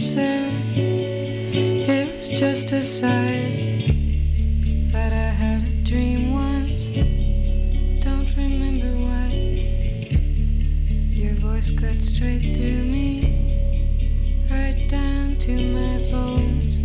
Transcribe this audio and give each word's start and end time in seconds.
answer. 0.00 0.48
It 1.92 2.16
was 2.16 2.30
just 2.30 2.72
a 2.72 2.82
sign. 2.82 4.88
Thought 4.90 5.12
I 5.12 5.28
had 5.42 5.62
a 5.62 5.84
dream 5.84 6.32
once. 6.32 6.86
Don't 8.02 8.34
remember 8.34 8.90
why. 8.96 9.28
Your 11.12 11.34
voice 11.34 11.70
cut 11.78 12.00
straight 12.00 12.56
through 12.56 12.84
me, 12.84 14.48
right 14.50 14.88
down 14.88 15.36
to 15.40 15.52
my 15.78 16.10
bones, 16.10 16.78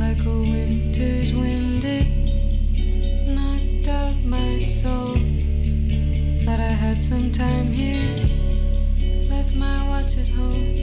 like 0.00 0.24
a 0.24 0.38
winter's 0.38 1.34
wind. 1.34 1.84
Knocked 3.36 3.88
out 3.88 4.16
my 4.24 4.60
soul. 4.60 5.16
Thought 6.44 6.60
I 6.60 6.72
had 6.84 7.02
some 7.02 7.32
time 7.32 7.70
here. 7.70 8.30
Left 9.28 9.54
my 9.54 9.86
watch 9.88 10.16
at 10.16 10.28
home. 10.28 10.75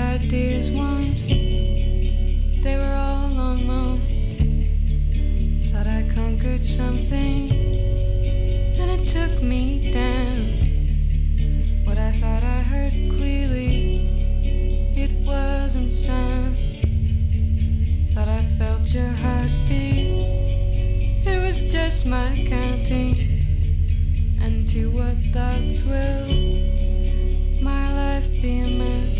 Ideas 0.00 0.70
once. 0.70 1.20
They 1.20 2.76
were 2.76 2.94
all 2.94 3.38
on 3.38 3.68
loan. 3.68 4.00
Thought 5.70 5.86
I 5.86 6.08
conquered 6.14 6.64
something. 6.64 7.50
And 8.80 8.90
it 8.90 9.06
took 9.08 9.42
me 9.42 9.90
down. 9.92 11.84
What 11.84 11.98
I 11.98 12.12
thought 12.12 12.42
I 12.42 12.62
heard 12.62 12.94
clearly, 13.10 14.94
it 14.96 15.12
wasn't 15.26 15.92
sound. 15.92 16.56
Thought 18.14 18.28
I 18.28 18.42
felt 18.58 18.94
your 18.94 19.10
heartbeat. 19.10 20.08
It 21.26 21.38
was 21.44 21.70
just 21.70 22.06
my 22.06 22.46
counting. 22.48 23.28
And 24.40 24.66
to 24.70 24.90
what 24.90 25.18
thoughts 25.34 25.82
will 25.84 26.26
my 27.60 27.94
life 27.94 28.30
be? 28.40 28.60
I 28.60 29.19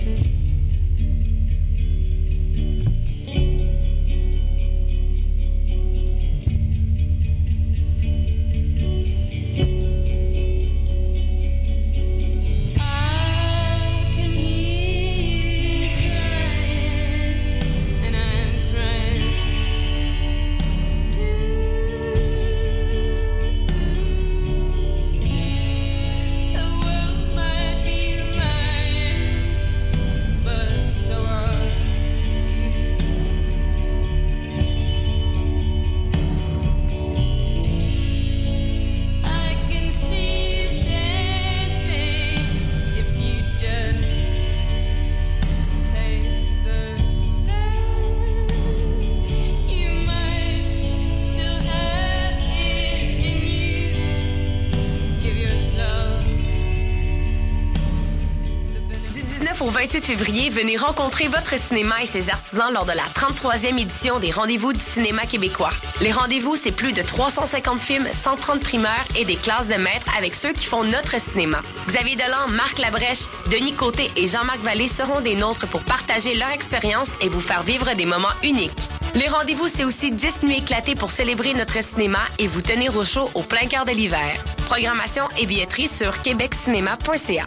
29 59.61 59.63
au 59.63 59.71
28 59.71 60.05
février, 60.05 60.49
venez 60.49 60.77
rencontrer 60.77 61.29
votre 61.29 61.59
cinéma 61.59 62.03
et 62.03 62.07
ses 62.07 62.31
artisans 62.31 62.73
lors 62.73 62.85
de 62.85 62.93
la 62.93 63.03
33e 63.15 63.79
édition 63.79 64.19
des 64.19 64.31
Rendez-vous 64.31 64.73
du 64.73 64.81
cinéma 64.81 65.27
québécois. 65.27 65.71
Les 66.01 66.13
rendez-vous, 66.13 66.57
c'est 66.57 66.73
plus 66.73 66.93
de 66.93 67.03
350 67.03 67.81
films, 67.81 68.09
130 68.11 68.61
primeurs 68.61 69.05
et 69.19 69.25
des 69.25 69.37
classes 69.37 69.69
de 69.69 69.75
maîtres 69.75 70.07
avec 70.17 70.35
ceux 70.35 70.53
qui 70.53 70.67
font 70.67 70.85
notre 70.85 71.21
cinéma. 71.21 71.61
Xavier 71.89 72.17
Dolan, 72.17 72.49
Marc 72.49 72.79
Labrèche, 72.79 73.27
Denis 73.51 73.75
Côté 73.75 74.11
et 74.17 74.29
Jean-Marc 74.29 74.61
Vallée 74.61 74.89
seront 74.89 75.21
des 75.21 75.37
nôtres 75.37 75.67
pour 75.67 75.83
partager 75.83 76.35
leur 76.35 76.51
expérience 76.51 77.11
et 77.21 77.29
vous 77.29 77.41
faire 77.41 77.63
vivre 77.63 77.95
des 77.95 78.07
moments 78.07 78.29
uniques. 78.43 78.89
Les 79.15 79.29
rendez-vous, 79.29 79.69
c'est 79.69 79.85
aussi 79.85 80.13
10 80.13 80.43
nuits 80.43 80.59
éclatées 80.59 80.95
pour 80.95 81.11
célébrer 81.11 81.55
notre 81.55 81.83
cinéma 81.83 82.21
et 82.39 82.47
vous 82.47 82.63
tenir 82.63 82.97
au 82.97 83.05
chaud 83.05 83.31
au 83.35 83.43
plein 83.43 83.67
cœur 83.67 83.85
de 83.85 83.91
l'hiver. 83.91 84.33
Programmation 84.67 85.25
et 85.39 85.47
billetterie 85.47 85.89
sur 85.89 86.23
québeccinéma.ca. 86.23 87.47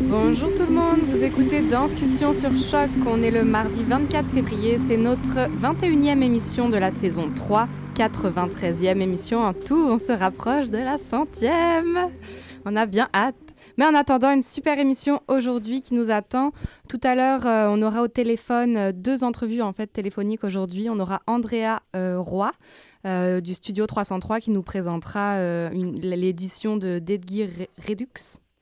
Bonjour 0.00 0.52
tout 0.56 0.62
le 0.62 0.72
monde, 0.72 0.98
vous 1.06 1.22
écoutez 1.22 1.60
Danscussion 1.60 2.34
sur 2.34 2.50
Choc. 2.56 2.88
On 3.06 3.22
est 3.22 3.30
le 3.30 3.44
mardi 3.44 3.84
24 3.84 4.26
février, 4.30 4.78
c'est 4.78 4.96
notre 4.96 5.48
21e 5.62 6.22
émission 6.22 6.68
de 6.68 6.76
la 6.76 6.90
saison 6.90 7.30
3, 7.32 7.68
93e 7.94 9.00
émission 9.00 9.44
en 9.44 9.52
tout. 9.52 9.78
On 9.78 9.98
se 9.98 10.10
rapproche 10.10 10.70
de 10.70 10.78
la 10.78 10.96
centième. 10.96 12.10
On 12.64 12.74
a 12.74 12.86
bien 12.86 13.08
hâte. 13.14 13.36
Mais 13.78 13.84
en 13.84 13.94
attendant, 13.94 14.32
une 14.32 14.42
super 14.42 14.78
émission 14.78 15.20
aujourd'hui 15.28 15.82
qui 15.82 15.94
nous 15.94 16.10
attend. 16.10 16.52
Tout 16.88 17.00
à 17.02 17.14
l'heure, 17.14 17.46
euh, 17.46 17.68
on 17.70 17.82
aura 17.82 18.02
au 18.02 18.08
téléphone 18.08 18.76
euh, 18.76 18.92
deux 18.92 19.22
entrevues 19.22 19.60
en 19.60 19.72
fait 19.74 19.86
téléphoniques 19.86 20.44
aujourd'hui. 20.44 20.88
On 20.88 20.98
aura 20.98 21.20
Andrea 21.26 21.80
euh, 21.94 22.18
Roy 22.18 22.52
euh, 23.06 23.40
du 23.40 23.54
Studio 23.54 23.86
303 23.86 24.40
qui 24.40 24.50
nous 24.50 24.62
présentera 24.62 25.36
euh, 25.36 25.70
l'édition 25.72 26.76
de 26.76 26.98
Deadgear 26.98 27.48
Re- 27.48 27.68
Redux. 27.88 28.06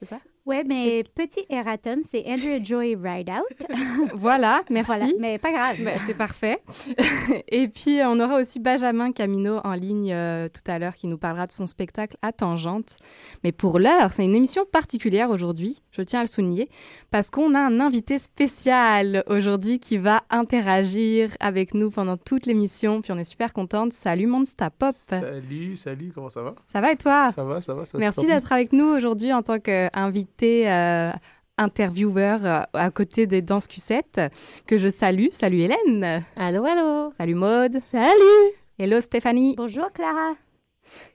C'est 0.01 0.07
ça? 0.09 0.21
Ouais, 0.47 0.63
mais 0.63 1.05
petit 1.15 1.47
erratum, 1.49 2.03
c'est 2.11 2.23
Andrea 2.27 2.63
Joy 2.63 2.97
Rideout. 2.97 3.35
Voilà, 4.15 4.63
merci. 4.71 4.87
voilà, 4.87 5.07
mais 5.19 5.39
pas 5.39 5.51
grave. 5.51 5.77
Ben, 5.83 5.99
c'est 6.07 6.15
parfait. 6.15 6.61
Et 7.49 7.69
puis, 7.69 8.01
on 8.05 8.21
aura 8.21 8.41
aussi 8.41 8.61
Benjamin 8.61 9.13
Camino 9.13 9.61
en 9.65 9.73
ligne 9.73 10.13
euh, 10.13 10.49
tout 10.49 10.71
à 10.71 10.79
l'heure 10.79 10.95
qui 10.95 11.07
nous 11.07 11.17
parlera 11.17 11.47
de 11.47 11.53
son 11.53 11.67
spectacle 11.67 12.17
à 12.21 12.33
Tangente. 12.33 12.97
Mais 13.43 13.53
pour 13.53 13.79
l'heure, 13.79 14.13
c'est 14.13 14.25
une 14.25 14.35
émission 14.35 14.65
particulière 14.71 15.31
aujourd'hui, 15.31 15.83
je 15.93 16.03
tiens 16.03 16.21
à 16.21 16.23
le 16.23 16.29
souligner, 16.29 16.69
parce 17.11 17.31
qu'on 17.31 17.55
a 17.55 17.61
un 17.61 17.81
invité 17.81 18.19
spécial 18.19 19.25
aujourd'hui 19.27 19.79
qui 19.79 19.97
va 19.97 20.23
interagir 20.29 21.31
avec 21.41 21.73
nous 21.73 21.91
pendant 21.91 22.17
toute 22.19 22.45
l'émission. 22.45 23.01
Puis 23.01 23.13
on 23.13 23.19
est 23.19 23.25
super 23.25 23.53
contente. 23.53 23.95
Salut 23.95 24.27
Monsta 24.27 24.71
Pop. 24.71 24.95
Salut, 25.09 25.77
salut, 25.77 26.13
comment 26.15 26.29
ça 26.29 26.43
va? 26.43 26.55
Ça 26.73 26.81
va 26.81 26.93
et 26.93 26.97
toi? 26.97 27.31
Ça 27.35 27.45
va, 27.45 27.63
ça 27.63 27.75
va, 27.75 27.85
ça 27.87 27.97
va 27.97 28.01
Merci 28.01 28.27
d'être 28.27 28.53
avec 28.53 28.73
nous 28.73 28.87
aujourd'hui 28.87 29.33
en 29.33 29.43
tant 29.43 29.59
qu'invité 29.59 30.34
invité 30.35 30.69
euh, 30.69 31.13
intervieweur 31.59 32.41
euh, 32.45 32.61
à 32.73 32.91
côté 32.91 33.27
des 33.27 33.41
danses 33.43 33.67
Q7 33.67 34.31
que 34.67 34.79
je 34.79 34.89
salue. 34.89 35.27
Salut 35.31 35.61
Hélène. 35.61 36.23
Allô, 36.37 36.65
allô. 36.65 37.13
Salut 37.19 37.35
Maude. 37.35 37.79
Salut. 37.81 38.53
Hello 38.79 39.01
Stéphanie. 39.01 39.55
Bonjour 39.57 39.93
Clara. 39.93 40.33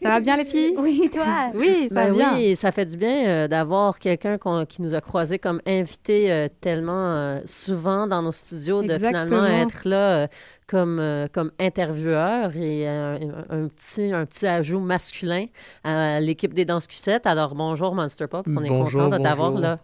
Ça 0.01 0.09
va 0.09 0.19
bien 0.19 0.37
les 0.37 0.45
filles? 0.45 0.73
Oui, 0.79 1.09
toi. 1.13 1.51
Oui, 1.53 1.89
ça 1.89 1.95
Ben 1.95 2.07
va 2.11 2.15
bien. 2.15 2.33
oui, 2.35 2.55
ça 2.55 2.71
fait 2.71 2.85
du 2.85 2.97
bien 2.97 3.27
euh, 3.27 3.47
d'avoir 3.47 3.99
quelqu'un 3.99 4.37
qui 4.67 4.81
nous 4.81 4.95
a 4.95 5.01
croisés 5.01 5.37
comme 5.37 5.61
invité 5.67 6.31
euh, 6.31 6.47
tellement 6.61 7.13
euh, 7.13 7.39
souvent 7.45 8.07
dans 8.07 8.21
nos 8.23 8.31
studios, 8.31 8.81
de 8.81 8.93
Exactement. 8.93 9.25
finalement 9.25 9.67
être 9.67 9.87
là 9.87 10.27
comme, 10.69 10.99
euh, 10.99 11.27
comme 11.31 11.51
intervieweur 11.59 12.55
et 12.55 12.87
euh, 12.87 13.17
un, 13.49 13.63
un 13.63 13.67
petit, 13.67 14.13
un 14.13 14.25
petit 14.25 14.45
ajout 14.45 14.79
masculin 14.79 15.47
à 15.83 16.19
l'équipe 16.19 16.53
des 16.53 16.65
Danses 16.65 16.87
Q7. 16.87 17.21
Alors 17.25 17.55
bonjour 17.55 17.95
Monster 17.95 18.27
Pop, 18.27 18.45
on 18.47 18.63
est 18.63 18.69
Bonjour, 18.69 19.01
content 19.03 19.17
de 19.17 19.23
t'avoir 19.23 19.51
là. 19.59 19.79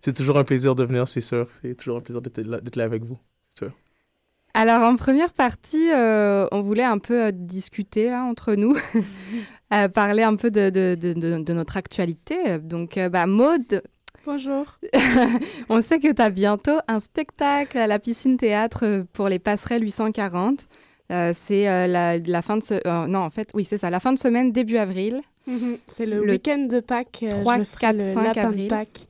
C'est 0.00 0.12
toujours 0.16 0.38
un 0.38 0.44
plaisir 0.44 0.74
de 0.74 0.84
venir, 0.84 1.08
c'est 1.08 1.20
sûr. 1.20 1.48
C'est 1.60 1.74
toujours 1.76 1.96
un 1.96 2.00
plaisir 2.00 2.22
d'être 2.22 2.38
là, 2.38 2.60
d'être 2.60 2.76
là 2.76 2.84
avec 2.84 3.02
vous. 3.04 3.18
c'est 3.50 3.66
sûr. 3.66 3.72
Alors 4.54 4.82
en 4.82 4.96
première 4.96 5.32
partie, 5.32 5.90
euh, 5.92 6.46
on 6.52 6.60
voulait 6.60 6.84
un 6.84 6.98
peu 6.98 7.26
euh, 7.26 7.30
discuter 7.32 8.10
là 8.10 8.22
entre 8.24 8.54
nous, 8.54 8.76
euh, 9.72 9.88
parler 9.88 10.22
un 10.22 10.36
peu 10.36 10.50
de, 10.50 10.68
de, 10.70 10.94
de, 11.00 11.12
de- 11.14 11.42
de 11.42 11.52
notre 11.54 11.76
actualité. 11.78 12.58
Donc 12.58 12.98
euh, 12.98 13.08
bah, 13.08 13.26
Maude, 13.26 13.82
Bonjour. 14.24 14.66
on 15.68 15.80
sait 15.80 15.98
que 15.98 16.12
tu 16.12 16.22
as 16.22 16.30
bientôt 16.30 16.78
un 16.86 17.00
spectacle 17.00 17.76
à 17.78 17.86
la 17.86 17.98
piscine 17.98 18.36
théâtre 18.36 19.04
pour 19.12 19.28
les 19.28 19.38
passerelles 19.38 19.82
840. 19.82 20.66
Euh, 21.10 21.32
c'est 21.34 21.68
euh, 21.68 21.86
la, 21.86 22.18
la 22.18 22.42
fin 22.42 22.56
de 22.56 22.62
ce... 22.62 22.74
euh, 22.86 23.06
non, 23.06 23.18
en 23.20 23.30
fait, 23.30 23.50
oui, 23.54 23.64
c'est 23.64 23.78
ça, 23.78 23.90
la 23.90 24.00
fin 24.00 24.12
de 24.12 24.18
semaine, 24.18 24.52
début 24.52 24.76
avril. 24.76 25.20
Mhm. 25.46 25.76
C'est 25.88 26.06
le, 26.06 26.24
Le 26.24 26.32
week-end 26.32 26.66
de 26.70 26.78
Pâques. 26.80 27.24
euh, 27.24 27.30
3, 27.42 27.58
je 27.58 27.64
ferai 27.64 27.80
4, 27.80 27.96
le 27.96 28.14
5 28.14 28.22
lapin 28.24 28.40
avril. 28.42 28.64
de 28.64 28.68
Pâques. 28.68 29.06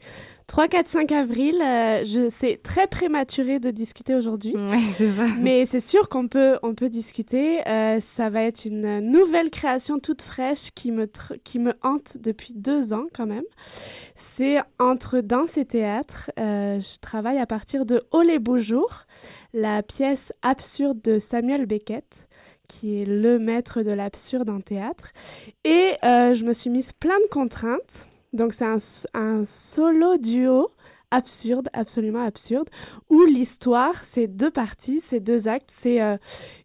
3, 0.53 0.69
4, 0.69 0.87
5 0.87 1.13
avril. 1.13 1.57
euh, 1.63 2.05
je, 2.05 2.29
c'est 2.29 2.59
très 2.63 2.87
prématuré 2.87 3.59
de 3.59 3.71
discuter 3.71 4.15
aujourd'hui. 4.15 4.55
Oui, 4.55 4.83
c'est 4.97 5.09
ça. 5.09 5.25
Mais 5.41 5.65
c'est 5.65 5.81
sûr 5.81 6.11
qu'on 6.11 6.29
peut, 6.29 6.59
on 6.63 6.75
peut 6.75 6.91
discuter. 6.91 7.67
Euh, 7.67 8.01
ça 8.01 8.29
va 8.29 8.43
être 8.43 8.67
une 8.67 8.99
nouvelle 9.01 9.49
création 9.49 9.99
toute 9.99 10.21
fraîche 10.21 10.71
qui 10.75 10.93
me, 10.93 11.07
tr- 11.07 11.39
qui 11.43 11.59
me 11.59 11.73
hante 11.83 12.19
depuis 12.21 12.53
deux 12.53 12.93
ans 12.93 13.07
quand 13.15 13.25
même. 13.25 13.45
C'est 14.15 14.59
entre 14.79 15.21
danse 15.21 15.57
et 15.57 15.65
théâtre. 15.65 16.31
Euh, 16.39 16.79
je 16.81 16.99
travaille 17.01 17.39
à 17.39 17.47
partir 17.47 17.87
de 17.87 18.03
Oh 18.11 18.21
les 18.21 18.39
beaux 18.39 18.59
jours, 18.59 19.07
la 19.55 19.83
pièce 19.83 20.35
absurde 20.43 21.01
de 21.01 21.19
Samuel 21.19 21.65
Beckett 21.65 22.29
qui 22.69 23.01
est 23.01 23.07
le 23.07 23.39
maître 23.39 23.81
de 23.83 23.91
l'absurde 23.91 24.49
en 24.51 24.61
théâtre. 24.61 25.13
Et 25.65 25.93
je 26.03 26.43
me 26.45 26.53
suis 26.55 26.71
mise 26.71 26.93
plein 26.93 27.19
de 27.19 27.29
contraintes. 27.31 28.07
Donc 28.33 28.55
c'est 28.55 28.65
un, 29.15 29.45
solo 29.45 30.17
duo 30.17 30.71
absurde, 31.11 31.69
absolument 31.75 32.25
absurde, 32.25 32.71
où 33.11 33.23
l'histoire, 33.25 34.03
c'est 34.03 34.27
deux 34.27 34.51
parties, 34.51 35.01
c'est 35.03 35.21
deux 35.21 35.47
actes. 35.47 35.71
C'est 35.71 36.01
euh, 36.01 36.17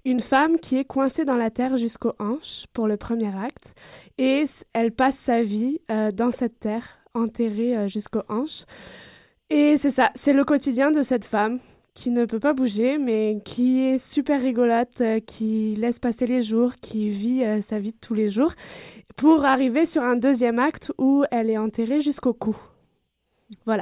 une 0.06 0.22
femme 0.22 0.58
qui 0.58 0.78
est 0.78 0.86
coincée 0.86 1.26
dans 1.26 1.36
la 1.36 1.50
terre 1.50 1.76
jusqu'aux 1.76 2.14
hanches 2.20 2.66
pour 2.72 2.88
le 2.88 2.96
premier 2.96 3.36
acte, 3.38 3.74
et 4.18 4.46
elle 4.72 4.94
passe 4.94 5.18
sa 5.18 5.44
vie 5.44 5.80
euh, 5.92 6.12
dans 6.12 6.32
cette 6.32 6.60
terre, 6.60 7.00
enterrée 7.14 7.76
euh, 7.76 7.88
jusqu'aux 7.88 8.24
hanches. 8.30 8.64
Et 9.50 9.78
c'est 9.78 9.92
ça, 9.92 10.12
c'est 10.16 10.34
le 10.34 10.46
quotidien 10.46 10.92
de 10.92 11.02
cette 11.02 11.26
femme 11.26 11.60
qui 11.98 12.12
ne 12.12 12.26
peut 12.26 12.40
pas 12.40 12.54
bouger, 12.54 13.00
mais 13.00 13.40
qui 13.44 13.82
est 13.82 13.98
super 13.98 14.40
rigolote, 14.40 15.02
euh, 15.02 15.20
qui 15.20 15.74
laisse 15.74 15.98
passer 15.98 16.28
les 16.28 16.44
jours, 16.44 16.76
qui 16.76 17.10
vit 17.10 17.44
euh, 17.44 17.60
sa 17.64 17.80
vie 17.80 17.92
de 17.92 17.98
tous 18.00 18.14
les 18.14 18.30
jours, 18.30 18.54
pour 19.16 19.46
arriver 19.46 19.88
sur 19.88 20.04
un 20.04 20.16
deuxième 20.16 20.60
acte 20.60 20.92
où 21.00 21.24
elle 21.32 21.50
est 21.50 21.58
enterrée 21.58 22.00
jusqu'au 22.00 22.34
cou. 22.34 22.56
Voilà. 23.66 23.82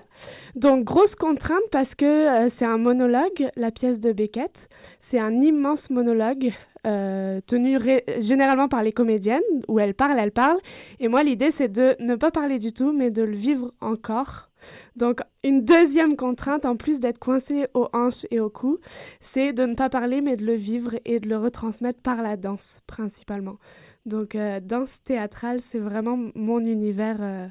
Donc, 0.56 0.86
grosse 0.86 1.16
contrainte 1.16 1.68
parce 1.72 1.94
que 1.94 2.06
euh, 2.06 2.48
c'est 2.48 2.64
un 2.64 2.78
monologue, 2.78 3.50
la 3.58 3.70
pièce 3.70 4.00
de 4.00 4.14
Beckett. 4.14 4.70
C'est 5.02 5.20
un 5.20 5.42
immense 5.42 5.90
monologue 5.90 6.54
euh, 6.86 7.42
tenu 7.48 7.78
ré- 7.78 8.06
généralement 8.20 8.68
par 8.68 8.84
les 8.84 8.92
comédiennes, 8.92 9.42
où 9.68 9.80
elles 9.80 9.94
parlent, 9.96 10.20
elles 10.20 10.32
parlent. 10.32 10.60
Et 11.00 11.08
moi, 11.08 11.24
l'idée, 11.24 11.52
c'est 11.52 11.68
de 11.68 11.96
ne 12.00 12.16
pas 12.16 12.32
parler 12.32 12.60
du 12.60 12.72
tout, 12.74 12.94
mais 12.94 13.12
de 13.12 13.24
le 13.24 13.36
vivre 13.36 13.74
encore. 13.82 14.50
Donc, 14.96 15.20
une 15.44 15.64
deuxième 15.64 16.16
contrainte, 16.16 16.66
en 16.66 16.76
plus 16.76 17.00
d'être 17.00 17.20
coincée 17.20 17.66
aux 17.74 17.88
hanches 17.94 18.26
et 18.32 18.40
au 18.40 18.50
cou, 18.50 18.80
c'est 19.20 19.54
de 19.54 19.66
ne 19.66 19.76
pas 19.76 19.90
parler, 19.90 20.22
mais 20.22 20.38
de 20.38 20.46
le 20.46 20.56
vivre 20.56 20.96
et 21.06 21.20
de 21.20 21.28
le 21.30 21.38
retransmettre 21.38 22.02
par 22.02 22.22
la 22.22 22.36
danse, 22.38 22.82
principalement. 22.88 23.58
Donc, 24.06 24.36
euh, 24.36 24.60
danse 24.60 25.02
théâtrale, 25.04 25.62
c'est 25.62 25.80
vraiment 25.80 26.18
mon 26.36 26.60
univers. 26.60 27.18
euh, 27.20 27.48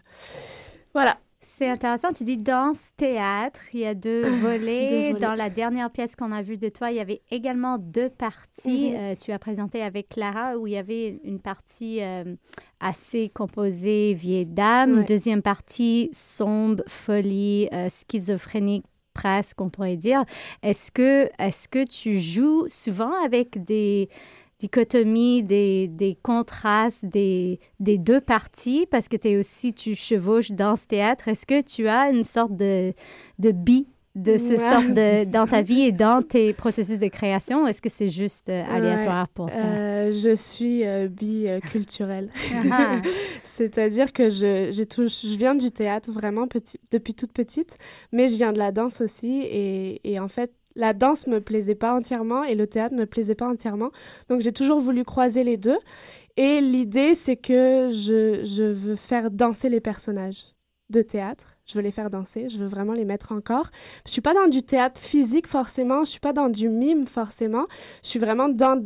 Voilà. 0.92 1.18
C'est 1.56 1.68
intéressant. 1.68 2.12
Tu 2.12 2.24
dis 2.24 2.36
danse, 2.36 2.90
théâtre. 2.96 3.60
Il 3.72 3.80
y 3.80 3.86
a 3.86 3.94
deux 3.94 4.22
volets. 4.40 4.88
Deux 4.88 5.12
volets. 5.12 5.20
Dans 5.20 5.34
la 5.34 5.50
dernière 5.50 5.88
pièce 5.90 6.16
qu'on 6.16 6.32
a 6.32 6.42
vue 6.42 6.58
de 6.58 6.68
toi, 6.68 6.90
il 6.90 6.96
y 6.96 7.00
avait 7.00 7.22
également 7.30 7.78
deux 7.78 8.10
parties. 8.10 8.90
Mhm. 8.90 8.96
Euh, 8.96 9.14
tu 9.14 9.30
as 9.30 9.38
présenté 9.38 9.80
avec 9.80 10.08
Clara 10.08 10.56
où 10.58 10.66
il 10.66 10.72
y 10.72 10.76
avait 10.76 11.20
une 11.22 11.38
partie 11.38 12.02
euh, 12.02 12.34
assez 12.80 13.28
composée, 13.28 14.14
vieille 14.14 14.46
dame. 14.46 14.98
Ouais. 14.98 15.04
Deuxième 15.04 15.42
partie, 15.42 16.10
sombre, 16.12 16.82
folie, 16.88 17.68
euh, 17.72 17.88
schizophrénique 17.88 18.84
presque, 19.12 19.60
on 19.60 19.70
pourrait 19.70 19.96
dire. 19.96 20.24
Est-ce 20.64 20.90
que, 20.90 21.30
est 21.38 21.68
que 21.68 21.84
tu 21.84 22.18
joues 22.18 22.66
souvent 22.68 23.12
avec 23.24 23.64
des 23.64 24.08
dichotomies, 24.58 25.42
des, 25.42 25.88
des 25.88 26.16
contrastes 26.22 27.04
des, 27.04 27.58
des 27.80 27.98
deux 27.98 28.20
parties, 28.20 28.86
parce 28.90 29.08
que 29.08 29.16
es 29.26 29.36
aussi, 29.36 29.72
tu 29.72 29.94
chevauches 29.94 30.50
dans 30.52 30.76
ce 30.76 30.86
théâtre. 30.86 31.28
Est-ce 31.28 31.46
que 31.46 31.60
tu 31.60 31.88
as 31.88 32.10
une 32.10 32.24
sorte 32.24 32.56
de, 32.56 32.92
de 33.38 33.50
bi 33.52 33.86
de 34.14 34.36
ce 34.38 34.52
Ouais. 34.52 34.58
sorte 34.58 34.88
de, 34.94 35.24
dans 35.24 35.44
ta 35.44 35.60
vie 35.62 35.80
et 35.82 35.90
dans 36.06 36.22
tes 36.22 36.52
processus 36.52 37.00
de 37.00 37.08
création? 37.08 37.64
ou 37.64 37.66
Est-ce 37.66 37.82
que 37.82 37.90
c'est 37.90 38.08
juste 38.08 38.48
euh, 38.48 38.62
Ouais. 38.62 38.68
aléatoire 38.70 39.26
pour 39.28 39.50
ça? 39.50 39.56
Euh, 39.64 40.12
je 40.12 40.34
suis 40.36 40.84
euh, 40.86 41.08
biculturelle. 41.08 42.30
Ah. 42.70 43.00
C'est-à-dire 43.42 44.12
que 44.12 44.28
je, 44.30 44.84
tout, 44.84 45.08
je 45.08 45.36
viens 45.36 45.54
du 45.54 45.70
théâtre 45.70 46.10
vraiment 46.12 46.46
petit, 46.46 46.78
depuis 46.92 47.14
toute 47.14 47.32
petite, 47.32 47.76
mais 48.12 48.28
je 48.28 48.36
viens 48.36 48.52
de 48.52 48.58
la 48.58 48.70
danse 48.72 49.00
aussi. 49.00 49.42
Et, 49.42 50.00
et 50.04 50.18
en 50.20 50.28
fait, 50.28 50.52
la 50.76 50.92
danse 50.92 51.26
me 51.26 51.40
plaisait 51.40 51.74
pas 51.74 51.94
entièrement 51.94 52.44
et 52.44 52.54
le 52.54 52.66
théâtre 52.66 52.94
me 52.94 53.06
plaisait 53.06 53.34
pas 53.34 53.48
entièrement. 53.48 53.90
Donc 54.28 54.40
j'ai 54.40 54.52
toujours 54.52 54.80
voulu 54.80 55.04
croiser 55.04 55.44
les 55.44 55.56
deux. 55.56 55.78
Et 56.36 56.60
l'idée, 56.60 57.14
c'est 57.14 57.36
que 57.36 57.90
je, 57.92 58.72
veux 58.72 58.96
faire 58.96 59.30
danser 59.30 59.68
les 59.68 59.80
personnages 59.80 60.54
de 60.90 61.00
théâtre. 61.00 61.56
Je 61.64 61.74
veux 61.74 61.82
les 61.82 61.92
faire 61.92 62.10
danser, 62.10 62.48
je 62.48 62.58
veux 62.58 62.66
vraiment 62.66 62.92
les 62.92 63.04
mettre 63.04 63.32
en 63.32 63.40
corps. 63.40 63.70
Je 64.06 64.12
suis 64.12 64.20
pas 64.20 64.34
dans 64.34 64.48
du 64.48 64.62
théâtre 64.62 65.00
physique 65.00 65.46
forcément, 65.46 66.04
je 66.04 66.10
suis 66.10 66.20
pas 66.20 66.32
dans 66.32 66.48
du 66.48 66.68
mime 66.68 67.06
forcément. 67.06 67.66
Je 68.02 68.08
suis 68.08 68.18
vraiment 68.18 68.48
dans 68.48 68.82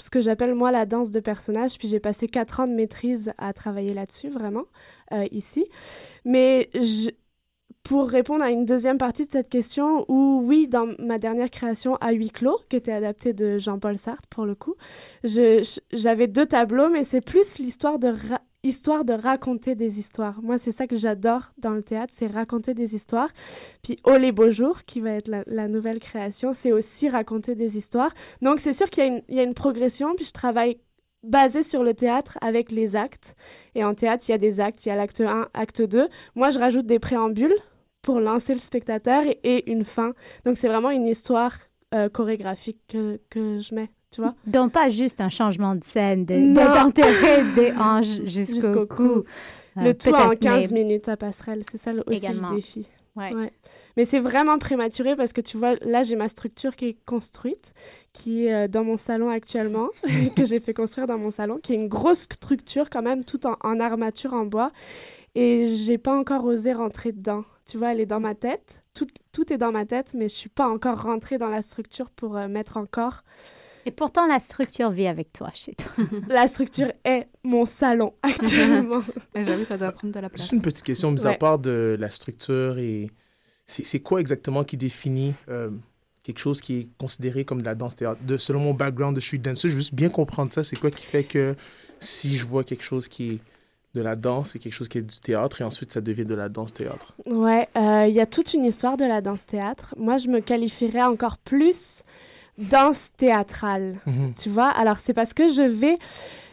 ce 0.00 0.08
que 0.08 0.20
j'appelle 0.20 0.54
moi 0.54 0.70
la 0.70 0.86
danse 0.86 1.10
de 1.10 1.20
personnage. 1.20 1.76
Puis 1.78 1.88
j'ai 1.88 2.00
passé 2.00 2.26
quatre 2.26 2.60
ans 2.60 2.66
de 2.66 2.72
maîtrise 2.72 3.32
à 3.36 3.52
travailler 3.52 3.92
là-dessus, 3.92 4.30
vraiment, 4.30 4.64
euh, 5.12 5.26
ici. 5.30 5.66
Mais 6.24 6.70
je- 6.74 7.10
pour 7.82 8.08
répondre 8.08 8.44
à 8.44 8.50
une 8.50 8.64
deuxième 8.64 8.98
partie 8.98 9.26
de 9.26 9.32
cette 9.32 9.48
question, 9.48 10.04
où 10.08 10.42
oui, 10.44 10.68
dans 10.68 10.88
ma 10.98 11.18
dernière 11.18 11.50
création 11.50 11.96
à 11.96 12.12
huis 12.12 12.30
clos, 12.30 12.60
qui 12.68 12.76
était 12.76 12.92
adaptée 12.92 13.32
de 13.32 13.58
Jean-Paul 13.58 13.98
Sartre 13.98 14.28
pour 14.28 14.46
le 14.46 14.54
coup, 14.54 14.76
j'avais 15.24 16.26
deux 16.28 16.46
tableaux, 16.46 16.88
mais 16.88 17.04
c'est 17.04 17.20
plus 17.20 17.58
l'histoire 17.58 17.98
de 17.98 19.12
raconter 19.12 19.74
des 19.74 19.98
histoires. 19.98 20.40
Moi, 20.42 20.58
c'est 20.58 20.72
ça 20.72 20.86
que 20.86 20.96
j'adore 20.96 21.52
dans 21.58 21.72
le 21.72 21.82
théâtre, 21.82 22.12
c'est 22.16 22.28
raconter 22.28 22.74
des 22.74 22.94
histoires. 22.94 23.30
Puis 23.82 23.98
Oh 24.06 24.16
les 24.16 24.30
beaux 24.30 24.50
jours, 24.50 24.84
qui 24.84 25.00
va 25.00 25.10
être 25.10 25.30
la, 25.46 25.68
nouvelle 25.68 25.98
création, 25.98 26.52
c'est 26.52 26.72
aussi 26.72 27.08
raconter 27.08 27.54
des 27.56 27.76
histoires. 27.76 28.12
Donc 28.42 28.60
c'est 28.60 28.72
sûr 28.72 28.88
qu'il 28.90 29.22
y 29.28 29.40
a 29.40 29.42
une 29.42 29.54
progression, 29.54 30.14
puis 30.14 30.24
je 30.24 30.32
travaille 30.32 30.78
basé 31.24 31.62
sur 31.62 31.82
le 31.82 31.94
théâtre 31.94 32.38
avec 32.40 32.70
les 32.70 32.96
actes. 32.96 33.34
Et 33.74 33.84
en 33.84 33.94
théâtre, 33.94 34.24
il 34.28 34.32
y 34.32 34.34
a 34.34 34.38
des 34.38 34.60
actes, 34.60 34.84
il 34.86 34.88
y 34.88 34.92
a 34.92 34.96
l'acte 34.96 35.20
1, 35.20 35.48
acte 35.54 35.82
2. 35.82 36.08
Moi, 36.34 36.50
je 36.50 36.58
rajoute 36.58 36.86
des 36.86 36.98
préambules 36.98 37.54
pour 38.02 38.20
lancer 38.20 38.52
le 38.52 38.58
spectateur 38.60 39.22
et, 39.44 39.70
une 39.70 39.84
fin. 39.84 40.12
Donc 40.44 40.56
c'est 40.58 40.68
vraiment 40.68 40.90
une 40.90 41.06
histoire 41.06 41.54
euh, 41.94 42.08
chorégraphique 42.08 42.78
que, 42.88 43.20
que 43.30 43.60
je 43.60 43.74
mets, 43.74 43.90
tu 44.10 44.20
vois. 44.20 44.34
Donc, 44.46 44.72
pas 44.72 44.88
juste 44.88 45.20
un 45.20 45.28
changement 45.28 45.74
de 45.74 45.84
scène, 45.84 46.24
de, 46.24 46.34
de- 46.34 47.54
des 47.54 47.72
hanches 47.78 48.22
jusqu'au 48.24 48.54
Jusqu'au 48.54 48.86
cou. 48.86 49.24
Euh, 49.78 49.84
le 49.84 49.94
tout 49.94 50.10
en 50.10 50.28
peut-être, 50.28 50.40
15 50.40 50.72
mais- 50.72 50.84
minutes 50.84 51.08
à 51.08 51.16
passerelle, 51.16 51.62
c'est 51.70 51.78
ça 51.78 51.92
le- 51.92 52.02
aussi 52.06 52.18
Également. 52.18 52.50
le 52.50 52.56
défi. 52.56 52.88
Ouais. 53.14 53.34
Ouais. 53.34 53.52
Mais 53.98 54.06
c'est 54.06 54.20
vraiment 54.20 54.56
prématuré 54.58 55.16
parce 55.16 55.34
que 55.34 55.42
tu 55.42 55.58
vois, 55.58 55.74
là, 55.82 56.02
j'ai 56.02 56.16
ma 56.16 56.28
structure 56.28 56.74
qui 56.76 56.86
est 56.86 56.96
construite, 57.04 57.74
qui 58.14 58.46
est 58.46 58.54
euh, 58.54 58.68
dans 58.68 58.84
mon 58.84 58.96
salon 58.96 59.28
actuellement, 59.28 59.88
que 60.36 60.44
j'ai 60.46 60.60
fait 60.60 60.72
construire 60.74 61.06
dans 61.06 61.18
mon 61.18 61.30
salon, 61.30 61.58
qui 61.62 61.74
est 61.74 61.76
une 61.76 61.88
grosse 61.88 62.20
structure 62.20 62.88
quand 62.90 63.02
même, 63.02 63.22
tout 63.24 63.46
en, 63.46 63.56
en 63.62 63.80
armature 63.80 64.32
en 64.32 64.46
bois. 64.46 64.72
Et 65.34 65.66
j'ai 65.68 65.98
pas 65.98 66.14
encore 66.16 66.44
osé 66.44 66.72
rentrer 66.72 67.12
dedans. 67.12 67.44
Tu 67.66 67.78
vois, 67.78 67.92
elle 67.92 68.00
est 68.00 68.06
dans 68.06 68.20
ma 68.20 68.34
tête. 68.34 68.82
Tout, 68.94 69.06
tout 69.32 69.52
est 69.52 69.58
dans 69.58 69.72
ma 69.72 69.86
tête, 69.86 70.12
mais 70.14 70.28
je 70.28 70.34
suis 70.34 70.48
pas 70.48 70.68
encore 70.68 71.02
rentrée 71.02 71.38
dans 71.38 71.48
la 71.48 71.62
structure 71.62 72.10
pour 72.10 72.36
euh, 72.36 72.48
mettre 72.48 72.76
encore. 72.76 73.22
Et 73.84 73.90
pourtant, 73.90 74.26
la 74.26 74.38
structure 74.38 74.90
vit 74.90 75.06
avec 75.06 75.32
toi 75.32 75.50
chez 75.54 75.74
toi. 75.74 75.90
La 76.28 76.46
structure 76.46 76.92
est 77.04 77.26
mon 77.42 77.66
salon 77.66 78.14
actuellement. 78.22 79.00
J'avoue, 79.34 79.64
ça 79.64 79.76
doit 79.76 79.92
prendre 79.92 80.14
de 80.14 80.20
la 80.20 80.28
place. 80.28 80.42
Juste 80.42 80.52
une 80.52 80.62
petite 80.62 80.84
question, 80.84 81.10
mis 81.10 81.26
à 81.26 81.34
part 81.34 81.58
de 81.58 81.96
la 81.98 82.10
structure 82.10 82.78
et 82.78 83.10
c'est 83.66 84.00
quoi 84.00 84.20
exactement 84.20 84.64
qui 84.64 84.76
définit 84.76 85.34
euh, 85.48 85.70
quelque 86.22 86.38
chose 86.38 86.60
qui 86.60 86.78
est 86.80 86.88
considéré 86.98 87.44
comme 87.44 87.60
de 87.60 87.66
la 87.66 87.74
danse 87.74 87.96
théâtre? 87.96 88.20
De, 88.22 88.36
Selon 88.36 88.60
mon 88.60 88.74
background 88.74 89.16
de 89.16 89.20
street 89.20 89.38
dancer, 89.38 89.68
je 89.68 89.74
veux 89.74 89.80
juste 89.80 89.94
bien 89.94 90.10
comprendre 90.10 90.50
ça. 90.50 90.62
C'est 90.62 90.76
quoi 90.76 90.90
qui 90.90 91.04
fait 91.04 91.24
que 91.24 91.56
si 91.98 92.36
je 92.36 92.44
vois 92.44 92.64
quelque 92.64 92.84
chose 92.84 93.08
qui 93.08 93.32
est 93.32 93.38
de 93.94 94.00
la 94.00 94.16
danse, 94.16 94.50
c'est 94.50 94.58
quelque 94.58 94.72
chose 94.72 94.88
qui 94.88 94.98
est 94.98 95.02
du 95.02 95.20
théâtre 95.20 95.60
et 95.60 95.64
ensuite 95.64 95.92
ça 95.92 96.00
devient 96.00 96.24
de 96.24 96.34
la 96.34 96.48
danse 96.48 96.72
théâtre. 96.72 97.14
Ouais, 97.26 97.68
euh, 97.76 98.06
il 98.08 98.14
y 98.14 98.20
a 98.20 98.26
toute 98.26 98.54
une 98.54 98.64
histoire 98.64 98.96
de 98.96 99.04
la 99.04 99.20
danse 99.20 99.44
théâtre. 99.44 99.94
Moi, 99.98 100.16
je 100.16 100.28
me 100.28 100.40
qualifierais 100.40 101.02
encore 101.02 101.38
plus 101.38 102.02
danse 102.58 103.10
théâtrale. 103.16 103.98
Mhm. 104.06 104.34
Tu 104.34 104.48
vois, 104.48 104.68
alors 104.68 104.98
c'est 104.98 105.14
parce 105.14 105.34
que 105.34 105.46
je 105.46 105.62
vais, 105.62 105.98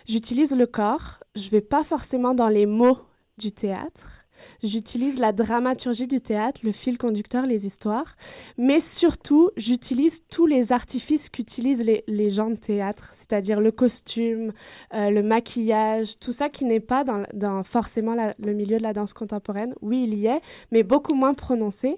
j'utilise 0.08 0.56
le 0.56 0.66
corps, 0.66 1.20
je 1.36 1.50
vais 1.50 1.62
pas 1.62 1.84
forcément 1.84 2.34
dans 2.34 2.50
les 2.50 2.66
mots 2.66 3.00
du 3.38 3.52
théâtre. 3.52 4.19
J'utilise 4.64 5.20
la 5.20 5.32
dramaturgie 5.32 6.08
du 6.08 6.22
théâtre, 6.22 6.62
le 6.64 6.72
fil 6.72 6.98
conducteur, 6.98 7.46
les 7.46 7.66
histoires, 7.66 8.16
mais 8.58 8.80
surtout, 8.80 9.50
j'utilise 9.58 10.22
tous 10.30 10.46
les 10.46 10.72
artifices 10.72 11.30
qu'utilisent 11.30 11.84
les, 11.84 12.04
les 12.08 12.30
gens 12.30 12.50
de 12.50 12.56
théâtre, 12.56 13.12
c'est-à-dire 13.14 13.62
le 13.62 13.72
costume, 13.72 14.52
euh, 14.94 15.10
le 15.10 15.24
maquillage, 15.24 16.20
tout 16.20 16.34
ça 16.34 16.50
qui 16.50 16.66
n'est 16.66 16.80
pas 16.80 17.04
dans, 17.04 17.24
dans 17.34 17.64
forcément 17.64 18.16
le 18.38 18.54
milieu 18.54 18.78
de 18.78 18.84
la 18.84 18.94
danse 18.94 19.14
contemporaine. 19.14 19.74
Oui, 19.82 20.06
il 20.08 20.14
y 20.16 20.28
est, 20.28 20.42
mais 20.72 20.84
beaucoup 20.84 21.14
moins 21.14 21.34
prononcé. 21.34 21.98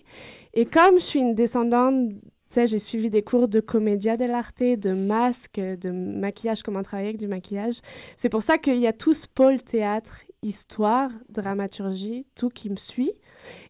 Et 0.54 0.66
comme 0.66 0.96
je 0.96 1.06
suis 1.06 1.20
une 1.20 1.36
descendante 1.36 2.12
j'ai 2.66 2.80
suivi 2.80 3.10
des 3.10 3.22
cours 3.22 3.48
de 3.48 3.60
comédia 3.60 4.18
dell'arte, 4.18 4.62
de 4.62 4.94
masque, 4.94 5.60
de 5.60 5.90
maquillage, 5.90 6.64
comment 6.64 6.84
travailler 6.84 7.10
avec 7.10 7.20
du 7.20 7.28
maquillage. 7.28 7.80
C'est 8.18 8.30
pour 8.30 8.42
ça 8.42 8.58
qu'il 8.58 8.78
y 8.78 8.88
a 8.88 8.94
tout 8.94 9.14
ce 9.14 9.28
pôle 9.28 9.62
théâtre, 9.62 10.24
histoire, 10.44 11.10
dramaturgie, 11.30 12.26
tout 12.36 12.50
qui 12.50 12.70
me 12.70 12.76
suit. 12.78 13.12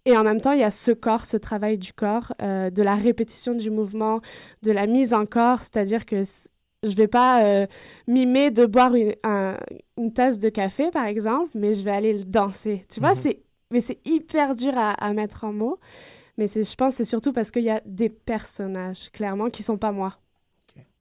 Et 0.06 0.16
en 0.18 0.24
même 0.24 0.42
temps, 0.42 0.52
il 0.54 0.60
y 0.60 0.64
a 0.64 0.72
ce 0.72 0.92
corps, 0.92 1.26
ce 1.26 1.38
travail 1.38 1.78
du 1.78 1.94
corps, 1.94 2.34
euh, 2.42 2.70
de 2.70 2.84
la 2.84 2.96
répétition 2.96 3.54
du 3.54 3.70
mouvement, 3.70 4.22
de 4.64 4.72
la 4.72 4.88
mise 4.88 5.14
en 5.14 5.26
corps, 5.26 5.60
c'est-à-dire 5.62 6.06
que 6.06 6.24
je 6.84 6.96
vais 6.96 7.08
pas 7.08 7.44
euh, 7.46 7.68
mimer 8.08 8.52
de 8.52 8.66
boire 8.66 8.96
une, 8.96 9.14
un- 9.24 9.58
une 9.98 10.14
tasse 10.14 10.40
de 10.40 10.50
café, 10.50 10.92
par 10.92 11.06
exemple, 11.06 11.52
mais 11.56 11.74
je 11.74 11.84
vais 11.84 11.92
aller 11.92 12.14
le 12.14 12.24
danser. 12.24 12.86
Tu 12.90 13.00
vois, 13.00 13.12
Mhm. 13.12 13.20
c'est 13.22 13.44
mais 13.70 13.80
c'est 13.80 14.00
hyper 14.06 14.54
dur 14.54 14.78
à, 14.78 14.92
à 14.92 15.14
mettre 15.14 15.46
en 15.46 15.54
mots. 15.54 15.80
Mais 16.38 16.48
je 16.48 16.76
pense 16.76 16.94
que 16.94 16.98
c'est 16.98 17.06
surtout 17.10 17.32
parce 17.34 17.52
qu'il 17.52 17.64
y 17.64 17.70
a 17.70 17.82
des 17.86 18.10
personnages, 18.10 19.10
clairement, 19.12 19.50
qui 19.50 19.64
sont 19.64 19.78
pas 19.78 19.92
moi. 19.94 20.18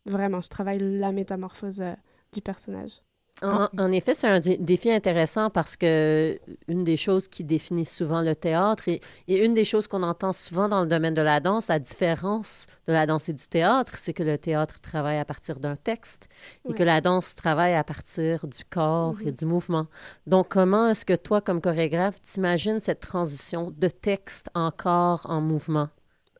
Vraiment, 0.06 0.40
je 0.40 0.48
travaille 0.48 0.78
la 0.78 1.10
métamorphose 1.12 1.80
euh, 1.80 1.94
du 2.32 2.40
personnage. 2.40 2.92
En, 3.42 3.68
en 3.78 3.90
effet, 3.90 4.12
c'est 4.12 4.26
un 4.28 4.38
dé- 4.38 4.58
défi 4.58 4.90
intéressant 4.90 5.48
parce 5.48 5.74
que 5.76 6.38
une 6.68 6.84
des 6.84 6.98
choses 6.98 7.26
qui 7.26 7.42
définit 7.42 7.86
souvent 7.86 8.20
le 8.20 8.36
théâtre 8.36 8.86
et, 8.88 9.00
et 9.28 9.42
une 9.44 9.54
des 9.54 9.64
choses 9.64 9.86
qu'on 9.86 10.02
entend 10.02 10.34
souvent 10.34 10.68
dans 10.68 10.82
le 10.82 10.86
domaine 10.88 11.14
de 11.14 11.22
la 11.22 11.40
danse, 11.40 11.68
la 11.68 11.78
différence 11.78 12.66
de 12.86 12.92
la 12.92 13.06
danse 13.06 13.30
et 13.30 13.32
du 13.32 13.46
théâtre, 13.48 13.92
c'est 13.96 14.12
que 14.12 14.22
le 14.22 14.36
théâtre 14.36 14.78
travaille 14.80 15.16
à 15.18 15.24
partir 15.24 15.58
d'un 15.58 15.74
texte 15.76 16.28
et 16.68 16.72
Ouais. 16.72 16.74
que 16.74 16.82
la 16.82 17.00
danse 17.00 17.34
travaille 17.34 17.74
à 17.74 17.82
partir 17.84 18.46
du 18.46 18.62
corps 18.64 19.16
et 19.24 19.32
du 19.32 19.46
mouvement. 19.46 19.86
Donc, 20.26 20.48
comment 20.50 20.88
est-ce 20.90 21.06
que 21.06 21.16
toi, 21.16 21.40
comme 21.40 21.62
chorégraphe, 21.62 22.20
t'imagines 22.20 22.78
cette 22.80 23.00
transition 23.00 23.70
de 23.70 23.88
texte 23.88 24.50
en 24.54 24.70
corps 24.70 25.24
en 25.30 25.40
mouvement? 25.40 25.88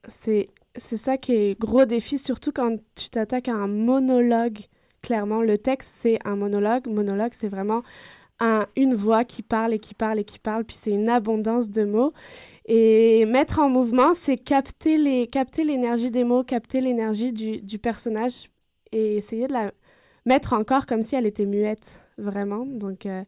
C'est, 0.09 0.49
c'est 0.77 0.97
ça 0.97 1.17
qui 1.19 1.33
est 1.33 1.59
gros 1.61 1.85
défi, 1.85 2.19
surtout 2.19 2.53
quand 2.53 2.77
tu 2.95 3.11
t'attaques 3.11 3.49
à 3.49 3.55
un 3.55 3.69
monologue. 3.69 4.59
Clairement, 5.03 5.43
le 5.43 5.57
texte, 5.59 5.91
c'est 6.01 6.19
un 6.27 6.37
monologue. 6.37 6.87
Monologue, 6.87 7.33
c'est 7.33 7.49
vraiment 7.49 7.83
un- 8.41 8.67
une 8.77 8.95
voix 8.95 9.25
qui 9.25 9.43
parle 9.43 9.75
et 9.75 9.79
qui 9.79 9.95
parle 9.95 10.21
et 10.21 10.25
qui 10.25 10.39
parle, 10.39 10.65
puis 10.65 10.77
c'est 10.79 10.91
une 10.91 11.09
abondance 11.09 11.71
de 11.71 11.85
mots. 11.85 12.13
Et 12.67 13.27
mettre 13.27 13.61
en 13.61 13.69
mouvement, 13.69 14.15
c'est 14.15 14.37
capter, 14.39 14.99
les, 14.99 15.27
capter 15.29 15.65
l'énergie 15.65 16.11
des 16.11 16.25
mots, 16.25 16.45
capter 16.45 16.81
l'énergie 16.81 17.33
du, 17.33 17.61
du 17.63 17.79
personnage 17.79 18.51
et 18.93 19.17
essayer 19.17 19.47
de 19.47 19.53
la 19.55 19.73
mettre 20.27 20.53
encore 20.55 20.87
comme 20.87 21.03
si 21.03 21.17
elle 21.17 21.27
était 21.27 21.47
muette, 21.47 22.03
vraiment. 22.19 22.67
Donc, 22.67 23.07
euh, 23.07 23.25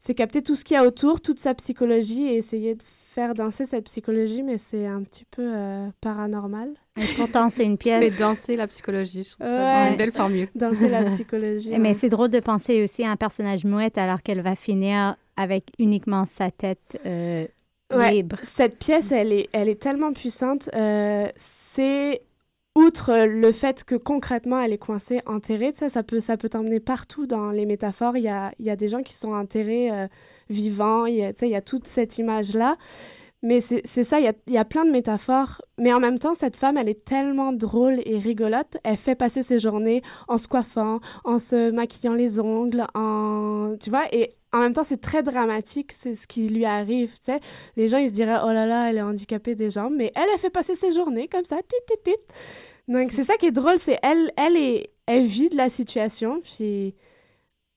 c'est 0.00 0.14
capter 0.14 0.42
tout 0.42 0.54
ce 0.54 0.64
qu'il 0.64 0.74
y 0.74 0.78
a 0.78 0.86
autour, 0.86 1.20
toute 1.20 1.38
sa 1.38 1.54
psychologie 1.54 2.24
et 2.26 2.36
essayer 2.36 2.74
de 2.76 2.82
faire 3.14 3.34
danser 3.34 3.64
cette 3.66 3.84
psychologie, 3.86 4.42
mais 4.42 4.58
c'est 4.58 4.86
un 4.86 5.02
petit 5.02 5.24
peu 5.24 5.42
euh, 5.42 5.88
paranormal. 6.00 6.70
Et 7.00 7.04
pourtant, 7.16 7.48
c'est 7.50 7.64
une 7.64 7.78
pièce. 7.78 8.18
danser 8.18 8.54
la 8.56 8.66
psychologie, 8.66 9.24
je 9.24 9.32
trouve 9.34 9.46
ça 9.46 9.52
Ouais. 9.84 9.90
une 9.92 9.96
belle 9.96 10.12
formule. 10.12 10.48
Danser 10.54 10.88
la 10.88 11.04
psychologie. 11.04 11.70
Mais 11.78 11.88
ouais. 11.90 11.94
c'est 11.94 12.08
drôle 12.10 12.28
de 12.28 12.40
penser 12.40 12.82
aussi 12.84 13.04
à 13.04 13.10
un 13.10 13.16
personnage 13.16 13.64
mouette 13.64 13.96
alors 13.98 14.22
qu'elle 14.22 14.42
va 14.42 14.54
finir 14.56 15.16
avec 15.36 15.64
uniquement 15.78 16.26
sa 16.26 16.50
tête 16.50 17.00
euh, 17.06 17.46
Ouais. 17.92 18.10
libre. 18.12 18.36
Cette 18.42 18.78
pièce, 18.78 19.10
elle 19.12 19.32
est, 19.32 19.48
elle 19.54 19.68
est 19.70 19.80
tellement 19.80 20.12
puissante. 20.12 20.68
euh, 20.74 21.26
c'est 21.36 22.20
outre 22.76 23.26
le 23.26 23.50
fait 23.52 23.82
que 23.84 23.94
concrètement 23.94 24.60
elle 24.60 24.72
est 24.74 24.78
coincée, 24.78 25.20
enterrée, 25.26 25.72
sais, 25.74 25.88
ça 25.88 26.02
peut, 26.02 26.20
ça 26.20 26.36
peut 26.36 26.48
t'emmener 26.50 26.78
partout 26.80 27.26
dans 27.26 27.50
les 27.50 27.64
métaphores. 27.64 28.16
Il 28.18 28.24
y 28.24 28.28
a, 28.28 28.52
il 28.58 28.66
y 28.66 28.70
a 28.70 28.76
des 28.76 28.88
gens 28.88 29.02
qui 29.02 29.14
sont 29.14 29.32
enterrés 29.32 29.90
vivants, 30.50 31.06
il 31.06 31.16
y 31.16 31.24
a, 31.24 31.32
il 31.42 31.48
y 31.48 31.54
a 31.54 31.62
toute 31.62 31.86
cette 31.86 32.18
image-là. 32.18 32.76
Mais 33.40 33.60
c'est 33.60 33.82
c'est 33.84 34.02
ça, 34.02 34.18
il 34.18 34.24
y, 34.24 34.28
a, 34.28 34.32
il 34.48 34.54
y 34.54 34.58
a 34.58 34.64
plein 34.64 34.84
de 34.84 34.90
métaphores. 34.90 35.62
Mais 35.78 35.92
en 35.92 36.00
même 36.00 36.18
temps, 36.18 36.34
cette 36.34 36.56
femme, 36.56 36.76
elle 36.76 36.88
est 36.88 37.04
tellement 37.04 37.52
drôle 37.52 38.00
et 38.04 38.18
rigolote. 38.18 38.76
Elle 38.82 38.96
fait 38.96 39.14
passer 39.14 39.42
ses 39.42 39.60
journées 39.60 40.02
en 40.26 40.38
se 40.38 40.48
coiffant, 40.48 40.98
en 41.24 41.38
se 41.38 41.70
maquillant 41.70 42.14
les 42.14 42.40
ongles, 42.40 42.84
en... 42.94 43.76
Tu 43.80 43.90
vois, 43.90 44.12
et 44.12 44.34
en 44.52 44.58
même 44.58 44.72
temps, 44.72 44.82
c'est 44.82 45.00
très 45.00 45.22
dramatique, 45.22 45.92
c'est 45.92 46.16
ce 46.16 46.26
qui 46.26 46.48
lui 46.48 46.64
arrive, 46.64 47.12
tu 47.12 47.32
sais. 47.32 47.40
Les 47.76 47.86
gens, 47.86 47.98
ils 47.98 48.08
se 48.08 48.14
diraient, 48.14 48.40
oh 48.44 48.50
là 48.50 48.66
là, 48.66 48.90
elle 48.90 48.96
est 48.96 49.02
handicapée 49.02 49.54
des 49.54 49.70
jambes. 49.70 49.94
Mais 49.96 50.10
elle, 50.16 50.26
elle 50.32 50.40
fait 50.40 50.50
passer 50.50 50.74
ses 50.74 50.90
journées 50.90 51.28
comme 51.28 51.44
ça, 51.44 51.58
tut, 51.58 51.76
tut, 51.86 52.12
tut. 52.12 52.92
Donc, 52.92 53.12
c'est 53.12 53.24
ça 53.24 53.36
qui 53.36 53.46
est 53.46 53.52
drôle, 53.52 53.78
c'est 53.78 54.00
elle, 54.02 54.32
elle, 54.36 54.56
est, 54.56 54.90
elle 55.06 55.22
vit 55.22 55.48
de 55.48 55.56
la 55.56 55.68
situation, 55.68 56.40
puis... 56.42 56.96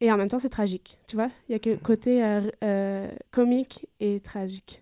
Et 0.02 0.12
en 0.12 0.18
même 0.18 0.28
temps, 0.28 0.40
c'est 0.40 0.50
tragique, 0.50 0.98
tu 1.08 1.16
vois? 1.16 1.30
Il 1.48 1.52
y 1.54 1.56
a 1.56 1.60
que 1.60 1.76
côté 1.76 2.24
euh, 2.24 2.42
euh, 2.64 3.08
comique 3.32 3.88
et 4.00 4.20
tragique. 4.20 4.82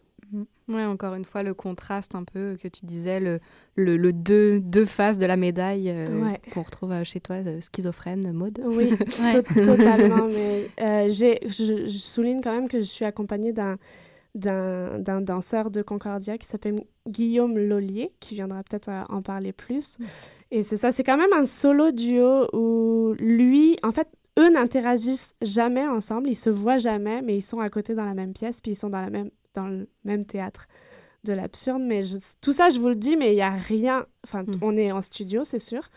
Ouais, 0.68 0.86
encore 0.86 1.16
une 1.16 1.26
fois, 1.26 1.42
le 1.42 1.56
contraste 1.56 2.14
un 2.14 2.24
peu 2.24 2.56
que 2.62 2.68
tu 2.68 2.86
disais, 2.86 3.20
le, 3.20 3.40
le, 3.76 3.98
le 3.98 4.14
deux, 4.14 4.60
deux 4.60 4.86
faces 4.86 5.18
de 5.18 5.26
la 5.26 5.36
médaille 5.36 5.90
euh, 5.90 6.22
Ouais. 6.24 6.40
qu'on 6.54 6.62
retrouve 6.62 6.94
chez 7.04 7.20
toi, 7.20 7.38
euh, 7.38 7.60
schizophrène, 7.60 8.32
mode. 8.34 8.62
Oui, 8.64 8.92
Ouais. 9.20 9.42
totalement. 9.66 10.28
Mais 10.28 10.68
euh, 10.82 11.08
j'ai- 11.10 11.40
je, 11.48 11.88
je 11.88 11.98
souligne 11.98 12.40
quand 12.42 12.54
même 12.54 12.68
que 12.70 12.78
je 12.78 12.84
suis 12.84 13.06
accompagnée 13.06 13.52
d'un 13.52 13.78
d'un 14.36 15.00
d'un 15.00 15.22
danseur 15.22 15.72
de 15.72 15.82
Concordia 15.82 16.38
qui 16.38 16.46
s'appelle 16.46 16.84
Guillaume 17.08 17.58
Lollier, 17.58 18.12
qui 18.20 18.36
viendra 18.36 18.62
peut-être 18.64 18.90
en 19.10 19.24
parler 19.24 19.52
plus. 19.54 19.98
Et 20.52 20.62
c'est 20.62 20.78
ça, 20.78 20.92
c'est 20.92 21.04
quand 21.04 21.18
même 21.18 21.34
un 21.34 21.46
solo 21.46 21.92
duo 21.92 22.48
où 22.54 23.16
lui, 23.18 23.78
en 23.82 23.92
fait, 23.92 24.08
eux 24.40 24.50
n'interagissent 24.50 25.36
jamais 25.42 25.86
ensemble, 25.88 26.30
ils 26.30 26.36
se 26.36 26.50
voient 26.50 26.78
jamais, 26.80 27.22
mais 27.22 27.36
ils 27.36 27.42
sont 27.42 27.60
à 27.60 27.70
côté 27.70 27.94
dans 27.94 28.06
la 28.06 28.14
même 28.14 28.34
pièce, 28.34 28.62
puis 28.62 28.72
ils 28.72 28.76
sont 28.76 28.90
dans, 28.90 29.02
la 29.02 29.10
même, 29.10 29.30
dans 29.54 29.68
le 29.68 29.88
même 30.06 30.24
théâtre 30.26 30.68
de 31.26 31.34
l'absurde. 31.34 31.82
Mais 31.82 32.02
je- 32.02 32.18
tout 32.42 32.54
ça, 32.54 32.70
je 32.70 32.80
vous 32.80 32.88
le 32.90 32.96
dis, 32.96 33.18
mais 33.18 33.32
il 33.34 33.36
n'y 33.36 33.42
a 33.42 33.52
rien. 33.52 34.06
Enfin, 34.26 34.44
Mm. 34.44 34.52
on 34.62 34.78
est 34.78 34.92
en 34.92 35.02
studio, 35.02 35.44
c'est 35.44 35.60
sûr. 35.60 35.90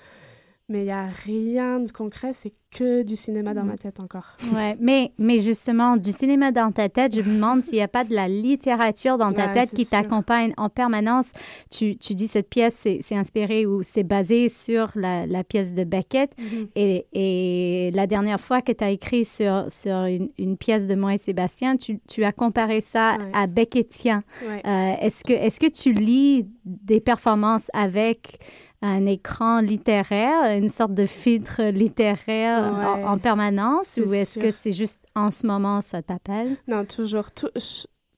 Mais 0.68 0.82
il 0.82 0.84
n'y 0.84 0.90
a 0.90 1.06
rien 1.26 1.80
de 1.80 1.90
concret, 1.90 2.30
c'est 2.32 2.52
que 2.70 3.02
du 3.02 3.16
cinéma 3.16 3.52
dans 3.52 3.62
Mhm. 3.62 3.68
ma 3.68 3.76
tête 3.76 4.00
encore. 4.00 4.36
Ouais, 4.56 4.76
mais, 4.80 5.12
mais 5.18 5.38
justement, 5.40 5.96
du 5.98 6.10
cinéma 6.12 6.52
dans 6.52 6.72
ta 6.72 6.88
tête, 6.88 7.14
je 7.14 7.20
me 7.20 7.34
demande 7.34 7.62
s'il 7.62 7.74
n'y 7.74 7.82
a 7.82 7.88
pas 7.88 8.04
de 8.04 8.14
la 8.14 8.28
littérature 8.28 9.18
dans 9.18 9.32
ta 9.32 9.48
Ouais, 9.48 9.52
tête 9.52 9.74
qui 9.74 9.84
t'accompagne 9.84 10.54
en 10.56 10.70
permanence. 10.70 11.30
Tu, 11.70 11.98
tu 11.98 12.14
dis 12.14 12.28
cette 12.28 12.48
pièce, 12.48 12.74
c'est 13.02 13.14
inspiré 13.16 13.66
ou 13.66 13.82
c'est 13.82 14.04
basé 14.04 14.48
sur 14.48 14.90
la, 14.94 15.26
la 15.26 15.44
pièce 15.44 15.74
de 15.74 15.84
Beckett. 15.84 16.30
Et, 16.74 17.06
et 17.12 17.90
la 17.90 18.06
dernière 18.06 18.40
fois 18.40 18.62
que 18.62 18.72
tu 18.72 18.82
as 18.84 18.90
écrit 18.90 19.26
sur, 19.26 19.66
sur 19.70 20.04
une, 20.04 20.30
une 20.38 20.56
pièce 20.56 20.86
de 20.86 20.94
moi 20.94 21.12
et 21.14 21.18
Sébastien, 21.18 21.76
tu, 21.76 21.98
tu 22.08 22.24
as 22.24 22.32
comparé 22.32 22.80
ça 22.80 23.16
Ouais. 23.18 23.30
à 23.34 23.46
Beckettien. 23.46 24.22
Ouais. 24.48 24.62
Euh, 24.64 24.94
est-ce, 25.02 25.24
que, 25.24 25.32
est-ce 25.34 25.60
que 25.60 25.68
tu 25.70 25.92
lis 25.92 26.46
des 26.64 27.00
performances 27.00 27.68
avec 27.74 28.38
un 28.82 29.06
écran 29.06 29.60
littéraire, 29.60 30.58
une 30.58 30.68
sorte 30.68 30.92
de 30.94 31.06
filtre 31.06 31.62
littéraire 31.70 32.58
en- 32.64 32.96
Ouais. 32.98 33.04
en, 33.04 33.18
permanence 33.18 33.98
ou 34.04 34.12
est-ce 34.12 34.38
que 34.38 34.50
c'est 34.50 34.72
juste 34.72 35.04
en 35.14 35.30
ce 35.30 35.46
moment 35.46 35.80
ça 35.82 36.02
t'appelle? 36.02 36.56
Non, 36.68 36.84
toujours. 36.84 37.30
tou- 37.30 37.48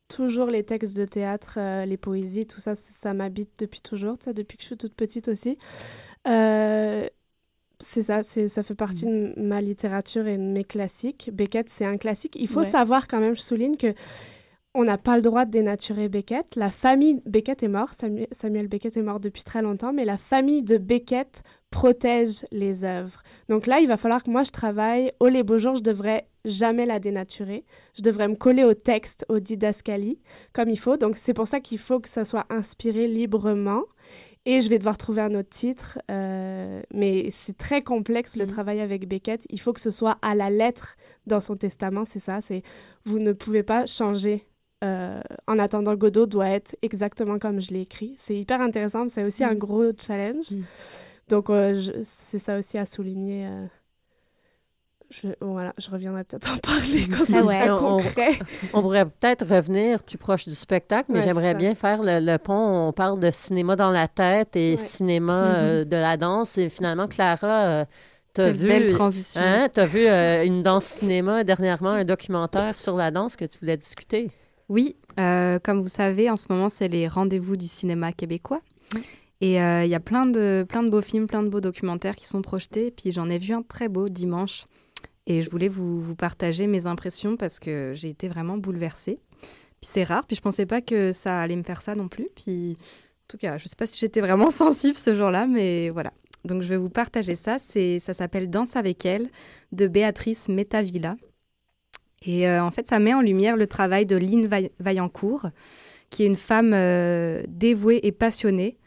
toujours 0.08 0.46
les 0.46 0.62
textes 0.64 0.96
de 0.96 1.04
théâtre, 1.06 1.54
euh, 1.58 1.84
les 1.86 1.96
poésies, 1.96 2.46
tout 2.46 2.60
ça, 2.60 2.74
ça, 2.74 2.90
ça 2.90 3.14
m'habite 3.14 3.50
depuis 3.58 3.80
toujours, 3.80 4.16
sais, 4.24 4.32
depuis 4.34 4.56
que 4.56 4.62
je 4.62 4.68
suis 4.68 4.76
toute 4.76 4.94
petite 4.94 5.28
aussi. 5.28 5.58
Euh, 6.28 7.06
c'est 7.80 8.02
ça, 8.04 8.22
ça 8.22 8.62
fait 8.62 8.74
partie 8.74 9.04
de 9.04 9.34
ma 9.36 9.60
littérature 9.60 10.26
et 10.28 10.36
de 10.36 10.42
mes 10.42 10.64
classiques. 10.64 11.30
Beckett, 11.32 11.68
c'est 11.68 11.84
un 11.84 11.96
classique. 11.98 12.36
Il 12.38 12.48
faut 12.48 12.60
Ouais. 12.60 12.64
savoir 12.70 13.08
quand 13.08 13.18
même, 13.20 13.34
je 13.34 13.42
souligne 13.42 13.76
que 13.76 13.92
on 14.74 14.84
n'a 14.84 14.98
pas 14.98 15.16
le 15.16 15.22
droit 15.22 15.44
de 15.44 15.50
dénaturer 15.52 16.08
Beckett. 16.08 16.56
La 16.56 16.70
famille 16.70 17.22
Beckett 17.26 17.62
est 17.62 17.68
mort, 17.68 17.90
Samuel, 17.94 18.68
Beckett 18.68 18.96
est 18.96 19.02
mort 19.02 19.20
depuis 19.20 19.44
très 19.44 19.62
longtemps, 19.62 19.92
mais 19.92 20.04
la 20.04 20.18
famille 20.18 20.62
de 20.62 20.78
Beckett 20.78 21.42
protège 21.70 22.44
les 22.52 22.84
œuvres. 22.84 23.22
Donc 23.48 23.66
là, 23.66 23.80
il 23.80 23.88
va 23.88 23.96
falloir 23.96 24.22
que 24.22 24.30
moi, 24.30 24.42
je 24.42 24.50
travaille. 24.50 25.12
Au 25.20 25.28
Les 25.28 25.42
Beaux 25.42 25.58
Jours, 25.58 25.76
je 25.76 25.82
devrais 25.82 26.26
jamais 26.44 26.86
la 26.86 26.98
dénaturer. 26.98 27.64
Je 27.96 28.02
devrais 28.02 28.28
me 28.28 28.34
coller 28.36 28.64
au 28.64 28.74
texte, 28.74 29.24
au 29.28 29.38
didascalie, 29.40 30.20
comme 30.52 30.68
il 30.68 30.78
faut. 30.78 30.96
Donc 30.96 31.16
c'est 31.16 31.34
pour 31.34 31.48
ça 31.48 31.60
qu'il 31.60 31.78
faut 31.78 32.00
que 32.00 32.08
ça 32.08 32.24
soit 32.24 32.46
inspiré 32.50 33.06
librement. 33.08 33.82
Et 34.46 34.60
je 34.60 34.68
vais 34.68 34.78
devoir 34.78 34.98
trouver 34.98 35.22
un 35.22 35.34
autre 35.34 35.48
titre. 35.48 35.98
euh, 36.10 36.82
mais 36.92 37.28
c'est 37.30 37.56
très 37.56 37.80
complexe 37.82 38.36
le 38.36 38.44
Mhm. 38.44 38.50
travail 38.50 38.80
avec 38.80 39.08
Beckett. 39.08 39.46
Il 39.50 39.58
faut 39.60 39.72
que 39.72 39.80
ce 39.80 39.90
soit 39.90 40.18
à 40.20 40.34
la 40.34 40.50
lettre 40.50 40.96
dans 41.26 41.40
son 41.40 41.56
testament. 41.56 42.04
C'est 42.04 42.18
ça. 42.18 42.40
C'est 42.42 42.62
vous 43.04 43.18
ne 43.18 43.32
pouvez 43.32 43.62
pas 43.62 43.86
changer. 43.86 44.44
Euh, 44.84 45.20
en 45.48 45.58
attendant, 45.58 45.94
Godot 45.96 46.26
doit 46.26 46.48
être 46.50 46.76
exactement 46.82 47.38
comme 47.38 47.60
je 47.60 47.70
l'ai 47.72 47.80
écrit. 47.80 48.14
C'est 48.18 48.36
hyper 48.36 48.60
intéressant. 48.60 49.04
mais 49.04 49.08
C'est 49.08 49.24
aussi 49.24 49.42
un 49.44 49.52
Mhm. 49.54 49.58
gros 49.58 49.84
challenge. 49.98 50.50
Mm. 50.50 50.62
Donc 51.28 51.48
euh, 51.50 51.80
c'est 52.02 52.38
ça 52.38 52.58
aussi 52.58 52.76
à 52.78 52.84
souligner. 52.86 53.46
euh, 53.46 53.66
je, 55.10 55.28
voilà, 55.40 55.72
je 55.78 55.90
reviendrai 55.90 56.24
peut-être 56.24 56.50
en 56.52 56.56
parler 56.58 57.06
quand 57.08 57.24
Ah 57.34 57.44
ouais. 57.44 57.70
On- 57.70 57.74
on- 57.74 57.96
concret. 57.98 58.32
On 58.72 58.80
pourrait 58.82 59.04
peut-être 59.04 59.46
revenir 59.46 60.02
plus 60.02 60.18
proche 60.18 60.44
du 60.48 60.54
spectacle, 60.54 61.12
mais 61.12 61.18
Ouais, 61.20 61.24
j'aimerais 61.24 61.54
bien 61.54 61.74
faire 61.74 62.02
le, 62.02 62.18
le 62.20 62.36
pont. 62.38 62.88
On 62.88 62.92
parle 62.92 63.20
de 63.20 63.30
cinéma 63.30 63.76
dans 63.76 63.90
la 63.92 64.08
tête 64.08 64.56
et 64.56 64.70
Ouais. 64.72 64.76
cinéma 64.76 65.42
Mhm. 65.42 65.54
euh, 65.56 65.84
de 65.84 65.96
la 65.96 66.16
danse. 66.16 66.58
Et 66.58 66.68
finalement, 66.68 67.06
Clara, 67.06 67.66
euh, 67.66 67.84
t'as 68.32 68.50
vu, 68.50 68.66
belle 68.66 68.90
transition. 68.92 69.40
hein, 69.40 69.68
t'as 69.72 69.86
vu 69.86 70.04
euh, 70.06 70.44
une 70.44 70.62
danse 70.62 70.84
cinéma 70.86 71.44
dernièrement, 71.44 71.90
un 71.90 72.04
documentaire 72.04 72.78
sur 72.78 72.96
la 72.96 73.10
danse 73.12 73.36
que 73.36 73.44
tu 73.44 73.58
voulais 73.58 73.76
discuter? 73.76 74.30
Oui, 74.68 74.96
euh, 75.18 75.58
comme 75.58 75.80
vous 75.80 75.88
savez, 75.88 76.30
en 76.30 76.36
ce 76.36 76.46
moment, 76.48 76.68
c'est 76.68 76.88
les 76.88 77.08
rendez-vous 77.08 77.56
du 77.56 77.66
cinéma 77.66 78.12
québécois. 78.12 78.60
Et 79.40 79.60
euh, 79.60 79.84
il 79.84 79.90
y 79.90 79.94
a 79.94 80.00
plein 80.00 80.26
de, 80.26 80.64
plein 80.68 80.82
de 80.82 80.88
beaux 80.88 81.02
films, 81.02 81.26
plein 81.26 81.42
de 81.42 81.48
beaux 81.48 81.60
documentaires 81.60 82.16
qui 82.16 82.26
sont 82.26 82.42
projetés. 82.42 82.90
Puis 82.90 83.12
j'en 83.12 83.28
ai 83.28 83.38
vu 83.38 83.52
un 83.52 83.62
très 83.62 83.88
beau 83.88 84.08
dimanche. 84.08 84.66
Et 85.26 85.42
je 85.42 85.50
voulais 85.50 85.68
vous, 85.68 86.00
vous 86.00 86.14
partager 86.14 86.66
mes 86.66 86.86
impressions 86.86 87.36
parce 87.36 87.58
que 87.58 87.92
j'ai 87.94 88.08
été 88.08 88.28
vraiment 88.28 88.58
bouleversée. 88.58 89.18
Puis 89.80 89.90
c'est 89.90 90.04
rare, 90.04 90.26
puis 90.26 90.36
je 90.36 90.42
pensais 90.42 90.66
pas 90.66 90.80
que 90.80 91.12
ça 91.12 91.40
allait 91.40 91.56
me 91.56 91.62
faire 91.62 91.82
ça 91.82 91.94
non 91.94 92.08
plus. 92.08 92.28
Puis 92.34 92.76
en 92.78 93.26
tout 93.28 93.38
cas, 93.38 93.58
je 93.58 93.68
sais 93.68 93.76
pas 93.76 93.86
si 93.86 93.98
j'étais 93.98 94.20
vraiment 94.20 94.50
sensible 94.50 94.98
ce 94.98 95.14
jour-là, 95.14 95.46
mais 95.46 95.90
voilà. 95.90 96.12
Donc 96.44 96.62
je 96.62 96.68
vais 96.68 96.76
vous 96.76 96.90
partager 96.90 97.34
ça. 97.34 97.58
C'est, 97.58 97.98
ça 98.00 98.12
s'appelle 98.12 98.50
Danse 98.50 98.76
avec 98.76 99.04
elle 99.06 99.30
de 99.72 99.86
Béatrice 99.88 100.48
Metavilla. 100.48 101.16
Et 102.24 102.48
euh, 102.48 102.62
en 102.62 102.70
fait, 102.70 102.88
ça 102.88 102.98
met 102.98 103.14
en 103.14 103.20
lumière 103.20 103.56
le 103.56 103.66
travail 103.66 104.06
de 104.06 104.16
Lynn 104.16 104.46
Vail- 104.46 104.70
Vaillancourt, 104.80 105.46
qui 106.10 106.22
est 106.22 106.26
une 106.26 106.36
femme 106.36 106.72
euh, 106.74 107.42
dévouée 107.48 108.00
et 108.02 108.12
passionnée, 108.12 108.78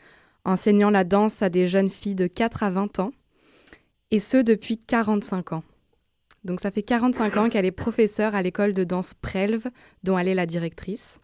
enseignant 0.46 0.90
la 0.90 1.04
danse 1.04 1.42
à 1.42 1.50
des 1.50 1.68
jeunes 1.68 1.90
filles 1.90 2.16
de 2.16 2.28
4 2.28 2.64
à 2.64 2.70
20 2.70 3.00
ans, 3.00 3.12
et 4.12 4.20
ce 4.20 4.38
depuis 4.38 4.78
45 4.78 5.54
ans. 5.54 5.64
Donc 6.44 6.62
ça 6.62 6.72
fait 6.72 6.84
45 6.84 7.38
ans 7.38 7.50
qu'elle 7.50 7.66
est 7.66 7.72
professeure 7.72 8.34
à 8.34 8.42
l'école 8.42 8.74
de 8.74 8.84
danse 8.86 9.14
Prelve, 9.14 9.66
dont 10.04 10.18
elle 10.18 10.30
est 10.30 10.36
la 10.36 10.46
directrice. 10.46 11.20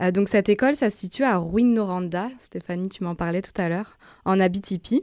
Euh, 0.00 0.12
donc 0.12 0.28
cette 0.28 0.48
école, 0.48 0.76
ça 0.76 0.90
se 0.90 0.96
situe 0.96 1.24
à 1.24 1.36
Rouyn-Noranda, 1.36 2.28
Stéphanie, 2.40 2.88
tu 2.88 3.02
m'en 3.02 3.16
parlais 3.16 3.42
tout 3.42 3.60
à 3.60 3.68
l'heure, 3.68 3.98
en 4.24 4.38
Abitibi. 4.38 5.02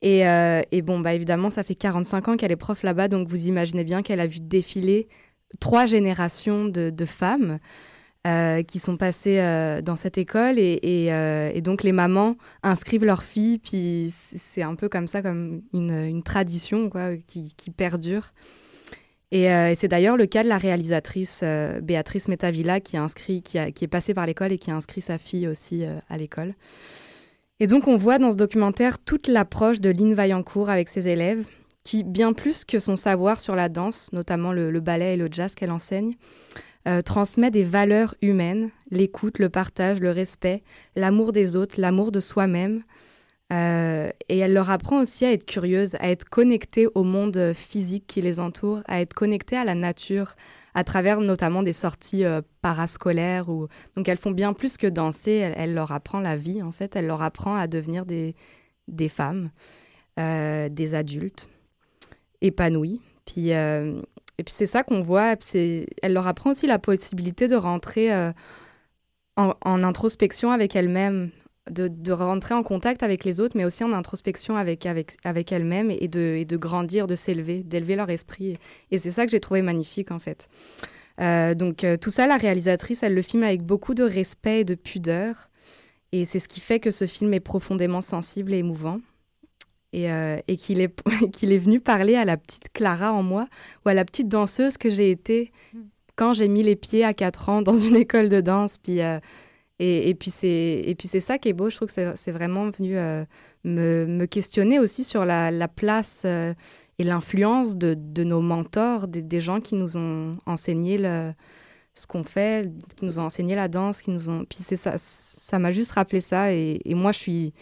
Et, 0.00 0.28
euh, 0.28 0.62
et 0.70 0.80
bon, 0.80 1.00
bah 1.00 1.12
évidemment, 1.14 1.50
ça 1.50 1.64
fait 1.64 1.74
45 1.74 2.28
ans 2.28 2.36
qu'elle 2.36 2.52
est 2.52 2.56
prof 2.56 2.84
là-bas, 2.84 3.08
donc 3.08 3.26
vous 3.26 3.48
imaginez 3.48 3.82
bien 3.82 4.02
qu'elle 4.02 4.20
a 4.20 4.28
vu 4.28 4.38
défiler 4.38 5.08
trois 5.60 5.86
générations 5.86 6.64
de, 6.66 7.04
femmes 7.04 7.58
euh, 8.26 8.62
qui 8.62 8.78
sont 8.78 8.96
passées 8.96 9.38
euh, 9.38 9.80
dans 9.82 9.96
cette 9.96 10.18
école 10.18 10.56
euh, 10.58 11.50
et 11.54 11.60
donc 11.60 11.82
les 11.82 11.92
mamans 11.92 12.36
inscrivent 12.62 13.04
leurs 13.04 13.22
filles 13.22 13.58
puis 13.58 14.08
c'est 14.10 14.62
un 14.62 14.74
peu 14.74 14.88
comme 14.88 15.06
ça 15.06 15.22
comme 15.22 15.62
une, 15.72 16.22
tradition 16.22 16.90
quoi 16.90 17.16
qui, 17.16 17.70
perdure. 17.76 18.32
Et, 19.30 19.46
c'est 19.74 19.88
d'ailleurs 19.88 20.16
le 20.16 20.26
cas 20.26 20.42
de 20.42 20.48
la 20.48 20.56
réalisatrice 20.56 21.44
Béatrice 21.82 22.28
Metavilla 22.28 22.80
qui 22.80 22.96
inscrit 22.96 23.42
qui, 23.42 23.58
qui 23.72 23.84
est 23.84 23.88
passée 23.88 24.14
par 24.14 24.26
l'école 24.26 24.52
et 24.52 24.58
qui 24.58 24.70
a 24.70 24.74
inscrit 24.74 25.02
sa 25.02 25.18
fille 25.18 25.46
aussi 25.46 25.84
à 26.08 26.16
l'école. 26.16 26.54
Et 27.60 27.66
donc 27.66 27.88
on 27.88 27.96
voit 27.96 28.18
dans 28.18 28.30
ce 28.30 28.36
documentaire 28.36 28.98
toute 28.98 29.26
l'approche 29.26 29.80
de 29.80 29.90
Lynn 29.90 30.14
Vaillancourt 30.14 30.70
avec 30.70 30.88
ses 30.88 31.08
élèves 31.08 31.46
qui, 31.84 32.04
bien 32.04 32.32
plus 32.32 32.64
que 32.64 32.78
son 32.78 32.96
savoir 32.96 33.40
sur 33.40 33.56
la 33.56 33.68
danse, 33.68 34.10
notamment 34.12 34.52
le, 34.52 34.70
le 34.70 34.80
ballet 34.80 35.14
et 35.14 35.16
le 35.16 35.28
jazz 35.30 35.54
qu'elle 35.54 35.70
enseigne, 35.70 36.16
euh, 36.88 37.02
transmet 37.02 37.50
des 37.50 37.64
valeurs 37.64 38.14
humaines, 38.22 38.70
l'écoute, 38.90 39.38
le 39.38 39.50
partage, 39.50 40.00
le 40.00 40.10
respect, 40.10 40.62
l'amour 40.96 41.32
des 41.32 41.54
autres, 41.54 41.74
l'amour 41.78 42.12
de 42.12 42.20
soi-même. 42.20 42.82
Euh, 43.52 44.10
et 44.28 44.38
elle 44.38 44.54
leur 44.54 44.70
apprend 44.70 45.02
aussi 45.02 45.26
à 45.26 45.32
être 45.32 45.44
curieuse, 45.44 45.96
à 45.98 46.08
être 46.10 46.24
connectée 46.24 46.86
au 46.94 47.02
monde 47.02 47.52
physique 47.54 48.06
qui 48.06 48.22
les 48.22 48.40
entoure, 48.40 48.80
à 48.86 49.02
être 49.02 49.12
connectée 49.12 49.56
à 49.56 49.64
la 49.64 49.74
nature, 49.74 50.34
à 50.74 50.82
travers 50.82 51.20
notamment 51.20 51.62
des 51.62 51.74
sorties 51.74 52.24
euh, 52.24 52.40
parascolaires. 52.62 53.50
Ou... 53.50 53.68
Donc 53.94 54.08
elles 54.08 54.16
font 54.16 54.30
bien 54.30 54.54
plus 54.54 54.78
que 54.78 54.86
danser, 54.86 55.32
elle, 55.32 55.74
leur 55.74 55.92
apprend 55.92 56.20
la 56.20 56.36
vie 56.36 56.62
en 56.62 56.72
fait, 56.72 56.96
elle 56.96 57.06
leur 57.06 57.20
apprend 57.20 57.54
à 57.54 57.66
devenir 57.66 58.06
des, 58.06 58.34
femmes, 59.08 59.50
des 60.16 60.94
adultes 60.94 61.50
épanouies. 62.42 63.00
Puis, 63.26 63.52
euh, 63.52 64.00
et 64.38 64.44
puis 64.44 64.54
c'est 64.56 64.66
ça 64.66 64.82
qu'on 64.82 65.02
voit, 65.02 65.34
elle 65.54 66.12
leur 66.12 66.26
apprend 66.26 66.50
aussi 66.50 66.66
la 66.66 66.78
possibilité 66.78 67.48
de 67.48 67.56
rentrer 67.56 68.12
euh, 68.12 68.32
en, 69.36 69.84
introspection 69.84 70.50
avec 70.50 70.74
elle-même, 70.76 71.30
de, 71.70 71.88
de 71.88 72.12
rentrer 72.12 72.54
en 72.54 72.62
contact 72.62 73.02
avec 73.02 73.24
les 73.24 73.40
autres, 73.40 73.56
mais 73.56 73.64
aussi 73.64 73.84
en 73.84 73.92
introspection 73.92 74.56
avec, 74.56 74.86
avec, 74.86 75.16
avec 75.24 75.52
elle-même 75.52 75.90
et 75.90 76.08
de, 76.08 76.36
et 76.38 76.44
de 76.44 76.56
grandir, 76.56 77.06
de 77.06 77.14
s'élever, 77.14 77.62
d'élever 77.62 77.96
leur 77.96 78.10
esprit. 78.10 78.56
Et 78.90 78.98
c'est 78.98 79.10
ça 79.10 79.26
que 79.26 79.30
j'ai 79.30 79.40
trouvé 79.40 79.62
magnifique 79.62 80.10
en 80.10 80.18
fait. 80.18 80.48
Euh, 81.20 81.54
donc 81.54 81.84
tout 82.00 82.10
ça, 82.10 82.26
la 82.26 82.36
réalisatrice, 82.36 83.02
elle 83.02 83.14
le 83.14 83.22
filme 83.22 83.42
avec 83.42 83.62
beaucoup 83.62 83.94
de 83.94 84.04
respect 84.04 84.60
et 84.60 84.64
de 84.64 84.74
pudeur. 84.74 85.50
Et 86.12 86.24
c'est 86.24 86.38
ce 86.38 86.48
qui 86.48 86.60
fait 86.60 86.80
que 86.80 86.90
ce 86.90 87.06
film 87.06 87.34
est 87.34 87.40
profondément 87.40 88.00
sensible 88.00 88.54
et 88.54 88.58
émouvant. 88.58 89.00
Et, 89.92 90.12
euh, 90.12 90.38
et 90.48 90.56
qu'il 90.56 90.80
est, 90.80 91.02
qu'il 91.32 91.52
est 91.52 91.58
venu 91.58 91.80
parler 91.80 92.14
à 92.14 92.24
la 92.24 92.36
petite 92.36 92.72
Clara 92.72 93.12
en 93.12 93.22
moi, 93.22 93.48
ou 93.84 93.88
à 93.88 93.94
la 93.94 94.04
petite 94.04 94.28
danseuse 94.28 94.76
que 94.76 94.90
j'ai 94.90 95.10
été 95.10 95.50
quand 96.16 96.32
j'ai 96.32 96.48
mis 96.48 96.62
les 96.62 96.76
pieds 96.76 97.04
à 97.04 97.14
4 97.14 97.48
ans 97.48 97.62
dans 97.62 97.76
une 97.76 97.96
école 98.04 98.28
de 98.28 98.40
danse. 98.40 98.76
Puis, 98.78 99.00
euh, 99.00 99.18
et, 99.78 100.14
puis 100.14 100.30
c'est 100.30 101.20
ça 101.20 101.38
qui 101.38 101.48
est 101.48 101.52
beau. 101.52 101.70
Je 101.70 101.76
trouve 101.76 101.88
que 101.88 102.12
c'est, 102.16 102.32
vraiment 102.32 102.68
venu 102.68 102.98
euh, 102.98 103.24
me, 103.64 104.06
me 104.06 104.26
questionner 104.26 104.78
aussi 104.78 105.04
sur 105.04 105.24
la, 105.24 105.50
la 105.50 105.68
place 105.68 106.26
et 106.98 107.04
l'influence 107.04 107.76
de, 107.76 107.94
de 107.96 108.24
nos 108.24 108.40
mentors, 108.40 109.06
des, 109.06 109.40
gens 109.40 109.60
qui 109.60 109.76
nous 109.76 109.96
ont 109.96 110.36
enseigné 110.46 110.98
le, 110.98 111.32
ce 111.94 112.06
qu'on 112.06 112.24
fait, 112.24 112.70
qui 112.96 113.04
nous 113.04 113.18
ont 113.20 113.22
enseigné 113.22 113.54
la 113.54 113.68
danse, 113.68 114.02
qui 114.02 114.10
nous 114.10 114.28
ont. 114.28 114.44
Puis 114.44 114.58
c'est 114.60 114.76
ça, 114.76 114.94
ça 114.98 115.58
m'a 115.58 115.70
juste 115.70 115.92
rappelé 115.92 116.20
ça. 116.20 116.52
Et 116.52 116.80
moi, 116.94 117.12
je 117.12 117.18
suis, 117.18 117.54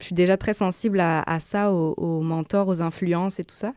je 0.00 0.06
suis 0.06 0.14
déjà 0.14 0.36
très 0.36 0.54
sensible 0.54 1.00
à, 1.00 1.22
à 1.22 1.40
ça, 1.40 1.72
aux, 1.72 1.94
aux 1.96 2.20
mentors, 2.22 2.68
aux 2.68 2.82
influences 2.82 3.40
et 3.40 3.44
tout 3.44 3.54
ça. 3.54 3.72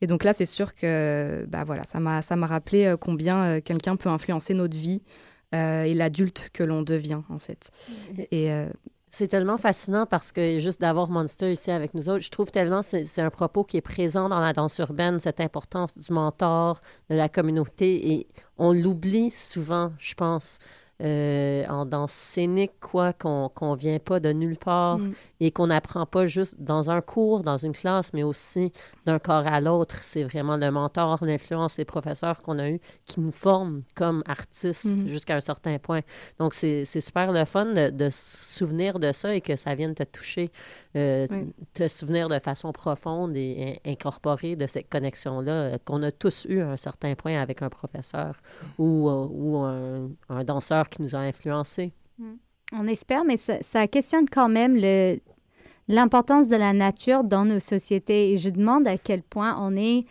Et 0.00 0.06
donc 0.06 0.24
là, 0.24 0.32
c'est 0.32 0.44
sûr 0.44 0.74
que 0.74 1.46
bah 1.48 1.64
voilà, 1.64 1.84
ça 1.84 2.00
m'a 2.00 2.20
ça 2.20 2.36
m'a 2.36 2.46
rappelé 2.46 2.84
euh, 2.86 2.96
combien 2.96 3.44
euh, 3.44 3.60
quelqu'un 3.60 3.96
peut 3.96 4.08
influencer 4.10 4.52
notre 4.54 4.76
vie 4.76 5.02
euh, 5.54 5.84
et 5.84 5.94
l'adulte 5.94 6.50
que 6.52 6.62
l'on 6.64 6.82
devient 6.82 7.20
en 7.30 7.38
fait. 7.38 7.70
Et 8.30 8.52
euh, 8.52 8.68
C'est 9.10 9.28
tellement 9.28 9.56
fascinant 9.56 10.04
parce 10.04 10.32
que 10.32 10.58
juste 10.58 10.80
d'avoir 10.80 11.08
Monster 11.08 11.52
ici 11.52 11.70
avec 11.70 11.94
nous 11.94 12.08
autres, 12.08 12.24
je 12.24 12.30
trouve 12.30 12.50
tellement 12.50 12.82
c'est 12.82 13.04
c'est 13.04 13.22
un 13.22 13.30
propos 13.30 13.62
qui 13.64 13.76
est 13.78 13.80
présent 13.80 14.28
dans 14.28 14.40
la 14.40 14.52
danse 14.52 14.76
urbaine, 14.78 15.20
cette 15.20 15.40
importance 15.40 15.96
du 15.96 16.12
mentor, 16.12 16.80
de 17.08 17.14
la 17.14 17.28
communauté, 17.28 18.12
et 18.12 18.26
on 18.58 18.72
l'oublie 18.72 19.30
souvent, 19.30 19.92
je 19.98 20.14
pense, 20.14 20.58
euh, 21.02 21.64
en 21.68 21.86
danse 21.86 22.12
scénique, 22.12 22.72
quoi, 22.80 23.12
qu'on 23.12 23.48
qu'on 23.48 23.74
vient 23.74 23.98
pas 24.00 24.18
de 24.20 24.32
nulle 24.32 24.56
part 24.58 24.98
Mm. 24.98 25.12
Et 25.40 25.50
qu'on 25.50 25.66
n'apprend 25.66 26.06
pas 26.06 26.26
juste 26.26 26.54
dans 26.60 26.90
un 26.90 27.00
cours, 27.00 27.42
dans 27.42 27.56
une 27.58 27.72
classe, 27.72 28.12
mais 28.12 28.22
aussi 28.22 28.72
d'un 29.04 29.18
corps 29.18 29.46
à 29.46 29.60
l'autre. 29.60 29.96
C'est 30.02 30.22
vraiment 30.24 30.56
le 30.56 30.70
mentor, 30.70 31.24
l'influence, 31.24 31.76
les 31.78 31.84
professeurs 31.84 32.40
qu'on 32.42 32.58
a 32.58 32.70
eus 32.70 32.80
qui 33.04 33.20
nous 33.20 33.32
forment 33.32 33.82
comme 33.94 34.22
artistes 34.26 34.84
Mhm. 34.84 35.08
jusqu'à 35.08 35.36
un 35.36 35.40
certain 35.40 35.78
point. 35.78 36.00
Donc, 36.38 36.54
c'est 36.54 36.84
c'est 36.84 37.00
super 37.00 37.32
le 37.32 37.44
fun 37.44 37.66
de, 37.66 37.90
de 37.90 38.10
se 38.10 38.54
souvenir 38.58 38.98
de 38.98 39.12
ça 39.12 39.34
et 39.34 39.40
que 39.40 39.56
ça 39.56 39.74
vienne 39.74 39.94
te 39.94 40.04
toucher, 40.04 40.50
euh, 40.96 41.26
Oui. 41.30 41.52
te 41.72 41.88
souvenir 41.88 42.28
de 42.28 42.38
façon 42.38 42.72
profonde 42.72 43.36
et 43.36 43.80
in- 43.84 43.90
incorporer 43.92 44.56
de 44.56 44.66
cette 44.66 44.88
connexion-là 44.88 45.52
euh, 45.52 45.78
qu'on 45.84 46.02
a 46.02 46.12
tous 46.12 46.46
eu 46.48 46.60
à 46.60 46.70
un 46.70 46.76
certain 46.76 47.14
point 47.14 47.40
avec 47.40 47.60
un 47.62 47.68
professeur 47.68 48.36
ou, 48.78 49.08
euh, 49.08 49.26
ou 49.30 49.56
un, 49.58 50.10
un 50.28 50.44
danseur 50.44 50.88
qui 50.88 51.02
nous 51.02 51.14
a 51.16 51.18
influencés. 51.18 51.92
On 52.72 52.86
espère, 52.86 53.24
mais 53.24 53.36
ça, 53.36 53.54
ça 53.62 53.86
questionne 53.86 54.28
quand 54.28 54.48
même 54.48 54.74
le, 54.76 55.18
l'importance 55.88 56.48
de 56.48 56.56
la 56.56 56.72
nature 56.72 57.24
dans 57.24 57.44
nos 57.44 57.60
sociétés. 57.60 58.32
Et 58.32 58.36
je 58.36 58.50
demande 58.50 58.86
à 58.88 58.96
quel 58.98 59.22
point 59.22 59.56
on 59.60 59.76
est 59.76 60.04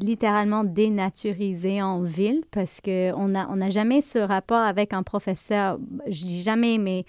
littéralement 0.00 0.64
dénaturisé 0.64 1.80
en 1.82 2.02
ville 2.02 2.42
parce 2.50 2.80
qu'on 2.82 3.28
n'a 3.28 3.48
on 3.50 3.60
a 3.62 3.70
jamais 3.70 4.02
ce 4.02 4.18
rapport 4.18 4.58
avec 4.60 4.92
un 4.92 5.02
professeur. 5.02 5.78
Je 6.06 6.24
dis 6.24 6.42
jamais, 6.42 6.76
mais 6.78 7.04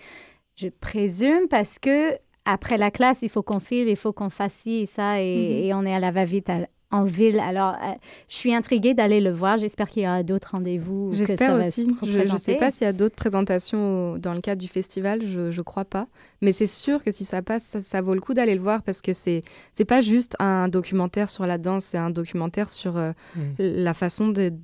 je 0.55 0.69
présume 0.69 1.47
parce 1.49 1.77
que 1.77 2.13
après 2.45 2.77
la 2.77 2.89
classe, 2.89 3.19
il 3.21 3.29
faut 3.29 3.43
qu'on 3.43 3.59
file, 3.59 3.89
il 3.89 3.97
faut 3.97 4.13
qu'on 4.13 4.29
fasse 4.29 4.53
ci 4.53 4.71
et 4.77 4.85
ça, 4.85 5.21
et, 5.21 5.25
Mhm. 5.25 5.63
et 5.65 5.73
on 5.73 5.85
est 5.85 5.93
à 5.93 5.99
la 5.99 6.11
va-vite 6.11 6.49
en 6.91 7.03
ville. 7.03 7.39
Alors, 7.39 7.73
euh, 7.75 7.93
je 8.29 8.35
suis 8.35 8.53
intriguée 8.53 8.93
d'aller 8.95 9.21
le 9.21 9.29
voir. 9.31 9.57
J'espère 9.59 9.89
qu'il 9.89 10.01
y 10.03 10.07
aura 10.07 10.23
d'autres 10.23 10.49
rendez-vous. 10.53 11.11
J'espère 11.13 11.55
aussi. 11.55 11.85
se 11.85 12.05
Je 12.09 12.19
ne 12.19 12.37
sais 12.37 12.55
pas 12.55 12.71
s'il 12.71 12.85
y 12.85 12.87
a 12.89 12.93
d'autres 12.93 13.15
présentations 13.15 14.17
dans 14.17 14.33
le 14.33 14.41
cadre 14.41 14.59
du 14.59 14.67
festival, 14.67 15.21
je 15.25 15.55
ne 15.55 15.61
crois 15.61 15.85
pas. 15.85 16.07
Mais 16.41 16.51
c'est 16.51 16.65
sûr 16.67 17.03
que 17.03 17.11
si 17.11 17.25
ça 17.25 17.41
passe, 17.43 17.63
ça, 17.63 17.79
ça 17.79 18.01
vaut 18.01 18.15
le 18.15 18.21
coup 18.21 18.33
d'aller 18.33 18.55
le 18.55 18.61
voir 18.61 18.81
parce 18.81 19.01
que 19.01 19.13
c'est 19.13 19.41
c'est 19.73 19.85
pas 19.85 20.01
juste 20.01 20.35
un 20.39 20.67
documentaire 20.67 21.29
sur 21.29 21.45
la 21.45 21.57
danse, 21.59 21.85
c'est 21.85 21.97
un 21.99 22.09
documentaire 22.09 22.69
sur 22.69 22.97
euh, 22.97 23.11
Mm. 23.35 23.41
la 23.59 23.93
façon 23.93 24.29
de, 24.29 24.49
de- 24.49 24.55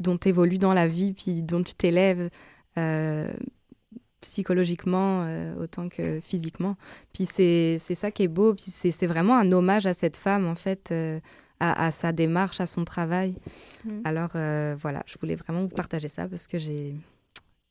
dont 0.00 0.16
tu 0.18 0.28
évolues 0.28 0.58
dans 0.58 0.74
la 0.74 0.86
vie, 0.86 1.12
puis 1.14 1.42
dont 1.42 1.62
tu 1.62 1.74
t'élèves 1.74 2.28
euh, 2.78 3.30
psychologiquement 4.20 5.22
euh, 5.24 5.54
autant 5.62 5.88
que 5.88 6.20
physiquement. 6.20 6.76
Puis 7.14 7.24
c'est 7.26 7.76
c'est 7.78 7.94
ça 7.94 8.10
qui 8.10 8.22
est 8.24 8.28
beau, 8.28 8.54
puis 8.54 8.66
c'est 8.68 8.90
c'est 8.90 9.06
vraiment 9.06 9.36
un 9.38 9.50
hommage 9.52 9.86
à 9.86 9.94
cette 9.94 10.16
femme, 10.16 10.46
en 10.46 10.54
fait, 10.54 10.90
euh, 10.92 11.18
à, 11.60 11.86
à 11.86 11.90
sa 11.90 12.12
démarche, 12.12 12.60
à 12.60 12.66
son 12.66 12.84
travail. 12.84 13.34
Mm. 13.84 13.90
Alors 14.04 14.30
euh, 14.34 14.74
voilà, 14.78 15.02
je 15.06 15.16
voulais 15.18 15.36
vraiment 15.36 15.62
vous 15.62 15.68
partager 15.74 16.08
ça 16.08 16.26
parce 16.28 16.46
que 16.46 16.58
j'ai 16.58 16.94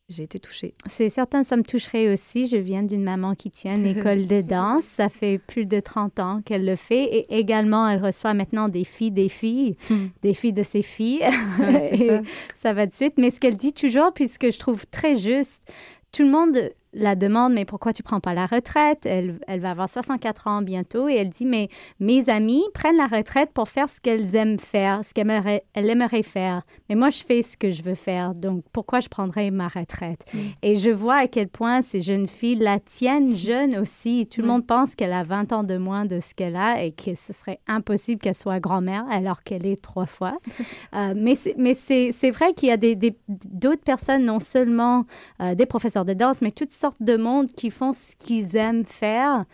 j'ai 0.08 0.24
été 0.24 0.40
touchée. 0.40 0.74
C'est 0.88 1.08
certain, 1.08 1.44
ça 1.44 1.56
me 1.56 1.62
toucherait 1.62 2.12
aussi. 2.12 2.48
Je 2.48 2.56
viens 2.56 2.82
d'une 2.82 3.04
maman 3.04 3.36
qui 3.36 3.48
tient 3.48 3.76
une 3.76 3.86
école 3.96 4.26
de 4.26 4.40
danse. 4.40 4.82
Ça 4.96 5.08
fait 5.08 5.38
plus 5.38 5.66
de 5.66 5.78
30 5.78 6.18
ans 6.18 6.42
qu'elle 6.44 6.64
le 6.66 6.74
fait. 6.74 7.04
Et 7.04 7.38
également, 7.38 7.88
elle 7.88 8.04
reçoit 8.04 8.34
maintenant 8.34 8.68
des 8.68 8.82
filles, 8.82 9.12
des 9.12 9.28
filles, 9.28 9.76
des 10.22 10.34
filles 10.34 10.52
de 10.52 10.64
ses 10.64 10.82
filles. 10.82 11.22
Ouais, 11.60 11.90
c'est 11.94 12.00
Et 12.00 12.08
ça. 12.08 12.22
ça 12.60 12.72
va 12.72 12.86
de 12.86 12.92
suite. 12.94 13.14
Mais 13.18 13.30
ce 13.30 13.38
qu'elle 13.38 13.56
dit 13.56 13.72
toujours, 13.72 14.12
puisque 14.12 14.50
je 14.50 14.58
trouve 14.58 14.84
très 14.88 15.14
juste, 15.14 15.62
tout 16.10 16.24
le 16.24 16.30
monde 16.30 16.58
la 16.92 17.14
demande, 17.14 17.52
mais 17.52 17.64
pourquoi 17.64 17.92
tu 17.92 18.02
prends 18.02 18.20
pas 18.20 18.34
la 18.34 18.46
retraite? 18.46 19.06
Elle, 19.06 19.38
elle 19.46 19.60
va 19.60 19.70
avoir 19.70 19.88
64 19.88 20.46
ans 20.48 20.62
bientôt 20.62 21.08
et 21.08 21.14
elle 21.14 21.28
dit, 21.28 21.46
mais 21.46 21.68
mes 22.00 22.28
amis 22.28 22.64
prennent 22.74 22.96
la 22.96 23.06
retraite 23.06 23.50
pour 23.52 23.68
faire 23.68 23.88
ce 23.88 24.00
qu'elles 24.00 24.34
aiment 24.34 24.58
faire, 24.58 25.04
ce 25.04 25.14
qu'elles 25.14 25.30
aimeraient, 25.76 26.22
faire. 26.22 26.62
Mais 26.88 26.94
moi, 26.96 27.10
je 27.10 27.22
fais 27.22 27.42
ce 27.42 27.56
que 27.56 27.70
je 27.70 27.82
veux 27.82 27.94
faire. 27.94 28.34
Donc, 28.34 28.64
pourquoi 28.72 29.00
je 29.00 29.08
prendrais 29.08 29.50
ma 29.50 29.68
retraite? 29.68 30.20
Et 30.62 30.76
je 30.76 30.90
vois 30.90 31.16
à 31.16 31.26
quel 31.28 31.48
point 31.48 31.82
ces 31.82 32.00
jeunes 32.00 32.26
filles 32.26 32.56
la 32.56 32.80
tiennent 32.80 33.36
jeune 33.36 33.76
aussi. 33.78 34.26
Tout 34.26 34.40
le 34.40 34.46
Ouais. 34.48 34.52
monde 34.54 34.66
pense 34.66 34.94
qu'elle 34.94 35.12
a 35.12 35.22
20 35.22 35.52
ans 35.52 35.62
de 35.62 35.76
moins 35.76 36.04
de 36.06 36.18
ce 36.20 36.34
qu'elle 36.34 36.56
a 36.56 36.82
et 36.82 36.92
que 36.92 37.14
ce 37.14 37.32
serait 37.32 37.60
impossible 37.68 38.20
qu'elle 38.20 38.34
soit 38.34 38.58
grand-mère 38.60 39.04
alors 39.10 39.42
qu'elle 39.42 39.66
est 39.66 39.80
trois 39.80 40.06
fois. 40.06 40.38
Euh, 40.92 41.14
mais 41.16 41.36
c'est- 41.36 42.30
vrai 42.32 42.52
qu'il 42.52 42.68
y 42.68 42.72
a 42.72 42.76
des- 42.76 42.96
des- 42.96 43.16
d'autres 43.28 43.82
personnes, 43.84 44.24
non 44.24 44.40
seulement 44.40 45.04
euh, 45.40 45.54
des 45.54 45.66
professeurs 45.66 46.04
de 46.04 46.14
danse, 46.14 46.42
mais 46.42 46.50
toutes 46.50 46.72
sortes 46.80 47.02
de 47.02 47.16
monde 47.16 47.48
qui 47.52 47.70
font 47.70 47.92
ce 47.92 48.16
qu'ils 48.16 48.56
aiment 48.56 48.84
faire, 48.86 49.44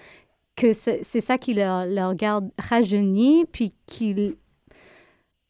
que 0.55 0.73
c'est 0.73 1.21
ça 1.21 1.37
qui 1.39 1.53
leur, 1.55 1.85
leur 1.87 2.15
garde 2.15 2.51
rajeunis, 2.59 3.45
puis 3.53 3.75
qui, 3.87 4.37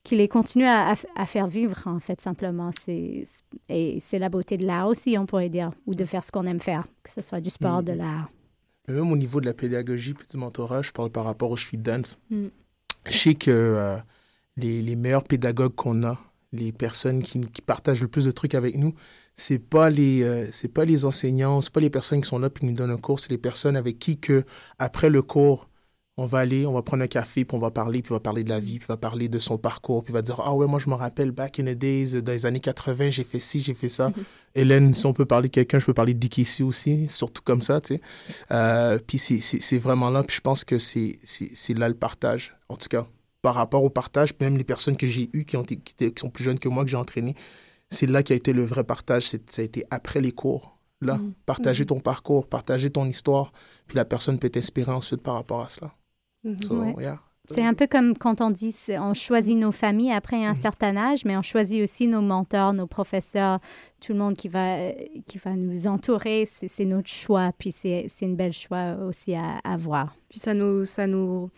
qui 0.02 0.16
les 0.16 0.28
continue 0.28 0.64
à, 0.66 0.94
à 1.14 1.26
faire 1.26 1.46
vivre, 1.46 1.82
en 1.86 2.00
fait, 2.00 2.20
simplement. 2.20 2.70
C'est 2.84 3.26
Et 3.68 3.98
c'est 4.00 4.18
la 4.18 4.28
beauté 4.28 4.56
de 4.56 4.66
l'art 4.66 4.88
aussi, 4.88 5.16
on 5.18 5.26
pourrait 5.26 5.48
dire, 5.48 5.70
ou 5.86 5.94
de 5.94 6.04
faire 6.04 6.24
ce 6.24 6.30
qu'on 6.32 6.46
aime 6.46 6.60
faire, 6.60 6.84
que 7.02 7.10
ce 7.10 7.22
soit 7.22 7.40
du 7.40 7.50
sport, 7.50 7.82
de 7.82 7.92
Mhm. 7.92 7.98
l'art. 7.98 8.28
Même 8.88 9.10
au 9.10 9.16
niveau 9.16 9.40
de 9.40 9.46
la 9.46 9.54
pédagogie 9.54 10.14
puis 10.14 10.26
du 10.30 10.36
mentorat, 10.36 10.82
je 10.82 10.92
parle 10.92 11.10
par 11.10 11.24
rapport 11.24 11.50
au 11.50 11.56
street 11.56 11.78
dance. 11.78 12.16
Mm. 12.30 12.46
Je 13.06 13.16
sais 13.16 13.34
que 13.34 13.50
euh, 13.50 13.96
les, 14.56 14.80
les 14.80 14.94
meilleurs 14.96 15.24
pédagogues 15.24 15.74
qu'on 15.74 16.04
a, 16.04 16.18
les 16.52 16.70
personnes 16.72 17.20
qui, 17.22 17.40
qui 17.48 17.62
partagent 17.62 18.00
le 18.02 18.06
plus 18.08 18.24
de 18.24 18.30
trucs 18.30 18.54
avec 18.54 18.76
nous, 18.76 18.94
c'est 19.36 19.58
pas 19.58 19.90
les 19.90 20.22
euh, 20.22 20.48
c'est 20.52 20.68
pas 20.68 20.84
les 20.84 21.04
enseignants, 21.04 21.60
c'est 21.60 21.72
pas 21.72 21.80
les 21.80 21.90
personnes 21.90 22.20
qui 22.22 22.28
sont 22.28 22.38
là 22.38 22.50
puis 22.50 22.60
qui 22.60 22.66
nous 22.66 22.74
donnent 22.76 22.90
un 22.90 22.96
cours, 22.96 23.20
c'est 23.20 23.30
les 23.30 23.38
personnes 23.38 23.76
avec 23.76 23.98
qui 23.98 24.18
que 24.18 24.44
après 24.78 25.10
le 25.10 25.22
cours, 25.22 25.68
on 26.18 26.24
va 26.24 26.38
aller, 26.38 26.64
on 26.64 26.72
va 26.72 26.80
prendre 26.80 27.02
un 27.02 27.08
café, 27.08 27.44
puis 27.44 27.54
on 27.54 27.60
va 27.60 27.70
parler, 27.70 28.00
puis 28.00 28.12
on 28.12 28.14
va 28.14 28.20
parler 28.20 28.42
de 28.42 28.48
la 28.48 28.58
vie, 28.58 28.78
puis 28.78 28.86
on 28.88 28.94
va 28.94 28.96
parler 28.96 29.28
de 29.28 29.38
son 29.38 29.58
parcours, 29.58 30.02
puis 30.02 30.12
on 30.12 30.14
va 30.14 30.22
dire 30.22 30.40
ah 30.42 30.54
ouais 30.54 30.66
moi 30.66 30.78
je 30.78 30.88
me 30.88 30.94
rappelle 30.94 31.30
back 31.32 31.58
in 31.60 31.64
the 31.64 31.76
days 31.76 32.22
dans 32.22 32.32
les 32.32 32.46
années 32.46 32.60
80 32.60 33.10
j'ai 33.10 33.24
fait 33.24 33.38
ci 33.38 33.60
j'ai 33.60 33.74
fait 33.74 33.90
ça. 33.90 34.10
Hélène 34.54 34.94
si 34.94 35.04
on 35.04 35.12
peut 35.12 35.26
parler 35.26 35.48
de 35.48 35.52
quelqu'un 35.54 35.78
je 35.78 35.84
peux 35.84 35.92
parler 35.92 36.14
de 36.14 36.18
Dick 36.18 36.38
ici 36.38 36.62
aussi 36.62 37.06
surtout 37.08 37.42
comme 37.42 37.60
ça 37.60 37.82
tu 37.82 37.96
sais. 37.96 38.00
Euh, 38.52 38.98
puis 39.06 39.18
c'est- 39.18 39.78
vraiment 39.78 40.08
là 40.08 40.22
puis 40.22 40.34
je 40.36 40.40
pense 40.40 40.64
que 40.64 40.78
c'est 40.78 41.18
là 41.76 41.88
le 41.90 41.94
partage 41.94 42.56
en 42.70 42.76
tout 42.76 42.88
cas 42.88 43.06
par 43.42 43.54
rapport 43.54 43.84
au 43.84 43.90
partage 43.90 44.30
même 44.40 44.56
les 44.56 44.64
personnes 44.64 44.96
que 44.96 45.06
j'ai 45.06 45.28
eues 45.34 45.44
qui 45.44 45.58
ont 45.58 45.62
qui, 45.62 45.78
qui 45.78 46.10
sont 46.18 46.30
plus 46.30 46.42
jeunes 46.42 46.58
que 46.58 46.70
moi 46.70 46.84
que 46.84 46.90
j'ai 46.90 46.96
entraîné 46.96 47.34
c'est 47.90 48.06
là 48.06 48.22
qui 48.22 48.32
a 48.32 48.36
été 48.36 48.52
le 48.52 48.64
vrai 48.64 48.84
partage 48.84 49.28
c'est 49.28 49.50
ça 49.50 49.62
a 49.62 49.64
été 49.64 49.84
après 49.90 50.20
les 50.20 50.32
cours 50.32 50.78
là 51.00 51.14
Mhm. 51.18 51.32
partager 51.46 51.82
Mhm. 51.84 51.88
ton 51.88 52.00
parcours 52.00 52.46
partager 52.46 52.90
ton 52.90 53.04
histoire 53.06 53.52
puis 53.86 53.96
la 53.96 54.04
personne 54.04 54.38
peut 54.38 54.50
t'inspirer 54.50 54.92
ensuite 54.92 55.22
par 55.22 55.34
rapport 55.34 55.60
à 55.62 55.68
cela 55.68 55.92
Mhm. 56.44 56.62
So, 56.62 56.74
Ouais. 56.80 56.94
yeah. 57.00 57.20
C'est 57.48 57.62
un 57.64 57.74
peu 57.74 57.86
comme 57.86 58.18
quand 58.18 58.40
on 58.40 58.50
dit 58.50 58.74
on 58.98 59.14
choisit 59.14 59.56
nos 59.56 59.70
familles 59.70 60.10
après 60.12 60.44
un 60.44 60.54
Mhm. 60.54 60.60
certain 60.60 60.96
âge, 60.96 61.24
mais 61.24 61.36
on 61.36 61.42
choisit 61.42 61.80
aussi 61.80 62.08
nos 62.08 62.20
mentors, 62.20 62.72
nos 62.72 62.88
professeurs, 62.88 63.60
tout 64.00 64.12
le 64.14 64.18
monde 64.18 64.34
qui 64.34 64.48
va, 64.48 64.90
qui 65.26 65.38
va 65.38 65.52
nous 65.54 65.86
entourer. 65.86 66.44
C'est 66.46 66.66
c'est 66.66 66.84
notre 66.84 67.08
choix, 67.08 67.52
puis 67.56 67.70
c'est 67.70 68.06
c'est 68.08 68.24
une 68.26 68.34
belle 68.34 68.52
choix 68.52 68.96
aussi 69.08 69.36
à, 69.36 69.58
à 69.62 69.76
voir. 69.76 70.12
Puis 70.28 70.40
ça 70.40 70.54
nous, 70.54 70.84
ça 70.84 71.06
nous... 71.06 71.50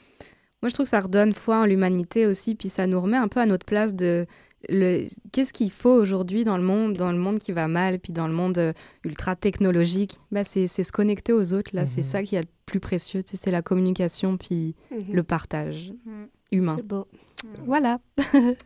Moi, 0.60 0.68
je 0.68 0.74
trouve 0.74 0.84
que 0.84 0.90
ça 0.90 1.00
redonne 1.00 1.32
foi 1.32 1.60
en 1.60 1.64
l'humanité 1.64 2.26
aussi, 2.26 2.54
puis 2.54 2.68
ça 2.68 2.86
nous 2.86 3.00
remet 3.00 3.16
un 3.16 3.28
peu 3.28 3.40
à 3.40 3.46
notre 3.46 3.64
place 3.64 3.94
de. 3.94 4.26
Qu'est-ce 5.32 5.52
qu'il 5.52 5.70
faut 5.70 5.90
aujourd'hui 5.92 6.44
dans 6.44 6.56
le 6.56 6.62
monde, 6.64 6.94
dans 6.94 7.12
le 7.12 7.18
monde 7.18 7.38
qui 7.38 7.52
va 7.52 7.68
mal, 7.68 7.98
puis 7.98 8.12
dans 8.12 8.26
le 8.26 8.34
monde 8.34 8.58
euh, 8.58 8.72
ultra 9.04 9.36
technologique? 9.36 10.18
Bah, 10.32 10.44
c'est 10.44 10.66
c'est 10.66 10.82
se 10.84 10.92
connecter 10.92 11.32
aux 11.32 11.52
autres, 11.54 11.70
là. 11.74 11.86
C'est 11.86 12.00
Mhm. 12.00 12.06
ça 12.06 12.22
qui 12.22 12.36
est 12.36 12.42
le 12.42 12.48
plus 12.66 12.80
précieux, 12.80 13.22
tu 13.22 13.30
sais, 13.30 13.36
c'est 13.36 13.50
la 13.50 13.62
communication, 13.62 14.36
puis 14.36 14.74
Mhm. 14.90 15.12
le 15.14 15.22
partage 15.22 15.92
Mhm. 16.04 16.26
humain. 16.52 16.74
C'est 16.76 16.86
beau. 16.86 17.06
Voilà. 17.64 17.98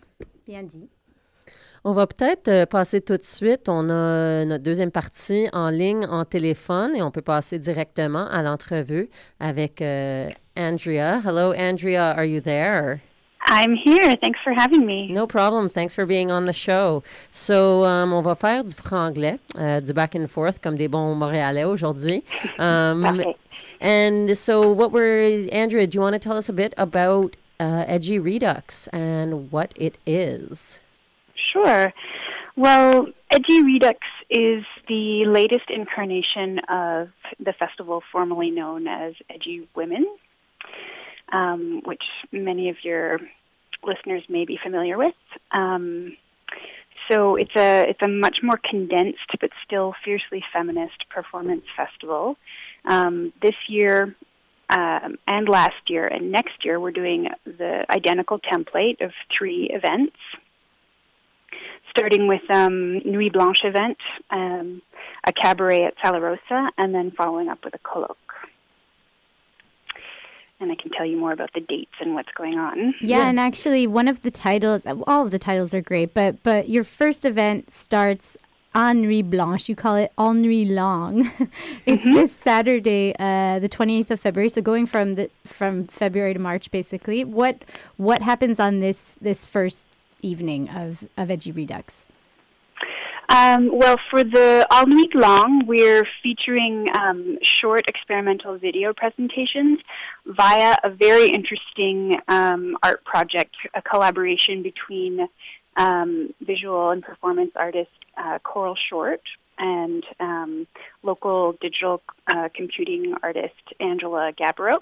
Bien 0.47 0.63
dit. 0.63 0.89
On 1.85 1.95
va 1.95 2.07
peut-être 2.07 2.47
euh, 2.49 2.65
passer 2.65 3.01
tout 3.01 3.17
de 3.17 3.25
suite. 3.25 3.69
On 3.69 3.91
a 3.91 4.45
notre 4.45 4.63
deuxième 4.63 4.93
partie 4.93 5.49
en 5.53 5.69
ligne, 5.69 6.07
en 6.07 6.25
téléphone, 6.25 6.95
et 6.95 7.03
on 7.03 7.11
peut 7.11 7.23
passer 7.23 7.59
directement 7.59 8.27
à 8.29 8.43
l'entrevue 8.43 9.11
avec 9.41 9.83
euh, 9.83 10.29
Andrea. 10.57 11.21
Hello, 11.25 11.53
Andrea. 11.53 12.13
Are 12.17 12.25
you 12.25 12.41
there? 12.41 12.99
I'm 13.47 13.75
here. 13.75 14.17
Thanks 14.17 14.39
for 14.43 14.53
having 14.53 14.87
me. 14.87 15.09
No 15.09 15.27
problem. 15.27 15.69
Thanks 15.69 15.95
for 15.95 16.07
being 16.07 16.31
on 16.31 16.45
the 16.47 16.53
show. 16.53 17.03
So, 17.31 17.85
um, 17.85 18.13
on 18.13 18.23
va 18.23 18.35
faire 18.35 18.63
du 18.63 18.73
franglais, 18.73 19.39
euh, 19.57 19.81
du 19.81 19.93
back 19.93 20.15
and 20.15 20.29
forth, 20.31 20.61
comme 20.63 20.77
des 20.77 20.89
bons 20.89 21.15
Montréalais 21.17 21.65
aujourd'hui. 21.65 22.23
Um, 22.59 23.05
Okay. 23.05 23.37
And 23.81 24.39
so, 24.39 24.71
what 24.71 24.93
were, 24.93 25.49
Andrea, 25.51 25.89
do 25.89 25.97
you 25.97 26.01
want 26.01 26.13
to 26.15 26.21
tell 26.21 26.37
us 26.37 26.49
a 26.49 26.53
bit 26.53 26.73
about 26.77 27.35
uh, 27.59 27.85
Edgy 27.89 28.19
Redux 28.21 28.87
and 28.93 29.51
what 29.51 29.73
it 29.77 29.99
is? 30.07 30.79
Sure. 31.53 31.93
Well, 32.55 33.09
Edgy 33.33 33.63
Redux 33.63 33.99
is 34.31 34.65
the 34.89 35.25
latest 35.27 35.69
incarnation 35.69 36.61
of 36.69 37.09
the 37.41 37.53
festival 37.59 38.03
formerly 38.13 38.51
known 38.51 38.87
as 38.87 39.15
Edgy 39.29 39.69
Women, 39.75 40.07
um, 41.33 41.83
which 41.85 42.03
many 42.31 42.69
of 42.69 42.77
your 42.83 43.19
listeners 43.83 44.23
may 44.29 44.45
be 44.45 44.59
familiar 44.63 44.97
with. 44.97 45.15
Um, 45.51 46.17
so 47.11 47.37
it's 47.37 47.55
a 47.57 47.89
it's 47.89 48.03
a 48.03 48.09
much 48.09 48.39
more 48.43 48.59
condensed 48.71 49.19
but 49.41 49.51
still 49.65 49.95
fiercely 50.05 50.45
feminist 50.53 51.09
performance 51.11 51.65
festival. 51.77 52.37
Um, 52.85 53.33
this 53.43 53.57
year 53.69 54.15
um, 54.71 55.19
and 55.27 55.49
last 55.49 55.89
year 55.89 56.07
and 56.07 56.31
next 56.31 56.65
year, 56.65 56.79
we're 56.79 56.93
doing 56.93 57.29
the 57.45 57.85
identical 57.91 58.39
template 58.39 59.01
of 59.01 59.13
three 59.37 59.69
events 59.73 60.17
starting 61.91 62.27
with 62.27 62.43
um, 62.51 63.01
Nuit 63.05 63.33
Blanche 63.33 63.65
event, 63.65 63.99
um, 64.31 64.81
a 65.27 65.33
cabaret 65.33 65.85
at 65.85 65.95
Salarosa, 65.99 66.69
and 66.79 66.95
then 66.95 67.11
following 67.11 67.49
up 67.49 67.59
with 67.65 67.75
a 67.75 67.79
colloque. 67.79 68.17
And 70.63 70.71
I 70.71 70.77
can 70.77 70.93
tell 70.93 71.05
you 71.05 71.17
more 71.17 71.33
about 71.33 71.53
the 71.55 71.61
dates 71.61 71.95
and 72.01 72.15
what's 72.15 72.31
going 72.37 72.57
on. 72.57 72.95
Yeah, 73.01 73.29
and 73.29 73.41
actually, 73.41 73.89
one 73.89 74.07
of 74.07 74.21
the 74.21 74.31
titles, 74.31 74.85
all 74.87 75.25
of 75.25 75.33
the 75.33 75.39
titles 75.39 75.75
are 75.75 75.81
great, 75.83 76.15
but 76.15 76.41
but 76.45 76.69
your 76.69 76.85
first 76.85 77.25
event 77.25 77.73
starts 77.73 78.37
Henri 78.73 79.23
Blanche. 79.23 79.69
You 79.69 79.75
call 79.75 79.97
it 79.97 80.13
Henri 80.17 80.65
Long. 80.65 81.33
it's 81.87 82.05
this 82.05 82.33
Saturday, 82.33 83.13
uh, 83.19 83.59
the 83.59 83.69
twenty 83.69 83.99
eighth 83.99 84.13
of 84.13 84.21
February. 84.21 84.49
So 84.51 84.63
going 84.63 84.87
from 84.87 85.17
the 85.17 85.31
from 85.45 85.89
February 85.89 86.33
to 86.33 86.39
March, 86.39 86.71
basically. 86.71 87.25
What 87.25 87.65
what 87.97 88.23
happens 88.23 88.61
on 88.61 88.79
this 88.79 89.17
this 89.21 89.45
first 89.45 89.87
evening 90.23 90.69
of 90.69 91.09
of 91.17 91.29
Edgy 91.29 91.51
Redux? 91.51 92.05
Um, 93.35 93.71
well, 93.73 93.97
for 94.11 94.23
the 94.23 94.67
All 94.71 94.85
Week 94.85 95.15
Long, 95.15 95.65
we're 95.67 96.07
featuring 96.23 96.87
um, 96.95 97.39
short 97.63 97.83
experimental 97.89 98.59
video 98.59 98.93
presentations 98.93 99.79
via 100.27 100.77
a 100.85 100.91
very 100.91 101.31
interesting 101.31 102.21
um, 102.29 102.77
art 102.83 103.03
project, 103.07 103.57
a 103.75 103.81
collaboration 103.81 104.63
between 104.63 105.27
um, 105.79 106.35
visual 106.43 106.91
and 106.91 107.03
performance 107.03 107.53
artist 107.57 107.89
uh, 108.19 108.39
Coral 108.41 108.77
Short 108.91 109.23
and 109.59 110.05
um, 110.21 110.67
local 111.03 111.57
digital 111.59 112.03
uh, 112.27 112.51
computing 112.55 113.15
artist 113.23 113.55
Angela 113.81 114.33
Gabbro. 114.39 114.75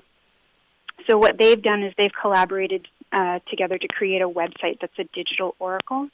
So 1.09 1.19
what 1.19 1.39
they've 1.39 1.63
done 1.63 1.85
is 1.85 1.95
they've 1.97 2.11
collaborated 2.21 2.89
uh, 3.13 3.39
together 3.49 3.79
to 3.79 3.87
create 3.87 4.23
a 4.23 4.29
website 4.29 4.81
that's 4.81 4.99
a 4.99 5.05
digital 5.15 5.55
oracle. 5.61 6.09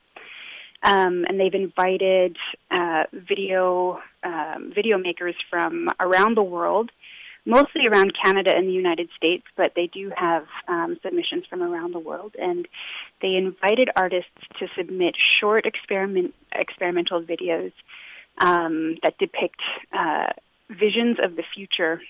Um, 0.82 1.24
and 1.28 1.40
they've 1.40 1.54
invited 1.54 2.36
uh, 2.70 3.04
video 3.12 4.00
um, 4.22 4.72
video 4.74 4.98
makers 4.98 5.34
from 5.48 5.88
around 6.00 6.36
the 6.36 6.42
world, 6.42 6.90
mostly 7.44 7.86
around 7.86 8.12
Canada 8.22 8.52
and 8.54 8.68
the 8.68 8.72
United 8.72 9.08
States, 9.16 9.44
but 9.56 9.72
they 9.74 9.86
do 9.86 10.12
have 10.16 10.46
um, 10.68 10.98
submissions 11.02 11.44
from 11.48 11.62
around 11.62 11.94
the 11.94 11.98
world. 11.98 12.34
And 12.38 12.68
they 13.22 13.34
invited 13.34 13.88
artists 13.96 14.30
to 14.58 14.66
submit 14.76 15.14
short 15.40 15.66
experiment 15.66 16.34
experimental 16.54 17.22
videos 17.22 17.72
um, 18.38 18.96
that 19.02 19.16
depict 19.18 19.60
uh, 19.92 20.32
visions 20.70 21.18
of 21.24 21.36
the 21.36 21.44
future 21.54 22.00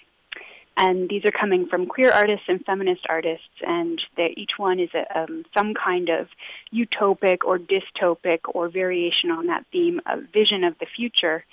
and 0.77 1.09
these 1.09 1.25
are 1.25 1.31
coming 1.31 1.67
from 1.67 1.87
queer 1.87 2.11
artists 2.11 2.45
and 2.49 2.65
feminist 2.65 3.07
artists, 3.09 3.49
and 3.63 4.01
each 4.37 4.53
one 4.59 4.79
is 4.79 4.91
a, 4.95 5.19
um, 5.19 5.45
some 5.57 5.73
kind 5.75 6.09
of 6.11 6.29
utopic 6.73 7.39
or 7.45 7.59
dystopic 7.59 8.41
or 8.55 8.69
variation 8.69 9.31
on 9.31 9.47
that 9.47 9.65
theme 9.73 10.01
of 10.07 10.25
vision 10.33 10.65
of 10.65 10.79
the 10.79 10.87
future. 10.87 11.45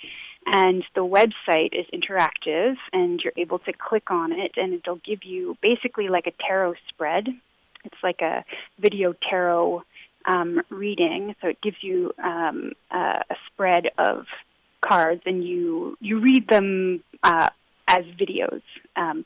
And 0.46 0.84
the 0.94 1.00
website 1.00 1.72
is 1.72 1.86
interactive, 1.92 2.76
and 2.92 3.18
you're 3.22 3.32
able 3.36 3.60
to 3.60 3.72
click 3.72 4.10
on 4.10 4.32
it, 4.32 4.52
and 4.56 4.74
it'll 4.74 4.96
give 4.96 5.24
you 5.24 5.56
basically 5.62 6.08
like 6.08 6.26
a 6.26 6.32
tarot 6.46 6.74
spread. 6.88 7.28
It's 7.84 8.02
like 8.02 8.20
a 8.20 8.44
video 8.78 9.14
tarot 9.30 9.84
um, 10.26 10.60
reading, 10.68 11.34
so 11.40 11.48
it 11.48 11.62
gives 11.62 11.78
you 11.80 12.12
um, 12.22 12.72
a, 12.90 13.22
a 13.30 13.36
spread 13.46 13.84
of 13.96 14.26
cards, 14.82 15.22
and 15.24 15.42
you 15.42 15.96
you 16.00 16.20
read 16.20 16.46
them 16.48 17.02
uh, 17.22 17.48
as 17.88 18.04
videos. 18.20 18.62
Um, 18.96 19.24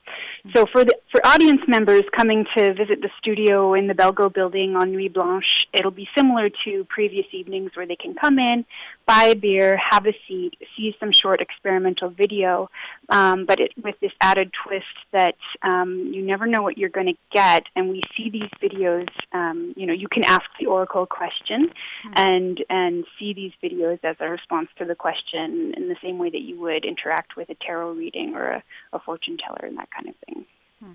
so 0.54 0.66
for 0.72 0.85
the 0.85 0.94
for 1.11 1.24
audience 1.26 1.61
members 1.68 2.02
coming 2.16 2.46
to 2.57 2.74
visit 2.74 3.00
the 3.02 3.11
studio 3.18 3.74
in 3.74 3.87
the 3.87 3.94
Belgo 3.94 4.33
building 4.33 4.76
on 4.76 4.92
Nuit 4.92 5.12
Blanche, 5.12 5.66
it'll 5.72 5.90
be 5.90 6.09
similar 6.16 6.48
to 6.64 6.85
previous 6.88 7.26
evenings 7.33 7.72
where 7.74 7.87
they 7.87 7.96
can 7.96 8.14
come 8.14 8.38
in, 8.38 8.64
buy 9.08 9.24
a 9.24 9.34
beer, 9.34 9.80
have 9.90 10.06
a 10.06 10.12
seat, 10.28 10.52
see 10.76 10.94
some 11.00 11.10
short 11.10 11.40
experimental 11.40 12.10
video, 12.10 12.70
um, 13.08 13.46
but 13.46 13.58
it, 13.58 13.72
with 13.82 13.98
this 14.00 14.12
added 14.20 14.52
twist 14.62 14.84
that 15.12 15.34
um, 15.62 16.10
you 16.12 16.20
never 16.22 16.46
know 16.46 16.62
what 16.62 16.76
you're 16.76 16.90
going 16.90 17.06
to 17.06 17.16
get. 17.32 17.62
And 17.74 17.88
we 17.88 18.02
see 18.14 18.28
these 18.28 18.50
videos, 18.62 19.08
um, 19.32 19.72
you 19.78 19.86
know, 19.86 19.94
you 19.94 20.08
can 20.08 20.24
ask 20.24 20.44
the 20.60 20.66
oracle 20.66 21.04
a 21.04 21.06
question 21.06 21.70
mm-hmm. 21.70 22.12
and 22.16 22.64
and 22.68 23.04
see 23.18 23.32
these 23.32 23.52
videos 23.62 23.98
as 24.04 24.16
a 24.20 24.28
response 24.28 24.68
to 24.76 24.84
the 24.84 24.94
question 24.94 25.72
in 25.74 25.88
the 25.88 25.96
same 26.02 26.18
way 26.18 26.28
that 26.28 26.42
you 26.42 26.60
would 26.60 26.84
interact 26.84 27.34
with 27.34 27.48
a 27.48 27.56
tarot 27.66 27.92
reading 27.92 28.34
or 28.34 28.50
a, 28.50 28.62
a 28.92 28.98
fortune 28.98 29.38
teller 29.38 29.66
and 29.66 29.78
that 29.78 29.88
kind 29.90 30.10
of 30.10 30.14
thing. 30.26 30.44
Hmm. 30.80 30.92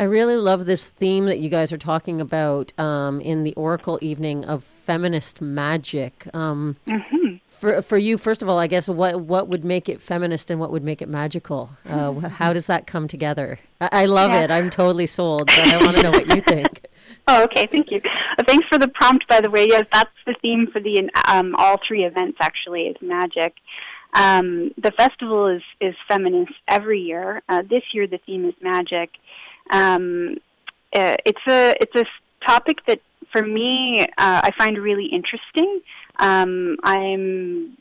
I 0.00 0.04
really 0.04 0.36
love 0.36 0.64
this 0.64 0.88
theme 0.88 1.26
that 1.26 1.38
you 1.38 1.50
guys 1.50 1.70
are 1.70 1.78
talking 1.78 2.20
about 2.20 2.72
um, 2.78 3.20
in 3.20 3.44
the 3.44 3.54
Oracle 3.54 3.98
evening 4.00 4.44
of 4.46 4.64
feminist 4.84 5.40
magic. 5.40 6.26
Um, 6.34 6.76
mm-hmm. 6.86 7.36
For 7.50 7.80
for 7.82 7.96
you, 7.96 8.18
first 8.18 8.42
of 8.42 8.48
all, 8.48 8.58
I 8.58 8.66
guess 8.66 8.88
what 8.88 9.20
what 9.20 9.48
would 9.48 9.64
make 9.64 9.88
it 9.88 10.00
feminist 10.00 10.50
and 10.50 10.60
what 10.60 10.70
would 10.70 10.84
make 10.84 11.00
it 11.00 11.08
magical? 11.08 11.70
Uh, 11.88 12.12
how 12.28 12.52
does 12.52 12.66
that 12.66 12.86
come 12.86 13.08
together? 13.08 13.58
I, 13.80 13.88
I 13.92 14.04
love 14.04 14.32
yeah. 14.32 14.42
it. 14.42 14.50
I'm 14.50 14.70
totally 14.70 15.06
sold, 15.06 15.46
but 15.46 15.72
I 15.72 15.78
want 15.78 15.96
to 15.96 16.02
know 16.02 16.10
what 16.10 16.34
you 16.34 16.40
think. 16.40 16.86
Oh, 17.26 17.44
okay. 17.44 17.66
Thank 17.72 17.90
you. 17.90 18.02
Uh, 18.38 18.44
thanks 18.46 18.66
for 18.68 18.76
the 18.76 18.88
prompt, 18.88 19.26
by 19.28 19.40
the 19.40 19.48
way. 19.48 19.66
Yes, 19.66 19.86
that's 19.90 20.10
the 20.26 20.34
theme 20.42 20.66
for 20.70 20.78
the 20.78 21.08
um, 21.26 21.54
all 21.56 21.80
three 21.86 22.04
events. 22.04 22.36
Actually, 22.38 22.82
is 22.82 22.96
magic. 23.00 23.54
Um, 24.14 24.72
the 24.76 24.92
festival 24.92 25.46
is, 25.48 25.62
is 25.80 25.94
feminist 26.06 26.52
every 26.68 27.00
year. 27.00 27.42
Uh, 27.48 27.62
this 27.62 27.82
year, 27.94 28.06
the 28.06 28.18
theme 28.18 28.44
is 28.44 28.54
magic. 28.60 29.10
Um, 29.70 30.36
uh, 30.94 31.16
it's 31.24 31.40
a 31.48 31.74
it's 31.80 31.94
a 31.96 32.04
topic 32.46 32.84
that, 32.86 33.00
for 33.32 33.44
me, 33.44 34.00
uh, 34.00 34.06
I 34.16 34.50
find 34.58 34.78
really 34.78 35.06
interesting. 35.06 35.80
Um, 36.18 36.76
I'm 36.84 37.76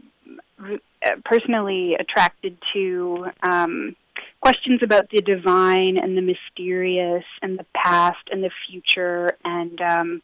re- 0.58 0.79
uh, 1.06 1.15
personally 1.25 1.95
attracted 1.99 2.58
to 2.73 3.27
um, 3.43 3.95
questions 4.41 4.82
about 4.84 5.10
the 5.10 5.21
divine 5.21 5.97
and 5.97 6.17
the 6.17 6.21
mysterious 6.21 7.25
and 7.41 7.58
the 7.58 7.65
past 7.73 8.29
and 8.32 8.43
the 8.43 8.51
future 8.67 9.38
and 9.45 9.79
um, 9.82 10.21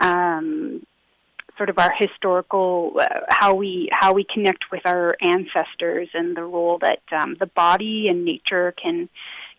um, 0.00 0.86
sort 1.56 1.70
of 1.70 1.78
our 1.78 1.92
historical 1.98 2.92
uh, 3.00 3.20
how 3.28 3.54
we 3.54 3.88
how 3.92 4.12
we 4.12 4.24
connect 4.32 4.64
with 4.72 4.82
our 4.84 5.16
ancestors 5.22 6.08
and 6.14 6.36
the 6.36 6.42
role 6.42 6.78
that 6.80 7.02
um, 7.12 7.36
the 7.38 7.46
body 7.46 8.06
and 8.08 8.24
nature 8.24 8.74
can 8.80 9.08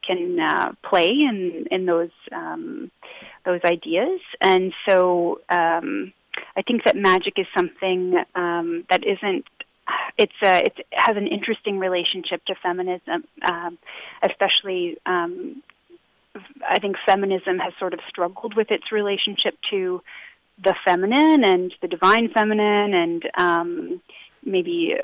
can 0.06 0.40
uh, 0.40 0.74
play 0.84 1.08
in 1.08 1.68
in 1.72 1.86
those 1.86 2.12
um, 2.32 2.92
those 3.46 3.62
ideas. 3.66 4.20
And 4.42 4.74
so 4.88 5.42
um, 5.50 6.14
I 6.58 6.62
think 6.62 6.84
that 6.86 6.96
magic 6.96 7.34
is 7.38 7.48
something 7.58 8.16
um, 8.36 8.86
that 8.90 9.04
isn't. 9.06 9.46
It's 10.18 10.34
a, 10.44 10.60
it 10.60 10.88
has 10.92 11.16
an 11.16 11.28
interesting 11.28 11.78
relationship 11.78 12.44
to 12.46 12.56
feminism, 12.56 13.24
um, 13.44 13.78
especially 14.24 14.98
um, 15.06 15.62
I 16.68 16.80
think 16.80 16.96
feminism 17.06 17.60
has 17.60 17.74
sort 17.80 17.94
of 17.94 18.00
struggled 18.10 18.56
with 18.56 18.72
its 18.72 18.92
relationship 18.92 19.56
to 19.70 20.02
the 20.64 20.76
feminine 20.86 21.44
and 21.44 21.74
the 21.82 21.88
divine 21.88 22.30
feminine 22.34 22.94
and 22.94 23.30
um, 23.38 24.02
maybe 24.44 24.96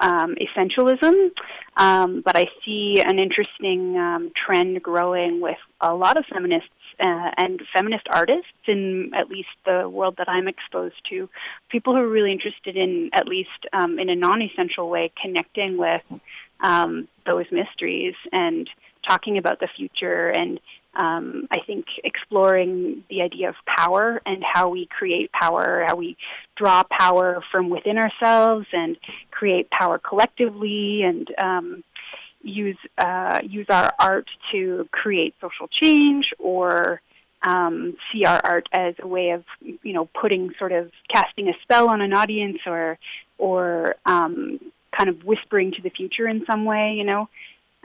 um, 0.00 0.34
essentialism. 0.36 1.30
Um, 1.76 2.22
but 2.24 2.36
I 2.36 2.46
see 2.64 2.96
an 3.04 3.18
interesting 3.18 3.96
um, 3.96 4.32
trend 4.34 4.82
growing 4.82 5.40
with 5.40 5.58
a 5.80 5.94
lot 5.94 6.16
of 6.16 6.24
feminists 6.32 6.68
uh, 6.98 7.30
and 7.38 7.62
feminist 7.74 8.06
artists 8.10 8.52
in 8.66 9.12
at 9.14 9.28
least 9.28 9.48
the 9.64 9.88
world 9.88 10.16
that 10.18 10.28
I'm 10.28 10.48
exposed 10.48 10.96
to. 11.10 11.28
People 11.70 11.94
who 11.94 12.00
are 12.00 12.08
really 12.08 12.32
interested 12.32 12.76
in, 12.76 13.10
at 13.12 13.26
least 13.26 13.66
um, 13.72 13.98
in 13.98 14.10
a 14.10 14.16
non 14.16 14.42
essential 14.42 14.90
way, 14.90 15.12
connecting 15.20 15.78
with 15.78 16.02
um, 16.60 17.08
those 17.26 17.46
mysteries 17.50 18.14
and 18.32 18.68
talking 19.08 19.38
about 19.38 19.60
the 19.60 19.68
future 19.76 20.28
and 20.28 20.60
um, 20.94 21.46
I 21.50 21.58
think 21.66 21.86
exploring 22.02 23.04
the 23.08 23.22
idea 23.22 23.48
of 23.48 23.54
power 23.66 24.20
and 24.26 24.42
how 24.42 24.70
we 24.70 24.86
create 24.86 25.30
power, 25.32 25.84
how 25.86 25.96
we 25.96 26.16
draw 26.56 26.82
power 26.82 27.42
from 27.52 27.70
within 27.70 27.96
ourselves 27.96 28.66
and 28.72 28.96
create 29.30 29.70
power 29.70 29.98
collectively, 29.98 31.02
and 31.02 31.28
um, 31.42 31.84
use 32.42 32.78
uh, 32.98 33.38
use 33.42 33.66
our 33.68 33.92
art 33.98 34.26
to 34.52 34.88
create 34.90 35.34
social 35.40 35.68
change 35.68 36.30
or 36.38 37.00
um, 37.46 37.96
see 38.12 38.24
our 38.24 38.40
art 38.42 38.68
as 38.72 38.94
a 39.00 39.06
way 39.06 39.30
of 39.30 39.44
you 39.60 39.92
know 39.92 40.08
putting 40.20 40.52
sort 40.58 40.72
of 40.72 40.90
casting 41.12 41.48
a 41.48 41.54
spell 41.62 41.90
on 41.90 42.00
an 42.00 42.12
audience 42.12 42.58
or 42.66 42.98
or 43.38 43.94
um, 44.06 44.58
kind 44.96 45.08
of 45.08 45.24
whispering 45.24 45.72
to 45.72 45.82
the 45.82 45.90
future 45.90 46.28
in 46.28 46.44
some 46.50 46.64
way, 46.64 46.94
you 46.96 47.04
know. 47.04 47.28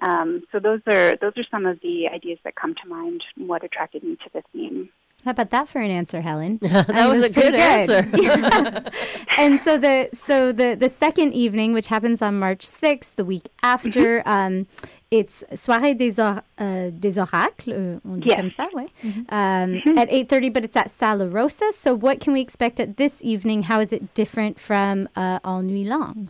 Um, 0.01 0.43
so 0.51 0.59
those 0.59 0.81
are 0.87 1.15
those 1.17 1.33
are 1.37 1.45
some 1.49 1.65
of 1.65 1.79
the 1.81 2.07
ideas 2.07 2.39
that 2.43 2.55
come 2.55 2.75
to 2.75 2.87
mind. 2.87 3.23
What 3.37 3.63
attracted 3.63 4.03
me 4.03 4.15
to 4.17 4.29
the 4.33 4.41
theme. 4.51 4.89
How 5.25 5.31
about 5.31 5.49
that 5.49 5.67
for 5.67 5.79
an 5.79 5.89
answer, 5.89 6.21
Helen? 6.21 6.57
that 6.61 7.09
was, 7.09 7.19
was, 7.19 7.29
a 7.29 7.29
good, 7.29 7.53
good. 7.53 7.55
answer. 7.55 8.07
and 9.37 9.59
so 9.59 9.77
the 9.77 10.09
so 10.13 10.51
the 10.51 10.75
the 10.75 10.89
second 10.89 11.33
evening, 11.33 11.73
which 11.73 11.87
happens 11.87 12.21
on 12.21 12.37
March 12.37 12.63
sixth, 12.63 13.15
the 13.15 13.25
week 13.25 13.49
after, 13.63 14.19
mm-hmm. 14.19 14.29
um, 14.29 14.67
it's 15.09 15.43
Soirée 15.53 15.97
des, 15.97 16.21
or, 16.21 16.43
uh, 16.59 16.91
des 16.91 17.17
Oracles, 17.17 17.73
uh, 17.73 17.99
on 18.07 18.19
dit 18.19 18.27
yes. 18.27 18.39
comme 18.39 18.51
ça, 18.51 18.67
ouais. 18.73 18.87
Mm-hmm. 19.03 19.19
Um, 19.29 19.81
mm-hmm. 19.81 19.97
At 19.97 20.09
eight 20.11 20.29
thirty, 20.29 20.49
but 20.49 20.63
it's 20.63 20.75
at 20.75 20.91
Salle 20.91 21.27
Rosa. 21.27 21.71
So 21.73 21.95
what 21.95 22.19
can 22.19 22.31
we 22.31 22.41
expect 22.41 22.79
at 22.79 22.97
this 22.97 23.23
evening? 23.23 23.63
How 23.63 23.79
is 23.79 23.91
it 23.91 24.13
different 24.13 24.59
from 24.59 25.09
uh, 25.15 25.39
All 25.43 25.63
Nuit 25.63 25.87
Long? 25.87 26.29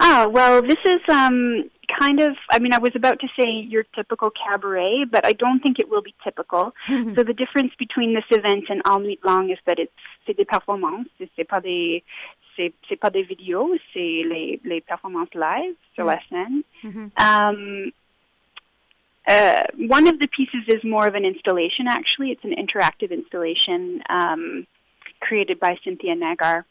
Ah, 0.00 0.28
well, 0.30 0.62
this 0.62 0.78
is 0.84 1.00
um, 1.08 1.70
kind 1.98 2.20
of, 2.20 2.36
I 2.50 2.58
mean, 2.58 2.72
I 2.72 2.78
was 2.78 2.92
about 2.94 3.20
to 3.20 3.28
say 3.38 3.48
your 3.48 3.84
typical 3.94 4.30
cabaret, 4.30 5.04
but 5.10 5.26
I 5.26 5.32
don't 5.32 5.60
think 5.60 5.78
it 5.78 5.88
will 5.88 6.02
be 6.02 6.14
typical. 6.22 6.72
so 6.88 7.22
the 7.22 7.34
difference 7.34 7.72
between 7.78 8.14
this 8.14 8.24
event 8.30 8.64
and 8.68 8.82
All 8.84 9.00
Nuit 9.00 9.20
Long 9.24 9.50
is 9.50 9.58
that 9.66 9.78
it's 9.78 9.92
c'est 10.26 10.36
des 10.36 10.46
performances, 10.46 11.06
c'est 11.36 11.44
pas 11.44 11.60
des 11.60 12.02
c'est 12.56 12.72
c'est 12.88 12.96
pas 12.96 13.10
des 13.10 13.22
vidéos, 13.22 13.74
c'est 13.92 14.22
les 14.24 14.60
les 14.64 14.80
performances 14.80 15.34
live 15.34 15.74
sur 15.94 16.04
la 16.04 16.18
scène. 16.28 16.62
Mm-hmm. 16.82 17.08
Um, 17.18 17.92
uh, 19.26 19.64
one 19.76 20.06
of 20.08 20.18
the 20.18 20.28
pieces 20.28 20.64
is 20.68 20.82
more 20.84 21.06
of 21.06 21.14
an 21.14 21.24
installation. 21.24 21.86
Actually, 21.88 22.30
it's 22.30 22.44
an 22.44 22.54
interactive 22.54 23.10
installation 23.10 24.02
um, 24.08 24.66
created 25.20 25.60
by 25.60 25.76
Cynthia 25.84 26.14
Nagar, 26.14 26.64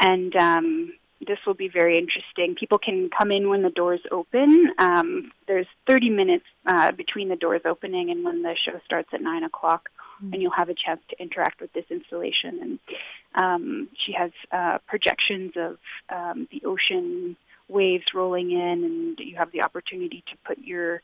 and 0.00 0.34
um, 0.36 0.92
this 1.20 1.38
will 1.46 1.54
be 1.54 1.68
very 1.68 1.98
interesting. 1.98 2.54
People 2.54 2.78
can 2.78 3.08
come 3.16 3.30
in 3.30 3.48
when 3.48 3.62
the 3.62 3.70
doors 3.70 4.00
open. 4.10 4.72
Um, 4.78 5.32
there's 5.46 5.66
30 5.86 6.10
minutes 6.10 6.44
uh, 6.66 6.92
between 6.92 7.28
the 7.28 7.36
doors 7.36 7.62
opening 7.64 8.10
and 8.10 8.24
when 8.24 8.42
the 8.42 8.54
show 8.64 8.80
starts 8.84 9.08
at 9.12 9.22
9 9.22 9.44
o'clock. 9.44 9.88
and 10.32 10.42
you'll 10.42 10.52
have 10.52 10.68
a 10.68 10.74
chance 10.74 11.00
to 11.10 11.20
interact 11.20 11.60
with 11.60 11.72
this 11.72 11.84
installation. 11.90 12.58
And 12.60 12.78
um, 13.34 13.88
she 14.04 14.12
has 14.12 14.30
uh, 14.52 14.78
projections 14.86 15.52
of 15.56 15.78
um, 16.08 16.48
the 16.50 16.62
ocean 16.64 17.36
waves 17.68 18.04
rolling 18.14 18.50
in, 18.52 18.84
and 18.84 19.18
you 19.18 19.36
have 19.36 19.50
the 19.52 19.62
opportunity 19.62 20.22
to 20.30 20.36
put 20.44 20.58
your 20.58 21.02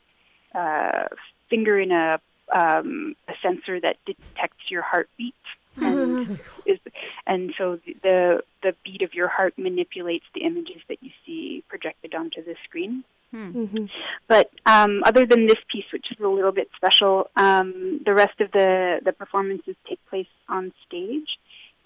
uh, 0.53 1.07
finger 1.49 1.79
in 1.79 1.91
a 1.91 2.19
um, 2.53 3.15
a 3.29 3.33
sensor 3.41 3.79
that 3.79 3.97
detects 4.05 4.69
your 4.69 4.81
heartbeat. 4.81 5.35
And, 5.77 6.39
is, 6.65 6.79
and 7.25 7.53
so 7.57 7.79
the 8.03 8.43
the 8.61 8.75
beat 8.83 9.01
of 9.01 9.13
your 9.13 9.27
heart 9.27 9.53
manipulates 9.57 10.25
the 10.33 10.41
images 10.41 10.81
that 10.89 10.97
you 11.01 11.11
see 11.25 11.63
projected 11.69 12.13
onto 12.13 12.43
the 12.43 12.55
screen. 12.65 13.03
Mhm. 13.33 13.89
But 14.27 14.51
um, 14.65 15.03
other 15.05 15.25
than 15.25 15.47
this 15.47 15.59
piece, 15.71 15.85
which 15.93 16.11
is 16.11 16.19
a 16.19 16.27
little 16.27 16.51
bit 16.51 16.69
special, 16.75 17.29
um, 17.35 18.01
the 18.05 18.13
rest 18.13 18.39
of 18.41 18.51
the, 18.51 18.99
the 19.03 19.13
performances 19.13 19.75
take 19.87 20.05
place 20.09 20.27
on 20.49 20.73
stage. 20.85 21.37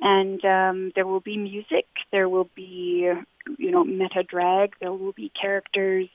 And 0.02 0.44
um, 0.44 0.92
there 0.96 1.08
will 1.08 1.22
be 1.22 1.38
music, 1.38 1.86
there 2.12 2.28
will 2.28 2.50
be, 2.56 3.10
you 3.58 3.72
know, 3.72 3.84
meta 3.86 4.24
drag, 4.24 4.74
there 4.82 4.92
will 4.92 5.14
be 5.14 5.32
characters. 5.40 6.10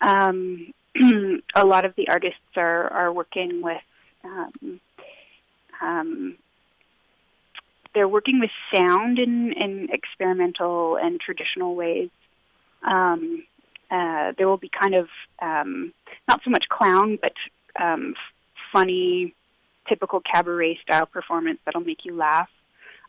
Um, 0.00 0.74
a 1.54 1.64
lot 1.64 1.84
of 1.84 1.94
the 1.96 2.08
artists 2.08 2.56
are, 2.56 2.92
are 2.92 3.12
working 3.12 3.62
with, 3.62 3.82
um, 4.24 4.80
um, 5.80 6.36
they're 7.96 8.06
working 8.06 8.40
with 8.40 8.50
sound 8.74 9.18
in, 9.18 9.54
in 9.54 9.88
experimental 9.90 10.98
and 10.98 11.18
traditional 11.18 11.74
ways. 11.74 12.10
Um, 12.82 13.42
uh, 13.90 14.32
there 14.36 14.46
will 14.46 14.58
be 14.58 14.68
kind 14.68 14.94
of 14.94 15.08
um, 15.40 15.94
not 16.28 16.42
so 16.44 16.50
much 16.50 16.66
clown, 16.68 17.18
but 17.20 17.32
um, 17.80 18.12
f- 18.14 18.70
funny, 18.70 19.34
typical 19.88 20.20
cabaret 20.20 20.78
style 20.82 21.06
performance 21.06 21.58
that'll 21.64 21.80
make 21.80 22.04
you 22.04 22.14
laugh. 22.14 22.50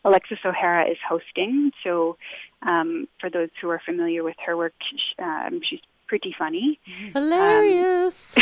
Alexis 0.06 0.38
O'Hara 0.42 0.88
is 0.88 0.96
hosting, 1.06 1.70
so 1.84 2.16
um, 2.62 3.08
for 3.20 3.28
those 3.28 3.50
who 3.60 3.68
are 3.68 3.82
familiar 3.84 4.24
with 4.24 4.36
her 4.46 4.56
work, 4.56 4.72
sh- 4.80 5.14
um, 5.18 5.60
she's 5.68 5.80
pretty 6.06 6.34
funny. 6.38 6.80
Hilarious. 7.12 8.38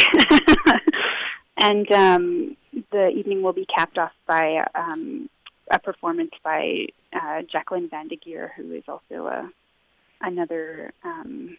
and 1.56 1.90
um, 1.90 2.56
the 2.92 3.08
evening 3.08 3.42
will 3.42 3.52
be 3.52 3.66
capped 3.66 3.98
off 3.98 4.12
by 4.28 4.64
um, 4.76 5.28
a 5.70 5.78
performance 5.78 6.32
by 6.42 6.86
uh, 7.12 7.42
Jacqueline 7.50 7.88
Vandegeer, 7.88 8.50
who 8.56 8.72
is 8.72 8.84
also 8.88 9.26
a, 9.26 9.50
another 10.20 10.92
um, 11.04 11.56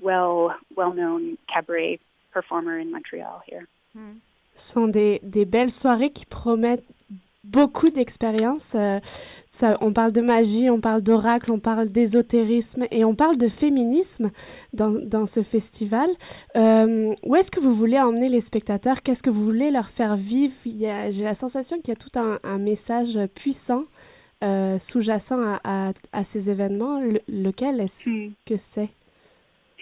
well 0.00 0.54
well 0.76 0.92
known 0.92 1.38
cabaret 1.52 2.00
performer 2.32 2.78
in 2.78 2.90
Montreal 2.90 3.42
here. 3.46 3.66
Ce 4.54 4.72
sont 4.72 4.88
des, 4.88 5.20
des 5.22 5.44
belles 5.44 5.70
soirées 5.70 6.10
qui 6.10 6.24
promettent 6.26 6.84
beaucoup 7.50 7.90
d'expériences. 7.90 8.74
Euh, 8.74 8.98
on 9.80 9.92
parle 9.92 10.12
de 10.12 10.20
magie, 10.20 10.68
on 10.70 10.80
parle 10.80 11.00
d'oracle, 11.02 11.50
on 11.52 11.58
parle 11.58 11.88
d'ésotérisme 11.88 12.86
et 12.90 13.04
on 13.04 13.14
parle 13.14 13.36
de 13.38 13.48
féminisme 13.48 14.30
dans, 14.72 14.90
dans 14.90 15.26
ce 15.26 15.42
festival. 15.42 16.08
Euh, 16.56 17.14
où 17.24 17.34
est-ce 17.36 17.50
que 17.50 17.60
vous 17.60 17.72
voulez 17.74 17.98
emmener 17.98 18.28
les 18.28 18.40
spectateurs? 18.40 19.02
Qu'est-ce 19.02 19.22
que 19.22 19.30
vous 19.30 19.44
voulez 19.44 19.70
leur 19.70 19.88
faire 19.88 20.16
vivre? 20.16 20.52
J'ai 20.64 21.24
la 21.24 21.34
sensation 21.34 21.76
qu'il 21.80 21.88
y 21.88 21.92
a 21.92 21.96
tout 21.96 22.18
un, 22.18 22.38
un 22.44 22.58
message 22.58 23.18
puissant 23.34 23.84
euh, 24.44 24.78
sous-jacent 24.78 25.38
à, 25.40 25.60
à- 25.88 25.92
à 26.12 26.24
ces 26.24 26.50
événements. 26.50 27.00
Le- 27.00 27.20
lequel 27.28 27.80
est-ce 27.80 28.10
Hmm. 28.10 28.32
que 28.44 28.56
c'est? 28.58 28.90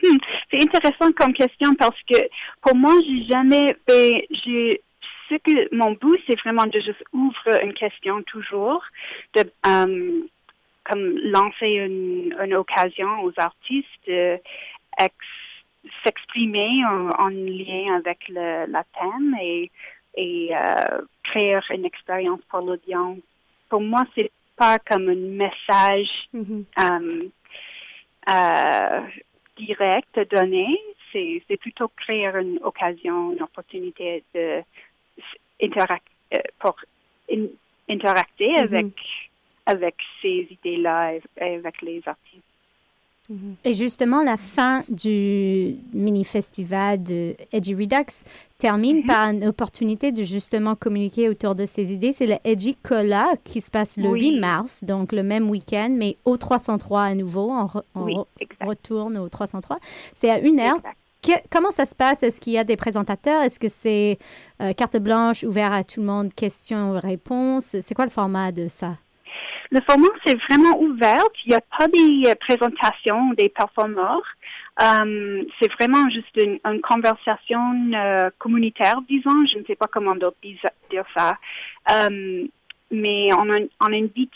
Hmm, 0.02 0.16
C'est 0.50 0.62
intéressant 0.62 1.10
comme 1.18 1.32
question 1.32 1.74
parce 1.76 1.98
que 2.08 2.18
pour 2.62 2.74
moi, 2.76 2.92
j'ai 3.06 3.24
jamais 3.26 3.74
fait. 3.88 4.26
J'ai 4.44 4.80
ce 5.28 5.34
que 5.36 5.74
mon 5.74 5.92
but, 5.92 6.20
c'est 6.26 6.38
vraiment 6.40 6.66
de 6.66 6.80
juste 6.80 7.04
ouvrir 7.12 7.62
une 7.62 7.74
question 7.74 8.22
toujours, 8.22 8.82
de 9.34 9.42
euh, 9.66 10.20
comme 10.84 11.18
lancer 11.18 11.68
une, 11.68 12.34
une 12.44 12.54
occasion 12.54 13.22
aux 13.22 13.32
artistes 13.38 14.06
de 14.06 14.38
ex- 14.98 15.94
s'exprimer 16.04 16.84
en, 16.86 17.08
en 17.18 17.28
lien 17.28 17.96
avec 17.96 18.18
le, 18.28 18.66
la 18.70 18.84
thème 18.98 19.36
et, 19.40 19.70
et 20.16 20.50
euh, 20.54 21.00
créer 21.22 21.58
une 21.70 21.84
expérience 21.86 22.40
pour 22.50 22.60
l'audience. 22.60 23.18
Pour 23.68 23.80
moi, 23.80 24.02
c'est 24.14 24.30
pas 24.56 24.78
comme 24.78 25.08
un 25.08 25.14
message 25.14 26.08
Mhm. 26.32 26.64
euh, 26.78 27.28
euh, 28.30 29.00
direct 29.56 30.18
donné, 30.30 30.78
c'est 31.12 31.42
c'est 31.46 31.56
plutôt 31.56 31.88
créer 31.88 32.26
une 32.26 32.58
occasion, 32.62 33.32
une 33.32 33.42
opportunité 33.42 34.24
de 34.34 34.62
interac- 35.60 36.02
euh, 36.34 36.38
pour 36.58 36.74
in- 37.32 37.46
interacter 37.88 38.50
Mhm. 38.52 38.58
avec 38.58 38.86
avec 39.66 39.94
ces 40.20 40.46
idées-là 40.50 41.14
et, 41.14 41.22
avec 41.40 41.80
les 41.80 42.02
artistes. 42.04 42.42
Et 43.64 43.72
justement, 43.72 44.22
la 44.22 44.36
fin 44.36 44.82
du 44.90 45.76
mini-festival 45.94 47.02
de 47.02 47.34
Edgy 47.52 47.74
Redux 47.74 48.22
termine 48.58 49.02
par 49.06 49.30
une 49.30 49.46
opportunité 49.46 50.12
de 50.12 50.22
justement 50.22 50.74
communiquer 50.74 51.30
autour 51.30 51.54
de 51.54 51.64
ces 51.64 51.94
idées. 51.94 52.12
C'est 52.12 52.26
le 52.26 52.34
Edgy 52.44 52.74
Cola 52.74 53.28
qui 53.42 53.62
se 53.62 53.70
passe 53.70 53.96
le 53.96 54.10
Oui. 54.10 54.20
8 54.32 54.40
mars, 54.40 54.84
donc 54.84 55.12
le 55.12 55.22
même 55.22 55.48
week-end, 55.48 55.88
mais 55.90 56.16
au 56.26 56.36
303 56.36 57.00
à 57.04 57.14
nouveau. 57.14 57.50
On, 57.50 57.64
re- 57.64 57.82
on 57.94 58.02
Oui, 58.04 58.14
retourne 58.60 59.16
au 59.16 59.30
303. 59.30 59.78
C'est 60.12 60.28
à 60.30 60.38
une 60.40 60.60
heure. 60.60 60.76
exact. 60.76 60.98
Comment 61.50 61.70
ça 61.70 61.86
se 61.86 61.94
passe? 61.94 62.22
Est-ce 62.22 62.40
qu'il 62.40 62.52
y 62.52 62.58
a 62.58 62.64
des 62.64 62.76
présentateurs? 62.76 63.42
Est-ce 63.42 63.58
que 63.58 63.68
c'est 63.68 64.18
euh, 64.60 64.72
carte 64.72 64.96
blanche, 64.96 65.42
ouvert 65.44 65.72
à 65.72 65.84
tout 65.84 66.00
le 66.00 66.06
monde, 66.06 66.34
questions-réponses? 66.34 67.76
C'est 67.80 67.94
quoi 67.94 68.04
le 68.04 68.10
format 68.10 68.52
de 68.52 68.66
ça? 68.66 68.96
Le 69.70 69.80
format, 69.88 70.08
c'est 70.24 70.36
vraiment 70.48 70.78
ouvert. 70.78 71.24
Il 71.46 71.50
n'y 71.50 71.56
a 71.56 71.62
pas 71.78 71.88
des 71.88 72.30
euh, 72.30 72.34
présentations 72.38 73.32
des 73.32 73.48
performeurs. 73.48 74.22
Euh, 74.82 75.42
c'est 75.60 75.72
vraiment 75.72 76.08
juste 76.10 76.36
une, 76.36 76.58
conversation 76.80 77.60
communautaire, 78.38 79.00
disons. 79.08 79.46
Je 79.52 79.58
ne 79.58 79.64
sais 79.64 79.76
pas 79.76 79.86
comment 79.86 80.14
dire 80.16 81.06
ça. 81.16 81.38
Mais 82.90 83.30
on, 83.34 83.50
in- 83.50 83.68
on 83.80 83.92
invite, 83.92 84.32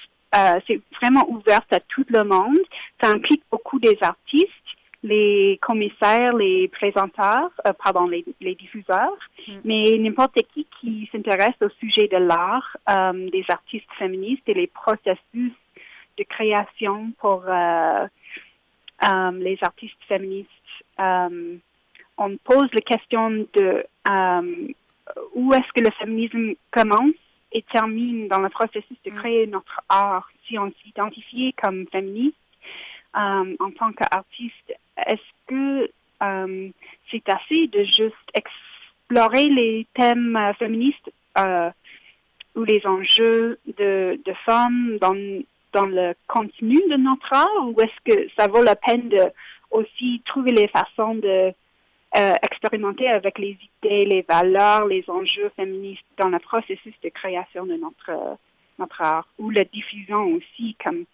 c'est 0.66 0.80
vraiment 1.00 1.28
ouvert 1.28 1.60
à 1.70 1.80
tout 1.80 2.04
le 2.08 2.24
monde. 2.24 2.58
Ça 3.02 3.10
implique 3.10 3.42
beaucoup 3.50 3.78
des 3.78 3.98
artistes, 4.00 4.57
les 5.02 5.58
commissaires, 5.62 6.34
les 6.34 6.68
présenteurs, 6.68 7.50
euh, 7.66 7.72
pardon, 7.72 8.06
les, 8.06 8.24
les 8.40 8.54
diffuseurs, 8.54 9.16
mais 9.64 9.96
n'importe 9.98 10.42
qui 10.52 10.66
qui 10.80 11.08
s'intéresse 11.12 11.54
au 11.60 11.68
sujet 11.80 12.08
de 12.08 12.16
l'art, 12.16 12.76
euh, 12.90 13.30
des 13.30 13.44
artistes 13.48 13.88
féministes 13.98 14.48
et 14.48 14.54
les 14.54 14.66
processus 14.66 15.52
de 16.16 16.24
création 16.24 17.12
pour 17.20 17.44
euh, 17.46 18.06
les 19.32 19.58
artistes 19.62 20.02
féministes. 20.08 20.50
On 22.20 22.36
pose 22.42 22.68
la 22.72 22.80
question 22.80 23.30
de 23.30 23.86
où 25.34 25.54
est-ce 25.54 25.72
que 25.72 25.84
le 25.84 25.92
féminisme 26.00 26.54
commence 26.72 27.14
et 27.52 27.62
termine 27.72 28.26
dans 28.26 28.40
le 28.40 28.48
processus 28.48 28.96
de 29.04 29.10
créer 29.10 29.46
notre 29.46 29.80
art. 29.88 30.28
Si 30.46 30.58
on 30.58 30.72
s'identifie 30.82 31.54
comme 31.62 31.86
féministe 31.86 32.36
en 33.14 33.70
tant 33.78 33.92
qu'artiste, 33.92 34.74
est-ce 35.06 35.22
que 35.46 35.90
euh, 36.22 36.68
c'est 37.10 37.28
assez 37.28 37.66
de 37.68 37.84
juste 37.84 38.14
explorer 38.34 39.44
les 39.44 39.86
thèmes 39.94 40.36
euh, 40.36 40.52
féministes 40.54 41.12
euh, 41.38 41.70
ou 42.56 42.64
les 42.64 42.84
enjeux 42.86 43.58
de, 43.78 44.18
femmes 44.44 44.98
dans, 45.00 45.14
dans 45.72 45.86
le 45.86 46.14
contenu 46.26 46.76
de 46.90 46.96
notre 46.96 47.32
art 47.32 47.68
ou 47.68 47.80
est-ce 47.80 48.12
que 48.12 48.28
ça 48.36 48.48
vaut 48.48 48.62
la 48.62 48.74
peine 48.74 49.08
de 49.08 49.30
aussi 49.70 50.22
trouver 50.26 50.52
les 50.52 50.68
façons 50.68 51.14
de 51.14 51.52
expérimenter 52.42 53.06
avec 53.06 53.38
les 53.38 53.56
idées, 53.82 54.06
les 54.06 54.24
valeurs, 54.26 54.86
les 54.86 55.04
enjeux 55.08 55.52
féministes 55.54 56.02
dans 56.16 56.30
le 56.30 56.38
processus 56.38 56.94
de 57.04 57.10
création 57.10 57.66
de 57.66 57.74
notre, 57.74 58.38
notre 58.78 59.02
art 59.02 59.28
ou 59.38 59.50
la 59.50 59.64
diffusion 59.64 60.24
aussi 60.32 60.74
comme 60.82 61.04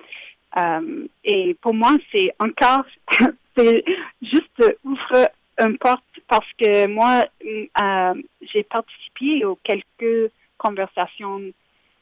euh, 0.56 1.06
et 1.24 1.54
pour 1.60 1.74
moi 1.74 1.96
c'est 2.12 2.32
encore 2.38 2.84
c'est 3.56 3.84
juste 4.22 4.76
ouvre 4.84 5.28
une 5.58 5.78
porte 5.78 6.04
parce 6.28 6.50
que 6.58 6.86
moi 6.86 7.26
euh, 7.44 8.14
j'ai 8.52 8.62
participé 8.62 9.44
aux 9.44 9.58
quelques 9.62 10.32
conversations 10.58 11.40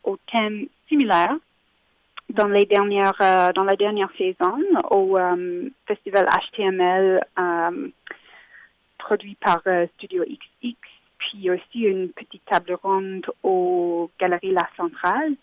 au 0.05 0.19
thème 0.31 0.67
similaire 0.89 1.35
dans 2.31 2.49
les 2.49 2.67
dernières 2.67 3.21
euh, 3.21 3.53
dans 3.53 3.65
la 3.65 3.77
dernière 3.77 4.11
saison 4.19 4.59
au 4.91 5.19
festival 5.87 6.27
HTML 6.27 7.21
produit 8.99 9.37
par 9.37 9.63
Studio 9.97 10.25
XX 10.25 10.77
puis 11.19 11.51
aussi 11.51 11.81
une 11.81 12.11
petite 12.11 12.45
table 12.45 12.77
ronde 12.83 13.27
aux 13.43 14.11
Galeries 14.19 14.53
La 14.53 14.69
Centrale 14.77 15.35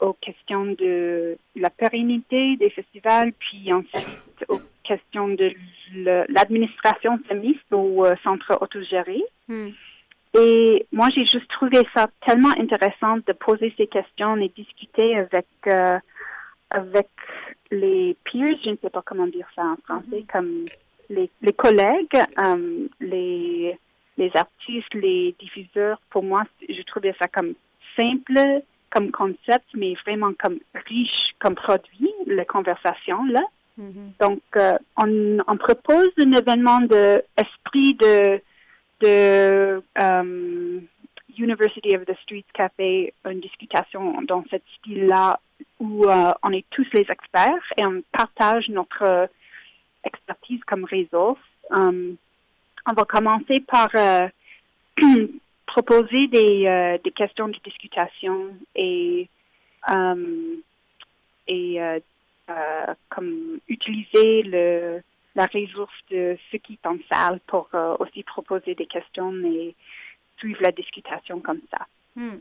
aux 0.00 0.14
questions 0.14 0.66
de 0.66 1.36
la 1.56 1.70
pérennité 1.70 2.56
des 2.56 2.70
festivals 2.70 3.32
puis 3.32 3.72
ensuite 3.72 4.44
aux 4.48 4.60
questions 4.84 5.28
de 5.28 5.52
l'administration 6.28 7.18
féministe 7.28 7.72
au 7.72 8.04
euh, 8.04 8.14
centre 8.22 8.58
autogéré. 8.60 9.22
Et 10.34 10.86
moi, 10.92 11.08
j'ai 11.14 11.26
juste 11.26 11.48
trouvé 11.50 11.86
ça 11.94 12.08
tellement 12.26 12.52
intéressant 12.58 13.18
de 13.18 13.32
poser 13.32 13.72
ces 13.76 13.86
questions 13.86 14.36
et 14.38 14.50
discuter 14.56 15.16
avec 15.16 15.46
euh, 15.66 15.98
avec 16.70 17.08
les 17.70 18.16
peers, 18.24 18.56
je 18.64 18.70
ne 18.70 18.76
sais 18.76 18.88
pas 18.88 19.02
comment 19.04 19.26
dire 19.26 19.46
ça 19.54 19.62
en 19.62 19.76
français, 19.84 20.24
comme 20.32 20.64
les, 21.10 21.28
les 21.42 21.52
collègues, 21.52 22.16
euh, 22.38 22.88
les 23.00 23.78
les 24.16 24.30
artistes, 24.34 24.94
les 24.94 25.34
diffuseurs. 25.38 26.00
Pour 26.10 26.22
moi, 26.22 26.44
je 26.66 26.82
trouvais 26.82 27.14
ça 27.20 27.28
comme 27.28 27.54
simple 27.98 28.62
comme 28.92 29.10
concept, 29.10 29.66
mais 29.74 29.94
vraiment 30.04 30.32
comme 30.38 30.58
riche 30.86 31.34
comme 31.40 31.54
produit, 31.54 32.10
la 32.26 32.44
conversation 32.44 33.24
là. 33.24 33.42
Donc, 34.20 34.42
euh, 34.56 34.76
on, 35.02 35.38
on 35.48 35.56
propose 35.56 36.10
un 36.18 36.32
événement 36.32 36.80
de 36.80 37.22
esprit 37.36 37.94
de 37.94 38.40
de 39.00 39.82
euh, 40.00 40.80
University 41.36 41.96
of 41.96 42.04
the 42.04 42.14
Streets 42.22 42.44
Café, 42.54 43.12
une 43.28 43.40
discussion 43.40 44.22
dans 44.28 44.44
ce 44.50 44.56
style-là 44.78 45.40
où 45.80 46.04
euh, 46.04 46.32
on 46.42 46.52
est 46.52 46.64
tous 46.70 46.86
les 46.92 47.06
experts 47.10 47.72
et 47.76 47.84
on 47.84 48.02
partage 48.12 48.68
notre 48.68 49.28
expertise 50.04 50.60
comme 50.66 50.84
réseau. 50.84 51.36
Um, 51.70 52.16
on 52.86 52.92
va 52.92 53.04
commencer 53.04 53.60
par 53.60 53.88
euh, 53.94 54.28
proposer 55.72 56.26
des, 56.28 56.66
euh, 56.66 56.98
des 57.02 57.10
questions 57.12 57.48
de 57.48 57.56
discussion 57.64 58.48
et, 58.74 59.28
um, 59.88 60.60
et 61.48 61.82
euh, 61.82 61.98
euh, 62.50 62.94
comme 63.08 63.58
utiliser 63.68 64.42
le, 64.42 65.00
la 65.34 65.46
ressource 65.46 65.94
de 66.10 66.36
ceux 66.50 66.58
qui 66.58 66.78
sont 66.84 66.98
salle 67.10 67.40
pour 67.46 67.68
euh, 67.74 67.96
aussi 68.00 68.22
proposer 68.22 68.74
des 68.74 68.86
questions 68.86 69.32
et 69.44 69.74
suivre 70.36 70.60
la 70.62 70.72
discussion 70.72 71.40
comme 71.40 71.60
ça. 71.70 71.86
Hmm. 72.16 72.40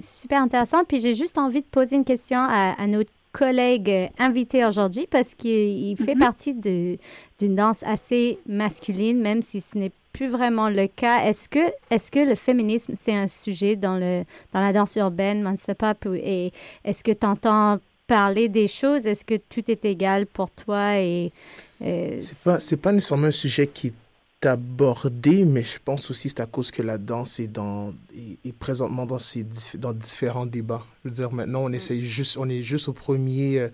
Super 0.00 0.40
intéressant. 0.40 0.84
Puis 0.84 0.98
j'ai 0.98 1.14
juste 1.14 1.36
envie 1.36 1.60
de 1.60 1.66
poser 1.66 1.96
une 1.96 2.04
question 2.04 2.38
à, 2.38 2.74
à 2.80 2.86
notre 2.86 3.10
collègue 3.38 3.90
euh, 3.90 4.06
invité 4.18 4.64
aujourd'hui 4.64 5.06
parce 5.10 5.34
qu'il 5.34 5.90
il 5.90 5.96
fait 5.96 6.14
partie 6.28 6.54
de- 6.54 6.96
d'une 7.38 7.54
danse 7.54 7.82
assez 7.84 8.38
masculine, 8.46 9.18
même 9.20 9.42
si 9.42 9.60
ce 9.60 9.76
n'est 9.76 9.92
plus 10.12 10.28
vraiment 10.28 10.68
le 10.70 10.86
cas. 10.86 11.24
Est-ce 11.28 11.48
que, 11.48 11.64
est-ce 11.90 12.10
que 12.10 12.20
le 12.20 12.36
féminisme, 12.36 12.94
c'est 12.98 13.14
un 13.24 13.26
sujet 13.28 13.74
dans, 13.74 13.96
le, 13.98 14.22
dans 14.52 14.60
la 14.60 14.72
danse 14.72 14.94
urbaine, 14.96 15.42
ou- 16.06 16.14
et 16.14 16.52
est-ce 16.84 17.02
que 17.02 17.12
tu 17.12 17.26
entends 17.26 17.78
parler 18.06 18.48
des 18.48 18.68
choses? 18.68 19.06
Est-ce 19.06 19.24
que 19.24 19.34
tout 19.52 19.68
est 19.70 19.84
égal 19.84 20.26
pour 20.26 20.50
toi? 20.50 20.98
Et, 21.00 21.32
euh, 21.82 22.16
C'est 22.20 22.44
pas, 22.44 22.60
c'est 22.60 22.76
pas 22.76 22.92
nécessairement 22.92 23.26
un 23.26 23.32
sujet 23.32 23.66
qui 23.66 23.88
est 23.88 23.92
abordé, 24.46 25.44
mais 25.44 25.62
je 25.62 25.78
pense 25.84 26.10
aussi 26.10 26.28
que 26.28 26.34
c'est 26.36 26.40
à 26.42 26.46
cause 26.46 26.70
que 26.70 26.82
la 26.82 26.98
danse 26.98 27.40
est, 27.40 27.48
dans, 27.48 27.92
est, 28.16 28.38
est 28.48 28.52
présentement 28.52 29.06
dans, 29.06 29.18
ces, 29.18 29.46
dans 29.74 29.92
différents 29.92 30.46
débats. 30.46 30.84
Je 31.04 31.10
veux 31.10 31.14
dire, 31.14 31.32
maintenant, 31.32 31.64
on, 31.64 31.72
essaie 31.72 32.00
juste, 32.00 32.36
on 32.38 32.48
est 32.48 32.62
juste 32.62 32.88
au 32.88 32.92
premier, 32.92 33.58
euh, 33.60 33.68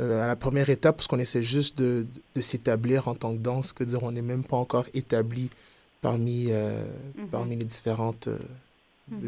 euh, 0.00 0.22
à 0.24 0.26
la 0.28 0.36
première 0.36 0.70
étape, 0.70 0.96
parce 0.96 1.06
qu'on 1.06 1.18
essaie 1.18 1.42
juste 1.42 1.78
de, 1.78 2.06
de 2.34 2.40
s'établir 2.40 3.08
en 3.08 3.14
tant 3.14 3.32
que 3.32 3.38
danse, 3.38 3.72
que 3.72 3.84
dire, 3.84 4.02
on 4.02 4.12
n'est 4.12 4.22
même 4.22 4.44
pas 4.44 4.56
encore 4.56 4.86
établi 4.94 5.50
parmi, 6.02 6.46
euh, 6.50 6.84
parmi 7.30 7.56
les 7.56 7.64
différentes 7.64 8.28
euh, 8.28 8.38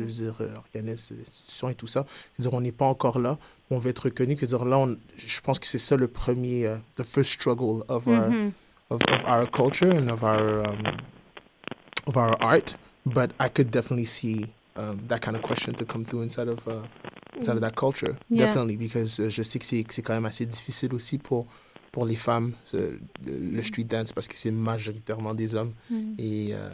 dire, 0.07 0.37
euh, 0.41 0.55
organismes, 0.57 1.16
institutions 1.26 1.68
et 1.68 1.74
tout 1.74 1.87
ça. 1.89 2.07
Je 2.39 2.43
veux 2.45 2.49
dire, 2.51 2.57
on 2.57 2.61
n'est 2.62 2.72
pas 2.72 2.87
encore 2.87 3.18
là. 3.18 3.37
On 3.70 3.78
veut 3.78 3.91
être 3.91 4.05
reconnu. 4.05 4.37
Que 4.37 4.47
dire, 4.47 4.64
là, 4.64 4.78
on- 4.78 4.97
je 5.16 5.41
pense 5.41 5.59
que 5.59 5.66
c'est 5.66 5.78
ça 5.78 5.97
le 5.97 6.07
premier, 6.09 6.66
euh, 6.66 6.76
the 6.97 7.03
first 7.03 7.30
struggle 7.33 7.83
of 7.89 8.07
our, 8.07 8.28
Mhm. 8.28 8.53
Of, 8.93 9.01
of 9.11 9.24
our 9.24 9.47
culture 9.47 9.90
and 9.90 10.11
of 10.11 10.22
our 10.22 10.66
um, 10.66 10.99
of 12.07 12.16
our 12.16 12.36
art. 12.43 12.76
But 13.05 13.32
I 13.40 13.49
could 13.49 13.70
definitely 13.70 14.05
see 14.05 14.47
um, 14.76 15.01
that 15.09 15.20
kind 15.22 15.36
of 15.36 15.43
question 15.43 15.74
to 15.74 15.84
come 15.84 16.05
through 16.05 16.22
inside 16.22 16.49
of 16.49 16.66
uh, 16.68 16.82
inside 17.36 17.57
of 17.57 17.62
that 17.62 17.76
culture. 17.76 18.16
Yeah. 18.28 18.47
Definitely, 18.47 18.76
because 18.76 19.18
euh, 19.20 19.30
je 19.30 19.43
sais 19.43 19.59
que 19.59 19.64
c'est 19.64 20.03
quand 20.03 20.14
même 20.14 20.26
assez 20.26 20.47
difficile 20.47 20.95
aussi 20.95 21.18
pour 21.18 21.47
pour 21.90 22.07
les 22.07 22.16
femmes 22.16 22.55
euh, 22.74 22.99
le, 23.26 23.62
street 23.62 23.84
dance 23.84 24.12
parce 24.12 24.26
que 24.26 24.34
c'est 24.34 24.51
majoritairement 24.51 25.34
des 25.34 25.55
hommes 25.55 25.74
et, 26.18 26.55
euh, 26.55 26.70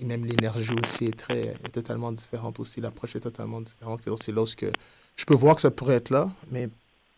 et 0.00 0.04
même 0.06 0.24
l'énergie 0.24 0.72
aussi 0.82 1.06
est 1.06 1.18
très 1.18 1.54
est 1.64 1.72
totalement 1.72 2.12
différente 2.12 2.60
aussi. 2.60 2.80
L'approche 2.80 3.16
est 3.16 3.20
totalement 3.20 3.60
différente. 3.60 4.00
C'est 4.22 4.32
lorsque 4.32 4.66
je 5.16 5.24
peux 5.24 5.34
voir 5.34 5.56
que 5.56 5.60
ça 5.60 5.70
pourrait 5.70 5.96
être 5.96 6.10
là, 6.10 6.30
mais 6.50 6.68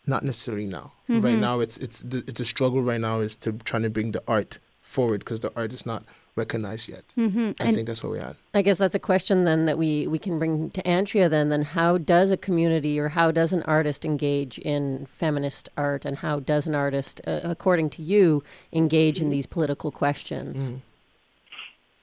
not 0.07 0.23
necessarily 0.23 0.65
now. 0.65 0.93
Right 1.09 1.37
now, 1.37 1.59
it's 1.59 1.77
it's 1.77 1.99
the, 2.01 2.23
it's 2.27 2.39
a 2.39 2.45
struggle. 2.45 2.81
Right 2.81 3.01
now 3.01 3.19
is 3.19 3.35
to 3.37 3.51
trying 3.53 3.83
to 3.83 3.89
bring 3.89 4.11
the 4.11 4.23
art 4.27 4.59
forward 4.81 5.19
because 5.19 5.41
the 5.41 5.51
art 5.55 5.73
is 5.73 5.85
not 5.85 6.03
recognized 6.35 6.87
yet. 6.87 7.03
Mhm. 7.17 7.55
I 7.59 7.65
And- 7.65 7.75
think 7.75 7.87
that's 7.87 8.03
where 8.03 8.11
we're 8.11 8.21
at. 8.21 8.35
I 8.53 8.61
guess 8.61 8.77
that's 8.77 8.93
a 8.93 8.99
question 8.99 9.43
then 9.43 9.65
that 9.65 9.77
we, 9.79 10.05
we 10.07 10.19
can 10.19 10.37
bring 10.37 10.69
to 10.71 10.87
Andrea 10.87 11.27
then. 11.29 11.49
Then 11.49 11.63
how 11.63 11.97
does 11.97 12.29
a 12.29 12.37
community 12.37 12.99
or 12.99 13.07
how 13.09 13.31
does 13.31 13.53
an 13.53 13.63
artist 13.63 14.05
engage 14.05 14.59
in 14.59 15.07
feminist 15.07 15.67
art 15.75 16.05
and 16.05 16.17
how 16.17 16.39
does 16.39 16.67
an 16.67 16.75
artist, 16.75 17.21
uh, 17.25 17.39
according 17.43 17.89
to 17.91 18.03
you, 18.03 18.43
engage 18.71 19.19
in 19.19 19.31
these 19.31 19.47
political 19.47 19.89
questions? 19.91 20.71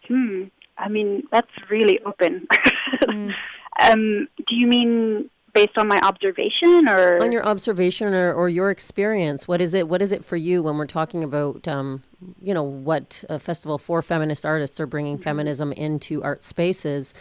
Hmm. 0.09 0.45
I 0.79 0.89
mean, 0.89 1.23
that's 1.31 1.53
really 1.71 2.01
open. 2.05 2.47
um, 3.81 4.29
do 4.49 4.55
you 4.57 4.67
mean 4.67 5.31
based 5.55 5.77
on 5.79 5.89
my 5.89 5.99
observation 6.03 6.89
or? 6.89 7.23
On 7.23 7.33
your 7.33 7.45
observation 7.47 8.13
or, 8.13 8.33
or 8.35 8.49
your 8.49 8.71
experience, 8.71 9.47
what 9.49 9.61
is 9.61 9.73
it? 9.75 9.89
What 9.89 10.03
is 10.03 10.13
it 10.13 10.25
for 10.25 10.37
you 10.37 10.63
when 10.63 10.77
we're 10.77 10.87
talking 10.87 11.23
about, 11.25 11.67
um, 11.69 12.03
you 12.43 12.53
know, 12.53 12.63
what 12.65 13.25
a 13.29 13.39
festival 13.39 13.79
for 13.79 14.03
feminist 14.03 14.45
artists 14.45 14.81
are 14.81 14.87
bringing 14.87 15.17
feminism 15.19 15.73
into 15.73 16.23
art 16.23 16.43
spaces? 16.43 17.15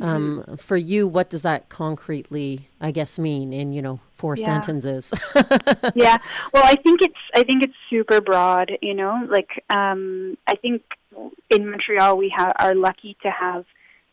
Um, 0.00 0.44
For 0.58 0.76
you, 0.76 1.08
what 1.08 1.28
does 1.28 1.42
that 1.42 1.70
concretely, 1.70 2.68
I 2.80 2.92
guess, 2.92 3.18
mean 3.18 3.52
in 3.52 3.72
you 3.72 3.82
know 3.82 3.98
four 4.14 4.36
Yeah. 4.36 4.44
sentences? 4.44 5.12
yeah. 5.96 6.18
Well, 6.54 6.62
I 6.64 6.76
think 6.76 7.02
it's 7.02 7.18
I 7.34 7.42
think 7.42 7.64
it's 7.64 7.74
super 7.90 8.20
broad. 8.20 8.70
You 8.80 8.94
know, 8.94 9.26
like 9.28 9.64
um, 9.70 10.38
I 10.46 10.54
think 10.54 10.82
in 11.50 11.68
Montreal 11.68 12.16
we 12.16 12.28
ha- 12.28 12.52
are 12.60 12.76
lucky 12.76 13.16
to 13.22 13.30
have 13.30 13.64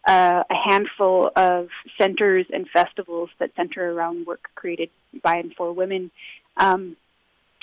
uh, 0.05 0.43
a 0.49 0.55
handful 0.69 1.31
of 1.35 1.69
centers 1.99 2.45
and 2.53 2.67
festivals 2.69 3.29
that 3.39 3.51
center 3.55 3.91
around 3.91 4.25
work 4.25 4.49
created 4.55 4.89
by 5.23 5.37
and 5.37 5.53
for 5.55 5.71
women. 5.73 6.11
Um, 6.57 6.95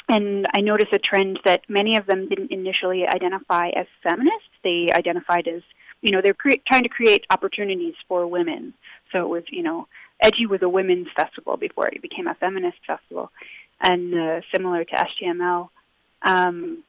and 0.08 0.46
I 0.54 0.60
noticed 0.60 0.92
a 0.92 0.98
trend 0.98 1.38
that 1.44 1.62
many 1.68 1.96
of 1.96 2.06
them 2.06 2.28
didn't 2.28 2.50
initially 2.50 3.06
identify 3.06 3.68
as 3.68 3.86
feminists. 4.02 4.50
They 4.64 4.88
identified 4.92 5.46
as, 5.46 5.62
you 6.00 6.10
know, 6.12 6.20
they're 6.22 6.34
cre- 6.34 6.60
trying 6.66 6.82
to 6.82 6.88
create 6.88 7.24
opportunities 7.30 7.94
for 8.08 8.26
women. 8.26 8.74
So 9.12 9.20
it 9.20 9.28
was, 9.28 9.44
you 9.50 9.62
know, 9.62 9.86
Edgy 10.20 10.46
was 10.46 10.62
a 10.62 10.68
women's 10.68 11.08
festival 11.16 11.56
before 11.56 11.88
it 11.88 12.02
became 12.02 12.26
a 12.26 12.34
feminist 12.34 12.78
festival, 12.86 13.30
and 13.80 14.14
uh, 14.14 14.40
similar 14.54 14.84
to 14.84 14.94
SGML. 14.94 15.68
Um, 16.22 16.84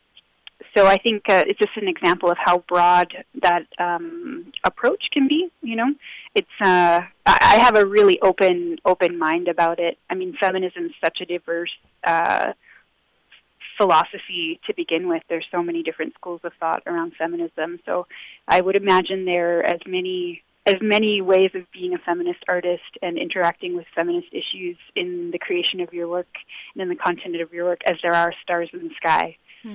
so 0.76 0.86
I 0.88 0.98
think 0.98 1.24
uh, 1.30 1.44
it's 1.48 1.60
just 1.60 1.76
an 1.76 1.88
example 1.88 2.30
of 2.30 2.38
how 2.38 2.64
broad 2.68 3.14
that 3.42 3.64
um, 3.80 4.52
approach 4.66 5.04
can 5.12 5.28
be. 5.28 5.50
You 5.62 5.76
know, 5.76 5.94
it's 6.36 6.48
uh, 6.62 7.02
I 7.26 7.58
have 7.60 7.76
a 7.76 7.86
really 7.86 8.20
open 8.22 8.78
open 8.86 9.18
mind 9.18 9.48
about 9.48 9.80
it. 9.80 9.98
I 10.10 10.16
mean, 10.16 10.36
feminism 10.40 10.86
is 10.86 10.92
such 11.04 11.20
a 11.22 11.26
diverse 11.26 11.72
uh, 12.04 12.54
philosophy 13.78 14.60
to 14.68 14.74
begin 14.76 15.08
with. 15.08 15.24
There's 15.30 15.46
so 15.52 15.64
many 15.64 15.84
different 15.84 16.14
schools 16.16 16.42
of 16.44 16.54
thought 16.60 16.84
around 16.86 17.14
feminism. 17.18 17.80
So 17.86 18.08
I 18.48 18.62
would 18.62 18.76
imagine 18.76 19.26
there 19.26 19.60
are 19.60 19.64
as 19.64 19.80
many 19.86 20.44
as 20.66 20.76
many 20.82 21.22
ways 21.22 21.50
of 21.56 21.64
being 21.74 21.94
a 21.94 21.98
feminist 21.98 22.40
artist 22.48 22.98
and 23.02 23.18
interacting 23.18 23.76
with 23.76 23.86
feminist 23.94 24.28
issues 24.32 24.78
in 24.96 25.30
the 25.32 25.38
creation 25.38 25.82
of 25.82 25.92
your 25.92 26.08
work 26.08 26.28
and 26.74 26.82
in 26.82 26.88
the 26.88 26.96
content 26.96 27.40
of 27.42 27.52
your 27.52 27.66
work 27.66 27.82
as 27.86 27.98
there 28.02 28.14
are 28.14 28.34
stars 28.44 28.70
in 28.72 28.80
the 28.80 28.94
sky. 28.96 29.36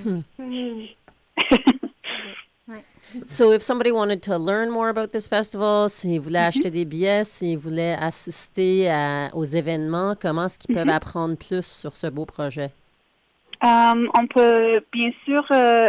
So, 3.27 3.53
if 3.53 3.63
somebody 3.63 3.91
wanted 3.91 4.23
to 4.25 4.37
learn 4.37 4.71
more 4.71 4.91
about 4.91 5.13
this 5.13 5.27
festival, 5.29 5.89
s'ils 5.89 6.21
voulaient 6.21 6.45
acheter 6.47 6.71
des 6.71 6.85
billets, 6.85 7.25
s'ils 7.25 7.57
voulaient 7.57 7.97
assister 7.99 8.91
à- 8.91 9.31
aux 9.33 9.45
événements, 9.45 10.15
comment 10.21 10.45
est-ce 10.45 10.59
qu'ils 10.59 10.75
peuvent 10.75 10.91
apprendre 10.91 11.35
plus 11.39 11.65
sur 11.65 11.97
ce 11.97 12.07
beau 12.09 12.27
projet? 12.27 12.71
Um, 13.63 14.11
on 14.19 14.27
peut 14.27 14.83
bien 14.93 15.11
sûr, 15.25 15.43
euh, 15.53 15.87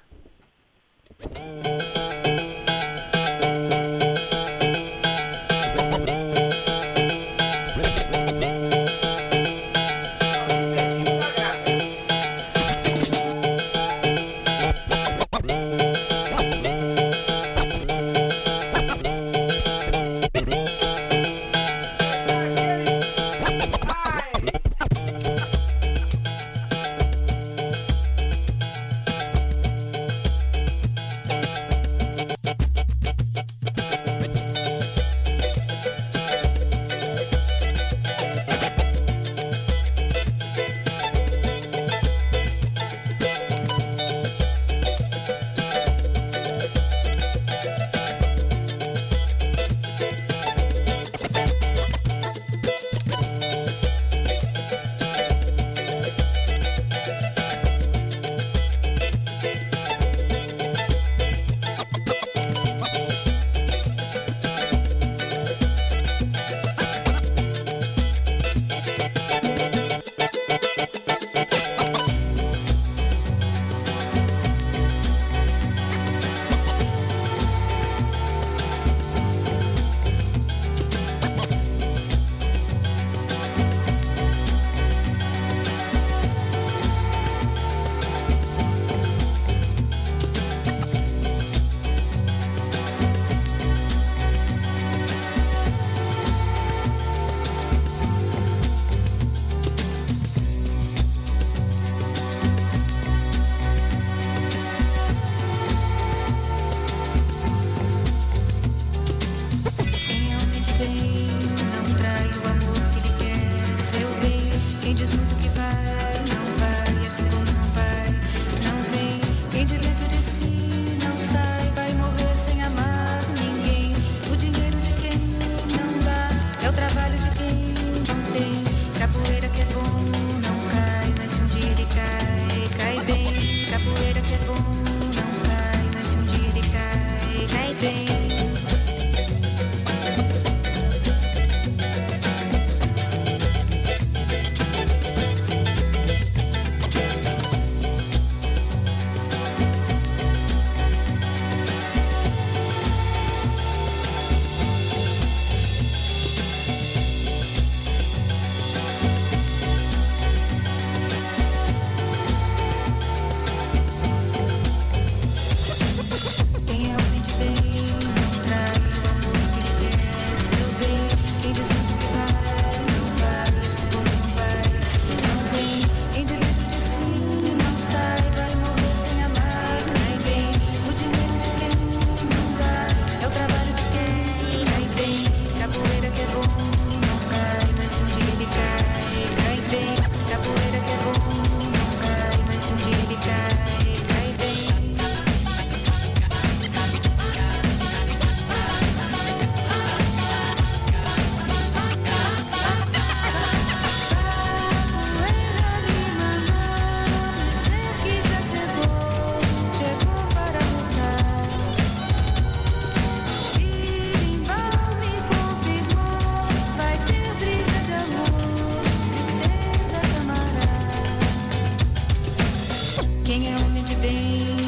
singing 223.37 223.55
with 223.55 223.75
me 223.75 223.83
to 223.83 223.97
be. 224.01 224.66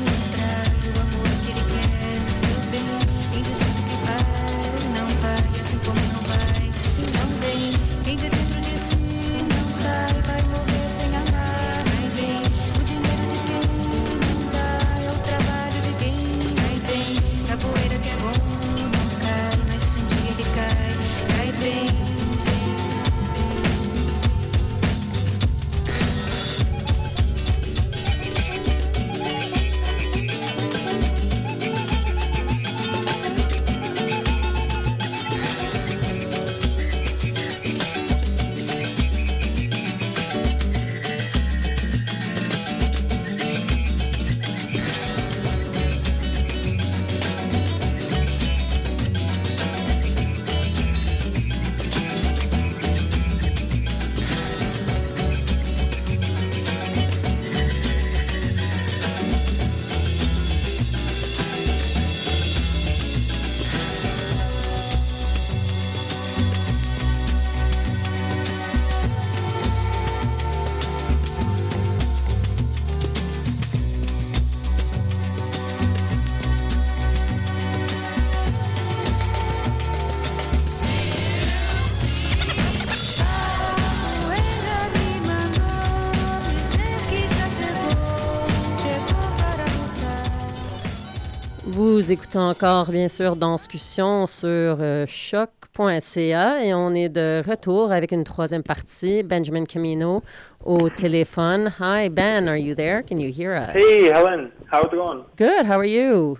Écoutez 92.29 92.45
encore, 92.45 92.91
bien 92.91 93.09
sûr, 93.09 93.37
Danscussion 93.37 94.26
sur 94.26 94.51
euh, 94.51 95.07
choc.ca 95.09 96.62
et 96.62 96.74
on 96.74 96.93
est 96.93 97.09
de 97.09 97.43
retour 97.49 97.91
avec 97.91 98.12
une 98.12 98.22
troisième 98.22 98.62
partie. 98.62 99.22
Benjamin 99.22 99.64
Camino 99.64 100.22
au 100.62 100.91
téléphone. 100.91 101.72
Hi, 101.81 102.11
Ben, 102.11 102.47
are 102.47 102.59
you 102.59 102.74
there? 102.74 103.03
Can 103.03 103.18
you 103.18 103.33
hear 103.33 103.55
us? 103.55 103.74
Hey, 103.74 104.11
Helen. 104.12 104.51
How's 104.70 104.85
it 104.85 104.91
going? 104.91 105.24
Good. 105.39 105.64
How 105.64 105.79
are 105.79 105.87
you? 105.87 106.37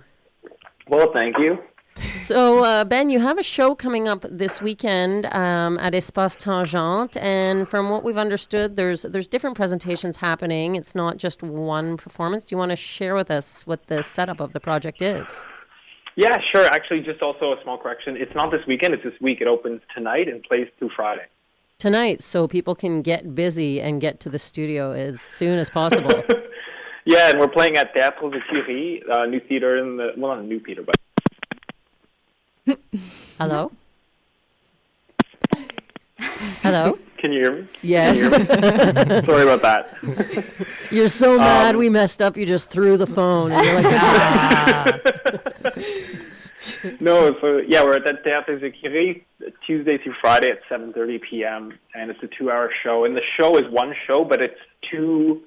Well, 0.87 1.11
thank 1.11 1.39
you. 1.39 1.57
So, 2.27 2.63
uh, 2.63 2.85
Ben, 2.85 3.09
you 3.09 3.19
have 3.19 3.39
a 3.39 3.43
show 3.43 3.73
coming 3.73 4.07
up 4.07 4.23
this 4.29 4.61
weekend 4.61 5.25
um, 5.33 5.79
at 5.79 5.95
Espace 5.95 6.37
Tangente, 6.37 7.17
and 7.17 7.67
from 7.67 7.89
what 7.89 8.03
we've 8.03 8.15
understood, 8.15 8.75
there's 8.75 9.01
there's 9.01 9.27
different 9.27 9.55
presentations 9.55 10.17
happening. 10.17 10.75
It's 10.75 10.93
not 10.93 11.17
just 11.17 11.41
one 11.41 11.97
performance. 11.97 12.45
Do 12.45 12.53
you 12.53 12.59
want 12.59 12.69
to 12.69 12.75
share 12.75 13.15
with 13.15 13.31
us 13.31 13.65
what 13.65 13.87
the 13.87 14.03
setup 14.03 14.39
of 14.39 14.53
the 14.53 14.59
project 14.59 15.01
is? 15.01 15.43
Yeah, 16.19 16.35
sure. 16.53 16.65
Actually, 16.65 16.99
just 16.99 17.21
also 17.21 17.53
a 17.53 17.63
small 17.63 17.77
correction. 17.77 18.17
It's 18.17 18.35
not 18.35 18.51
this 18.51 18.59
weekend. 18.67 18.93
It's 18.93 19.05
this 19.05 19.13
week. 19.21 19.39
It 19.39 19.47
opens 19.47 19.79
tonight 19.95 20.27
and 20.27 20.43
plays 20.43 20.67
through 20.77 20.89
Friday. 20.93 21.23
Tonight, 21.77 22.21
so 22.21 22.45
people 22.45 22.75
can 22.75 23.01
get 23.01 23.33
busy 23.33 23.79
and 23.79 24.01
get 24.01 24.19
to 24.19 24.29
the 24.29 24.37
studio 24.37 24.91
as 24.91 25.21
soon 25.21 25.57
as 25.57 25.69
possible. 25.69 26.11
Yeah, 27.05 27.29
and 27.29 27.39
we're 27.39 27.47
playing 27.47 27.75
at 27.77 27.95
Théâtre 27.95 28.29
de 28.31 28.39
Curie, 28.49 29.01
uh, 29.11 29.25
new 29.25 29.39
theater 29.39 29.77
in 29.77 29.97
the 29.97 30.11
well, 30.15 30.35
not 30.35 30.43
a 30.43 30.45
new 30.45 30.59
theater, 30.59 30.83
but 30.85 32.77
Hello? 33.39 33.71
Hello? 36.61 36.97
can 37.17 37.31
you 37.33 37.41
hear 37.41 37.51
me? 37.53 37.67
Yeah. 37.81 38.13
Can 38.13 38.15
you 38.15 38.29
hear 38.29 38.39
me? 38.39 38.45
Sorry 39.25 39.43
about 39.43 39.61
that. 39.61 39.97
You're 40.91 41.09
so 41.09 41.37
mad 41.37 41.75
Um, 41.75 41.79
we 41.79 41.89
messed 41.89 42.21
up, 42.21 42.37
you 42.37 42.45
just 42.45 42.69
threw 42.69 42.97
the 42.97 43.07
phone. 43.07 43.51
And 43.51 43.65
you're 43.65 43.81
like, 43.81 43.85
ah. 43.99 44.85
no, 46.99 47.35
so 47.41 47.61
yeah, 47.67 47.83
we're 47.83 47.95
at 47.95 48.05
the 48.05 48.13
Théâtre 48.25 48.59
de 48.59 48.71
Curie 48.71 49.25
Tuesday 49.65 49.97
through 49.97 50.15
Friday 50.21 50.51
at 50.51 50.59
7:30 50.69 51.21
p.m. 51.29 51.77
and 51.93 52.09
it's 52.09 52.21
a 52.23 52.27
two-hour 52.27 52.71
show. 52.83 53.05
And 53.05 53.15
the 53.15 53.21
show 53.37 53.57
is 53.57 53.65
one 53.71 53.93
show, 54.07 54.23
but 54.23 54.41
it's 54.41 54.59
two 54.89 55.41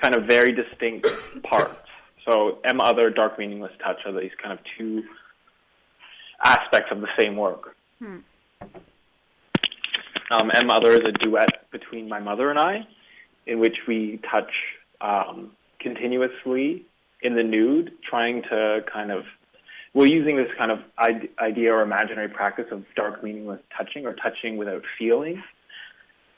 kind 0.00 0.14
of 0.14 0.24
very 0.24 0.52
distinct 0.52 1.08
parts. 1.42 1.76
So 2.28 2.58
M 2.64 2.80
Other, 2.80 3.10
Dark 3.10 3.38
Meaningless 3.38 3.72
Touch 3.82 4.00
are 4.04 4.12
these 4.12 4.32
kind 4.42 4.52
of 4.52 4.58
two 4.76 5.04
aspects 6.44 6.90
of 6.90 7.00
the 7.00 7.08
same 7.18 7.36
work. 7.36 7.74
Um, 10.30 10.50
M 10.54 10.70
is 10.70 11.00
a 11.06 11.12
duet 11.12 11.70
between 11.70 12.08
my 12.08 12.20
mother 12.20 12.50
and 12.50 12.58
I, 12.58 12.86
in 13.46 13.58
which 13.58 13.76
we 13.86 14.20
touch 14.30 14.50
um, 15.00 15.52
continuously 15.80 16.84
in 17.22 17.34
the 17.34 17.42
nude, 17.42 17.92
trying 18.08 18.42
to 18.42 18.84
kind 18.92 19.10
of 19.10 19.24
we're 19.96 20.06
using 20.06 20.36
this 20.36 20.50
kind 20.58 20.70
of 20.70 20.80
idea 21.40 21.72
or 21.72 21.80
imaginary 21.80 22.28
practice 22.28 22.66
of 22.70 22.84
dark, 22.96 23.24
meaningless 23.24 23.60
touching 23.76 24.04
or 24.04 24.12
touching 24.12 24.58
without 24.58 24.82
feeling. 24.98 25.42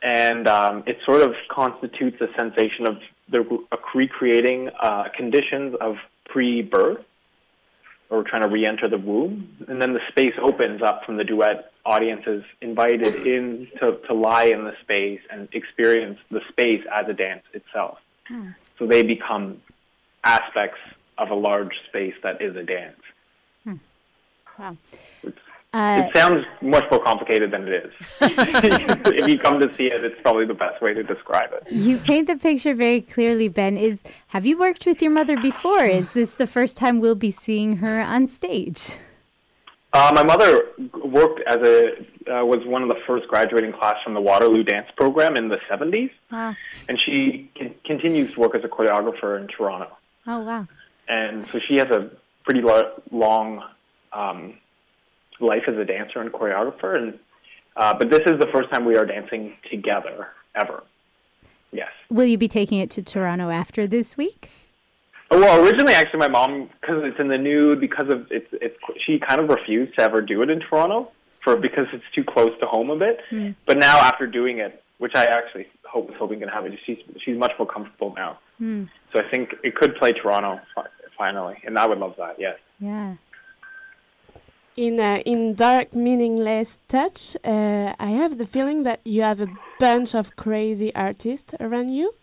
And 0.00 0.46
um, 0.46 0.84
it 0.86 0.98
sort 1.04 1.22
of 1.22 1.34
constitutes 1.50 2.18
a 2.20 2.28
sensation 2.38 2.86
of 2.86 2.98
the, 3.28 3.40
uh, 3.72 3.76
recreating 3.96 4.70
uh, 4.80 5.08
conditions 5.16 5.74
of 5.80 5.96
pre 6.26 6.62
birth, 6.62 7.04
or 8.10 8.22
trying 8.22 8.42
to 8.42 8.48
re 8.48 8.64
enter 8.64 8.88
the 8.88 8.96
womb. 8.96 9.48
And 9.66 9.82
then 9.82 9.92
the 9.92 10.00
space 10.10 10.34
opens 10.40 10.80
up 10.80 11.04
from 11.04 11.16
the 11.16 11.24
duet. 11.24 11.72
Audience 11.88 12.24
is 12.26 12.44
invited 12.60 13.14
mm-hmm. 13.14 13.26
in 13.26 13.68
to, 13.80 13.98
to 14.06 14.12
lie 14.12 14.44
in 14.44 14.64
the 14.64 14.74
space 14.82 15.20
and 15.30 15.48
experience 15.52 16.18
the 16.30 16.40
space 16.50 16.84
as 16.92 17.08
a 17.08 17.14
dance 17.14 17.44
itself. 17.54 17.96
Hmm. 18.26 18.50
So 18.78 18.86
they 18.86 19.02
become 19.02 19.62
aspects 20.22 20.80
of 21.16 21.30
a 21.30 21.34
large 21.34 21.72
space 21.88 22.12
that 22.22 22.42
is 22.42 22.54
a 22.56 22.62
dance. 22.62 23.00
Hmm. 23.64 23.74
Wow. 24.58 24.76
Uh, 25.72 26.04
it 26.04 26.14
sounds 26.14 26.44
much 26.60 26.84
more 26.90 27.02
complicated 27.02 27.52
than 27.52 27.66
it 27.66 27.84
is. 27.84 27.92
if 28.20 29.26
you 29.26 29.38
come 29.38 29.58
to 29.58 29.74
see 29.78 29.84
it, 29.84 30.04
it's 30.04 30.20
probably 30.20 30.44
the 30.44 30.52
best 30.52 30.82
way 30.82 30.92
to 30.92 31.02
describe 31.02 31.50
it. 31.54 31.72
you 31.72 31.96
paint 31.96 32.26
the 32.26 32.36
picture 32.36 32.74
very 32.74 33.00
clearly, 33.00 33.48
Ben. 33.48 33.78
Is 33.78 34.02
have 34.28 34.44
you 34.44 34.58
worked 34.58 34.84
with 34.84 35.00
your 35.00 35.10
mother 35.10 35.40
before? 35.40 35.84
Is 35.84 36.12
this 36.12 36.34
the 36.34 36.46
first 36.46 36.76
time 36.76 37.00
we'll 37.00 37.14
be 37.14 37.30
seeing 37.30 37.78
her 37.78 37.98
on 38.02 38.28
stage? 38.28 38.98
Uh, 39.92 40.12
my 40.14 40.22
mother 40.22 40.66
worked 41.02 41.40
as 41.46 41.56
a 41.56 41.92
uh, 42.30 42.44
was 42.44 42.58
one 42.66 42.82
of 42.82 42.88
the 42.90 42.98
first 43.06 43.26
graduating 43.28 43.72
class 43.72 43.96
from 44.04 44.12
the 44.12 44.20
Waterloo 44.20 44.62
Dance 44.62 44.88
Program 44.96 45.36
in 45.36 45.48
the 45.48 45.56
70s, 45.70 46.10
Wow. 46.30 46.54
and 46.90 46.98
she 47.06 47.50
con- 47.58 47.74
continues 47.86 48.32
to 48.32 48.40
work 48.40 48.54
as 48.54 48.62
a 48.64 48.68
choreographer 48.68 49.40
in 49.40 49.46
Toronto. 49.48 49.96
Oh 50.26 50.40
wow. 50.40 50.66
And 51.08 51.46
so 51.50 51.58
she 51.66 51.76
has 51.78 51.86
a 51.88 52.10
pretty 52.44 52.60
lo- 52.60 53.00
long 53.10 53.64
um, 54.12 54.58
life 55.40 55.62
as 55.68 55.76
a 55.78 55.84
dancer 55.86 56.20
and 56.20 56.30
choreographer. 56.32 56.96
And 56.96 57.18
uh, 57.76 57.94
but 57.94 58.10
this 58.10 58.20
is 58.26 58.38
the 58.38 58.48
first 58.52 58.70
time 58.70 58.84
we 58.84 58.96
are 58.96 59.06
dancing 59.06 59.54
together 59.70 60.28
ever. 60.54 60.82
Yes. 61.72 61.88
Will 62.10 62.26
you 62.26 62.36
be 62.36 62.48
taking 62.48 62.78
it 62.78 62.90
to 62.90 63.02
Toronto 63.02 63.48
after 63.48 63.86
this 63.86 64.18
week? 64.18 64.50
Oh, 65.30 65.38
Well, 65.40 65.64
originally, 65.64 65.92
actually, 65.94 66.20
my 66.20 66.28
mom, 66.28 66.70
because 66.80 67.02
it's 67.04 67.18
in 67.20 67.28
the 67.28 67.38
nude, 67.38 67.80
because 67.80 68.08
of 68.12 68.26
it's, 68.30 68.46
it's, 68.52 68.76
she 69.04 69.18
kind 69.18 69.40
of 69.40 69.48
refused 69.48 69.96
to 69.98 70.02
ever 70.04 70.20
do 70.22 70.40
it 70.42 70.50
in 70.50 70.60
Toronto 70.60 71.10
for 71.44 71.56
because 71.56 71.86
it's 71.92 72.04
too 72.14 72.24
close 72.24 72.52
to 72.60 72.66
home 72.66 72.90
a 72.90 72.96
bit. 72.96 73.20
But 73.66 73.78
now, 73.78 73.98
after 73.98 74.26
doing 74.26 74.58
it, 74.58 74.82
which 74.98 75.12
I 75.14 75.24
actually 75.24 75.66
hope 75.84 76.08
was 76.08 76.16
hoping 76.18 76.40
can 76.40 76.48
happen, 76.48 76.76
she's 76.84 76.98
she's 77.22 77.36
much 77.36 77.52
more 77.58 77.68
comfortable 77.68 78.14
now. 78.16 78.38
So 79.12 79.20
I 79.20 79.28
think 79.30 79.54
it 79.62 79.74
could 79.76 79.94
play 79.96 80.12
Toronto 80.12 80.60
finally, 81.16 81.56
and 81.64 81.78
I 81.78 81.86
would 81.86 81.98
love 81.98 82.14
that. 82.18 82.36
Yes. 82.38 82.58
Yeah. 82.80 83.14
In 84.76 84.98
uh, 85.00 85.20
in 85.26 85.54
dark, 85.54 85.94
meaningless 85.94 86.78
touch, 86.88 87.36
uh, 87.44 87.94
I 87.98 88.10
have 88.10 88.38
the 88.38 88.46
feeling 88.46 88.82
that 88.84 89.00
you 89.04 89.22
have 89.22 89.40
a 89.40 89.48
bunch 89.80 90.14
of 90.14 90.36
crazy 90.36 90.94
artists 90.94 91.52
around 91.60 91.90
you. 91.90 92.14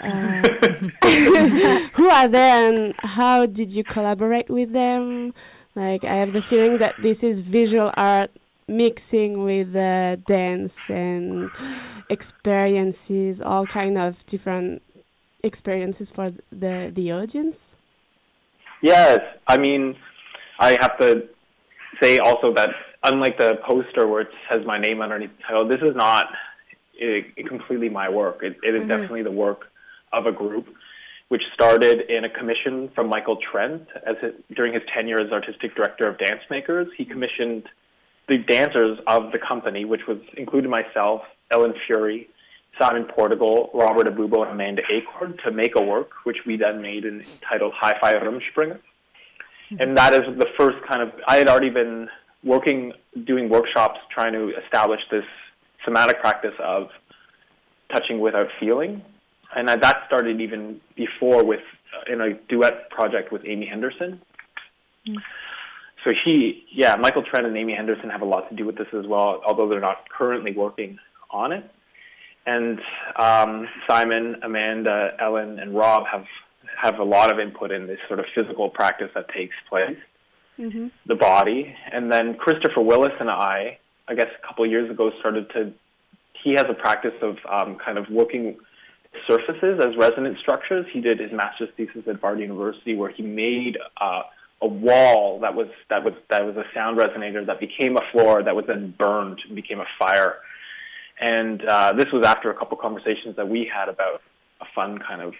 Uh, 0.00 0.42
who 1.94 2.08
are 2.08 2.28
they, 2.28 2.50
and 2.50 2.94
how 2.98 3.46
did 3.46 3.72
you 3.72 3.84
collaborate 3.84 4.48
with 4.48 4.72
them? 4.72 5.34
Like, 5.74 6.04
I 6.04 6.14
have 6.14 6.32
the 6.32 6.42
feeling 6.42 6.78
that 6.78 6.94
this 7.00 7.22
is 7.22 7.40
visual 7.40 7.92
art 7.94 8.30
mixing 8.68 9.44
with 9.44 9.74
uh, 9.76 10.16
dance 10.16 10.90
and 10.90 11.50
experiences, 12.08 13.40
all 13.40 13.66
kind 13.66 13.98
of 13.98 14.24
different 14.26 14.82
experiences 15.42 16.08
for 16.10 16.30
the 16.50 16.90
the 16.94 17.12
audience. 17.12 17.76
Yes, 18.80 19.20
I 19.46 19.58
mean, 19.58 19.96
I 20.58 20.78
have 20.80 20.98
to 20.98 21.28
say 22.02 22.18
also 22.18 22.52
that 22.54 22.70
unlike 23.04 23.38
the 23.38 23.58
poster 23.64 24.06
where 24.06 24.22
it 24.22 24.30
says 24.50 24.64
my 24.66 24.78
name 24.78 25.00
underneath 25.00 25.36
the 25.36 25.42
title, 25.42 25.66
this 25.66 25.80
is 25.82 25.94
not 25.96 26.26
uh 27.02 27.20
completely 27.46 27.88
my 27.88 28.08
work. 28.08 28.42
It, 28.42 28.56
it 28.62 28.74
is 28.74 28.88
definitely 28.88 29.22
the 29.22 29.30
work 29.30 29.71
of 30.12 30.26
a 30.26 30.32
group, 30.32 30.66
which 31.28 31.42
started 31.54 32.02
in 32.10 32.24
a 32.24 32.28
commission 32.28 32.90
from 32.94 33.08
Michael 33.08 33.36
Trent 33.36 33.86
as 34.06 34.16
it, 34.22 34.44
during 34.54 34.74
his 34.74 34.82
tenure 34.94 35.20
as 35.20 35.32
artistic 35.32 35.74
director 35.74 36.08
of 36.08 36.18
Dance 36.18 36.42
Makers. 36.50 36.88
He 36.96 37.04
commissioned 37.04 37.68
the 38.28 38.38
dancers 38.38 38.98
of 39.06 39.32
the 39.32 39.38
company, 39.38 39.84
which 39.84 40.06
was 40.06 40.18
included 40.36 40.70
myself, 40.70 41.22
Ellen 41.50 41.74
Fury, 41.86 42.28
Simon 42.78 43.04
Portugal, 43.04 43.70
Robert 43.74 44.06
Abubo, 44.06 44.42
and 44.42 44.52
Amanda 44.52 44.82
Acorn 44.90 45.36
to 45.44 45.50
make 45.50 45.74
a 45.76 45.82
work, 45.82 46.10
which 46.24 46.38
we 46.46 46.56
then 46.56 46.80
made 46.80 47.04
and 47.04 47.20
entitled 47.20 47.72
Hi-Fi 47.76 48.14
Rumspringer. 48.14 48.78
And 49.80 49.96
that 49.96 50.14
is 50.14 50.22
the 50.38 50.48
first 50.58 50.78
kind 50.86 51.02
of, 51.02 51.12
I 51.26 51.36
had 51.36 51.48
already 51.48 51.70
been 51.70 52.08
working, 52.44 52.92
doing 53.24 53.48
workshops, 53.48 54.00
trying 54.10 54.32
to 54.32 54.52
establish 54.64 55.00
this 55.10 55.24
somatic 55.84 56.20
practice 56.20 56.54
of 56.58 56.88
touching 57.92 58.20
without 58.20 58.48
feeling. 58.60 59.02
And 59.54 59.68
that- 59.68 59.82
that 59.82 60.04
started 60.06 60.40
even 60.40 60.80
before 60.94 61.44
with, 61.44 61.62
uh, 61.94 62.12
in 62.12 62.20
a 62.20 62.34
duet 62.34 62.90
project 62.90 63.32
with 63.32 63.42
Amy 63.46 63.66
Henderson. 63.66 64.20
So 66.04 66.10
he, 66.24 66.64
yeah, 66.70 66.96
Michael 66.96 67.22
Trent 67.22 67.46
and 67.46 67.56
Amy 67.56 67.74
Henderson 67.74 68.10
have 68.10 68.22
a 68.22 68.24
lot 68.24 68.48
to 68.48 68.56
do 68.56 68.64
with 68.66 68.76
this 68.76 68.88
as 68.92 69.06
well, 69.06 69.40
although 69.46 69.68
they're 69.68 69.80
not 69.80 70.08
currently 70.08 70.52
working 70.52 70.98
on 71.30 71.52
it. 71.52 71.64
And 72.44 72.80
um, 73.16 73.68
Simon, 73.88 74.36
Amanda, 74.42 75.14
Ellen, 75.20 75.60
and 75.60 75.74
Rob 75.76 76.06
have 76.06 76.26
have 76.76 76.98
a 76.98 77.04
lot 77.04 77.30
of 77.30 77.38
input 77.38 77.70
in 77.70 77.86
this 77.86 77.98
sort 78.08 78.18
of 78.18 78.26
physical 78.34 78.68
practice 78.68 79.10
that 79.14 79.28
takes 79.28 79.54
place, 79.68 79.96
the 81.06 81.14
body. 81.14 81.76
And 81.92 82.10
then 82.10 82.34
Christopher 82.34 82.80
Willis 82.80 83.12
and 83.20 83.30
I, 83.30 83.78
I 84.08 84.14
guess 84.14 84.26
a 84.42 84.46
couple 84.46 84.64
of 84.64 84.70
years 84.70 84.90
ago, 84.90 85.12
started 85.20 85.48
to. 85.50 85.72
He 86.42 86.52
has 86.52 86.64
a 86.68 86.74
practice 86.74 87.14
of 87.22 87.36
um, 87.48 87.76
kind 87.76 87.96
of 87.98 88.08
working 88.10 88.56
surfaces 89.26 89.80
as 89.80 89.96
resonant 89.96 90.38
structures. 90.38 90.86
He 90.92 91.00
did 91.00 91.20
his 91.20 91.32
master's 91.32 91.68
thesis 91.76 92.02
at 92.08 92.20
Bard 92.20 92.40
University, 92.40 92.94
where 92.94 93.10
he 93.10 93.22
made 93.22 93.78
uh, 94.00 94.22
a 94.60 94.66
wall 94.66 95.40
that 95.40 95.54
was 95.54 95.68
that 95.90 96.04
was 96.04 96.14
that 96.30 96.44
was 96.44 96.56
a 96.56 96.64
sound 96.74 96.98
resonator 96.98 97.44
that 97.46 97.60
became 97.60 97.96
a 97.96 98.12
floor 98.12 98.42
that 98.42 98.54
was 98.54 98.64
then 98.66 98.94
burned 98.98 99.40
and 99.46 99.56
became 99.56 99.80
a 99.80 99.86
fire. 99.98 100.36
And 101.20 101.64
uh, 101.64 101.92
this 101.92 102.06
was 102.12 102.24
after 102.24 102.50
a 102.50 102.54
couple 102.54 102.76
conversations 102.78 103.36
that 103.36 103.48
we 103.48 103.70
had 103.72 103.88
about 103.88 104.22
a 104.60 104.64
fun 104.74 104.98
kind 104.98 105.20
of 105.20 105.34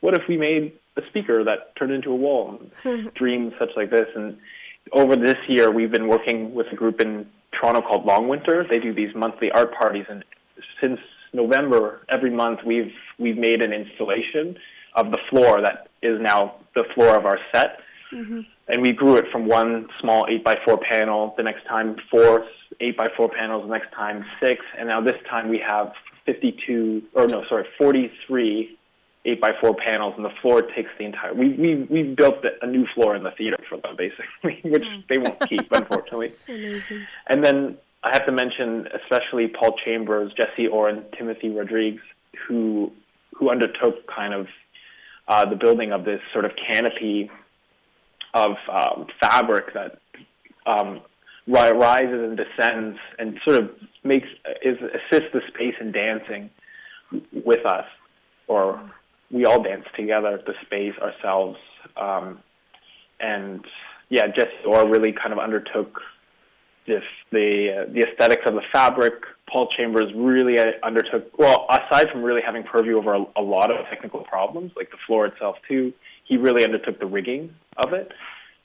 what 0.00 0.14
if 0.14 0.22
we 0.28 0.36
made 0.36 0.72
a 0.96 1.02
speaker 1.08 1.44
that 1.44 1.74
turned 1.76 1.92
into 1.92 2.10
a 2.10 2.16
wall. 2.16 2.60
And 2.84 3.12
dreams 3.14 3.52
such 3.58 3.70
like 3.76 3.90
this. 3.90 4.06
And 4.14 4.38
over 4.92 5.16
this 5.16 5.36
year, 5.48 5.70
we've 5.70 5.90
been 5.90 6.08
working 6.08 6.54
with 6.54 6.66
a 6.72 6.76
group 6.76 7.00
in 7.00 7.26
Toronto 7.52 7.80
called 7.80 8.04
Long 8.04 8.28
Winter. 8.28 8.66
They 8.68 8.78
do 8.78 8.94
these 8.94 9.14
monthly 9.14 9.50
art 9.50 9.74
parties, 9.74 10.04
and 10.08 10.24
since 10.82 11.00
November, 11.32 12.02
every 12.08 12.30
month 12.30 12.60
we've 12.64 12.92
we've 13.18 13.38
made 13.38 13.62
an 13.62 13.72
installation 13.72 14.56
of 14.94 15.10
the 15.10 15.18
floor 15.30 15.60
that 15.60 15.88
is 16.02 16.20
now 16.20 16.56
the 16.74 16.84
floor 16.94 17.16
of 17.16 17.26
our 17.26 17.38
set. 17.52 17.80
Mm-hmm. 18.12 18.40
And 18.68 18.82
we 18.82 18.92
grew 18.92 19.16
it 19.16 19.26
from 19.30 19.46
one 19.46 19.88
small 20.00 20.26
eight 20.28 20.44
by 20.44 20.56
four 20.64 20.78
panel, 20.78 21.34
the 21.36 21.42
next 21.42 21.64
time 21.66 21.96
four 22.10 22.46
eight 22.80 22.96
by 22.96 23.06
four 23.16 23.28
panels, 23.28 23.64
the 23.64 23.72
next 23.72 23.92
time 23.92 24.24
six, 24.42 24.64
and 24.78 24.88
now 24.88 25.00
this 25.00 25.16
time 25.28 25.48
we 25.48 25.58
have 25.66 25.92
52 26.24 27.02
or 27.14 27.26
no, 27.26 27.44
sorry, 27.48 27.64
43 27.78 28.76
eight 29.26 29.40
by 29.40 29.52
four 29.60 29.74
panels, 29.74 30.14
and 30.16 30.24
the 30.24 30.32
floor 30.40 30.62
takes 30.62 30.90
the 30.98 31.04
entire. 31.04 31.34
We 31.34 31.52
we 31.54 31.86
we 31.90 32.02
built 32.02 32.44
a 32.62 32.66
new 32.66 32.86
floor 32.94 33.16
in 33.16 33.24
the 33.24 33.32
theater 33.32 33.58
for 33.68 33.78
them 33.78 33.96
basically, 33.96 34.60
which 34.70 34.86
they 35.08 35.18
won't 35.18 35.40
keep 35.48 35.70
unfortunately. 35.70 36.32
Amazing. 36.48 37.06
And 37.28 37.44
then 37.44 37.76
I 38.02 38.10
have 38.12 38.26
to 38.26 38.32
mention 38.32 38.88
especially 39.02 39.48
Paul 39.48 39.76
Chambers, 39.84 40.32
Jesse 40.34 40.68
Orr, 40.68 40.92
Timothy 41.18 41.50
Rodriguez, 41.50 42.00
who 42.46 42.92
who 43.38 43.50
undertook 43.50 44.06
kind 44.06 44.34
of 44.34 44.46
uh, 45.28 45.44
the 45.44 45.56
building 45.56 45.92
of 45.92 46.04
this 46.04 46.20
sort 46.32 46.44
of 46.44 46.52
canopy 46.68 47.30
of 48.34 48.52
um, 48.70 49.06
fabric 49.20 49.72
that 49.74 49.98
um, 50.66 51.00
ri- 51.46 51.72
rises 51.72 52.22
and 52.22 52.36
descends 52.36 52.98
and 53.18 53.38
sort 53.46 53.62
of 53.62 53.70
makes 54.04 54.28
is 54.62 54.78
assists 54.78 55.32
the 55.32 55.40
space 55.48 55.74
in 55.80 55.92
dancing 55.92 56.50
with 57.44 57.64
us, 57.66 57.86
or 58.48 58.80
we 59.30 59.44
all 59.44 59.62
dance 59.62 59.84
together, 59.96 60.40
the 60.46 60.54
space 60.64 60.94
ourselves, 61.00 61.58
um, 61.96 62.40
and 63.20 63.64
yeah, 64.08 64.26
Jesse 64.28 64.52
Orr 64.66 64.88
really 64.88 65.12
kind 65.12 65.32
of 65.32 65.38
undertook 65.38 66.00
this 66.86 67.02
the 67.30 67.86
uh, 67.86 67.92
the 67.92 68.00
aesthetics 68.00 68.42
of 68.46 68.54
the 68.54 68.62
fabric. 68.72 69.14
Paul 69.50 69.68
Chambers 69.76 70.12
really 70.14 70.56
undertook 70.82 71.38
well, 71.38 71.66
aside 71.70 72.10
from 72.10 72.22
really 72.22 72.42
having 72.44 72.64
purview 72.64 72.98
over 72.98 73.14
a, 73.14 73.24
a 73.36 73.42
lot 73.42 73.72
of 73.72 73.86
technical 73.86 74.20
problems, 74.20 74.72
like 74.76 74.90
the 74.90 74.96
floor 75.06 75.26
itself 75.26 75.56
too. 75.68 75.92
He 76.24 76.36
really 76.36 76.64
undertook 76.64 76.98
the 76.98 77.06
rigging 77.06 77.54
of 77.76 77.92
it, 77.92 78.12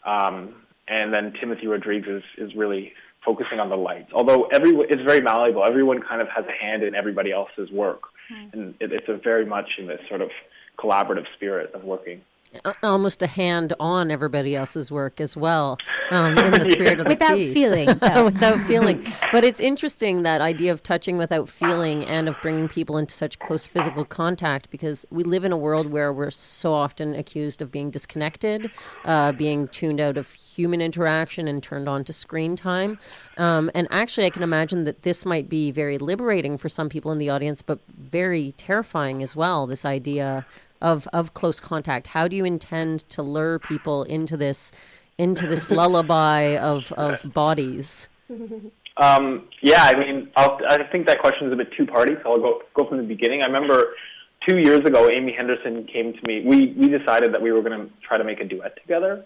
um, 0.06 0.56
and 0.88 1.14
then 1.14 1.34
Timothy 1.40 1.68
Rodriguez 1.68 2.24
is, 2.38 2.50
is 2.50 2.56
really 2.56 2.94
focusing 3.24 3.60
on 3.60 3.70
the 3.70 3.76
lights. 3.76 4.12
Although 4.14 4.46
everyone 4.46 4.88
it's 4.90 5.04
very 5.04 5.22
malleable, 5.22 5.64
everyone 5.64 6.02
kind 6.02 6.22
of 6.22 6.28
has 6.30 6.46
a 6.46 6.52
hand 6.52 6.84
in 6.84 6.96
everybody 6.96 7.32
else's 7.32 7.70
work, 7.72 8.02
and 8.54 8.74
it, 8.80 8.92
it's 8.92 9.08
a 9.10 9.18
very 9.18 9.46
much 9.46 9.70
in 9.78 9.86
this 9.88 10.02
sort 10.10 10.22
of 10.22 10.32
collaborative 10.80 11.26
spirit 11.36 11.74
of 11.76 11.84
working. 11.84 12.22
A- 12.66 12.76
Almost 12.84 13.22
a 13.22 13.28
hand 13.28 13.74
on 13.80 14.12
everybody 14.12 14.56
else's 14.58 14.92
work 14.92 15.22
as 15.22 15.38
well, 15.38 15.78
um, 16.10 16.38
in 16.38 16.52
the 16.52 16.66
spirit 16.72 17.00
of 17.00 17.06
the 17.06 17.12
Without 17.14 17.38
piece. 17.38 17.54
feeling, 17.54 17.86
though. 18.02 18.26
without 18.26 18.60
feeling. 18.68 19.06
But 19.32 19.46
it's 19.46 19.62
interesting 19.62 20.24
that 20.24 20.42
idea 20.42 20.74
of 20.74 20.84
touching 20.84 21.18
without 21.18 21.48
feeling 21.48 22.04
and 22.06 22.28
of 22.28 22.36
bringing 22.42 22.68
people 22.68 22.98
into 22.98 23.14
such 23.14 23.40
close 23.40 23.66
physical 23.66 24.04
contact 24.04 24.70
because 24.70 25.06
we 25.12 25.24
live 25.24 25.46
in 25.46 25.54
a 25.54 25.58
world 25.58 25.92
where 25.92 26.12
we're 26.12 26.30
so 26.30 26.74
often 26.74 27.16
accused 27.16 27.62
of 27.62 27.72
being 27.72 27.90
disconnected, 27.90 28.70
uh, 29.06 29.32
being 29.32 29.70
tuned 29.70 30.02
out 30.02 30.18
of 30.18 30.32
human 30.34 30.82
interaction 30.82 31.48
and 31.48 31.64
turned 31.64 31.88
on 31.88 32.04
to 32.04 32.12
screen 32.12 32.58
time. 32.58 33.00
Um, 33.38 33.72
and 33.74 33.88
actually, 33.92 34.26
I 34.26 34.30
can 34.30 34.44
imagine 34.44 34.84
that 34.84 35.04
this 35.04 35.26
might 35.26 35.48
be 35.48 35.72
very 35.72 35.98
liberating 35.98 36.58
for 36.58 36.68
some 36.68 36.90
people 36.90 37.12
in 37.14 37.18
the 37.18 37.30
audience, 37.30 37.62
but 37.62 37.80
very 37.88 38.54
terrifying 38.58 39.24
as 39.24 39.38
well. 39.38 39.66
This 39.68 39.86
idea 39.86 40.46
of 40.82 41.08
of 41.14 41.34
close 41.34 41.60
contact. 41.60 42.08
How 42.08 42.28
do 42.28 42.36
you 42.36 42.46
intend 42.46 43.08
to 43.10 43.22
lure 43.22 43.60
people 43.60 44.04
into 44.04 44.38
this 44.38 44.72
into 45.18 45.48
this 45.48 45.70
lullaby 45.80 46.58
of 46.58 46.92
of 46.94 47.22
bodies? 47.34 48.08
Um, 48.98 49.48
yeah, 49.62 49.84
I 49.84 49.98
mean, 49.98 50.30
I'll, 50.36 50.60
I 50.70 50.84
think 50.92 51.08
that 51.08 51.20
question 51.20 51.48
is 51.48 51.54
a 51.54 51.56
bit 51.56 51.70
two 51.78 51.86
party, 51.86 52.14
so 52.24 52.34
I'll 52.34 52.40
go 52.40 52.62
go 52.74 52.88
from 52.88 52.98
the 52.98 53.04
beginning. 53.04 53.42
I 53.44 53.48
remember 53.48 53.94
two 54.48 54.58
years 54.58 54.80
ago, 54.80 55.10
Amy 55.16 55.34
Henderson 55.34 55.88
came 55.92 56.14
to 56.14 56.20
me. 56.28 56.44
We 56.46 56.74
we 56.78 56.90
decided 56.90 57.34
that 57.34 57.42
we 57.42 57.52
were 57.52 57.62
going 57.62 57.80
to 57.80 57.90
try 58.06 58.18
to 58.18 58.24
make 58.24 58.40
a 58.40 58.46
duet 58.46 58.76
together, 58.82 59.26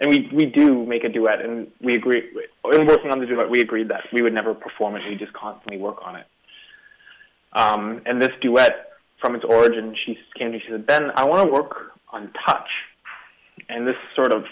and 0.00 0.10
we 0.10 0.30
we 0.32 0.46
do 0.46 0.86
make 0.86 1.04
a 1.04 1.08
duet, 1.08 1.44
and 1.44 1.68
we 1.80 1.94
agree. 1.94 2.22
In 2.72 2.86
working 2.86 3.10
on 3.10 3.18
the 3.18 3.26
duet, 3.26 3.50
we 3.50 3.60
agreed 3.60 3.88
that 3.88 4.04
we 4.12 4.22
would 4.22 4.34
never 4.34 4.54
perform 4.54 4.96
it. 4.96 5.02
We 5.08 5.16
just 5.16 5.32
constantly 5.32 5.78
work 5.78 5.98
on 6.04 6.16
it. 6.16 6.26
Um, 7.54 8.00
and 8.06 8.20
this 8.20 8.30
duet, 8.40 8.91
from 9.22 9.34
its 9.34 9.44
origin, 9.44 9.96
she 10.04 10.18
came 10.38 10.48
to 10.48 10.58
me. 10.58 10.62
She 10.64 10.70
said, 10.72 10.86
"Ben, 10.86 11.10
I 11.14 11.24
want 11.24 11.46
to 11.46 11.52
work 11.52 11.92
on 12.12 12.30
touch," 12.46 12.68
and 13.70 13.86
this 13.86 13.96
sort 14.14 14.32
of 14.32 14.44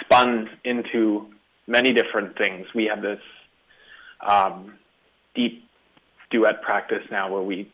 spun 0.00 0.50
into 0.64 1.26
many 1.66 1.92
different 1.92 2.36
things. 2.36 2.66
We 2.74 2.86
have 2.86 3.02
this 3.02 3.20
um, 4.26 4.74
deep 5.34 5.64
duet 6.30 6.62
practice 6.62 7.04
now 7.10 7.30
where 7.30 7.42
we 7.42 7.70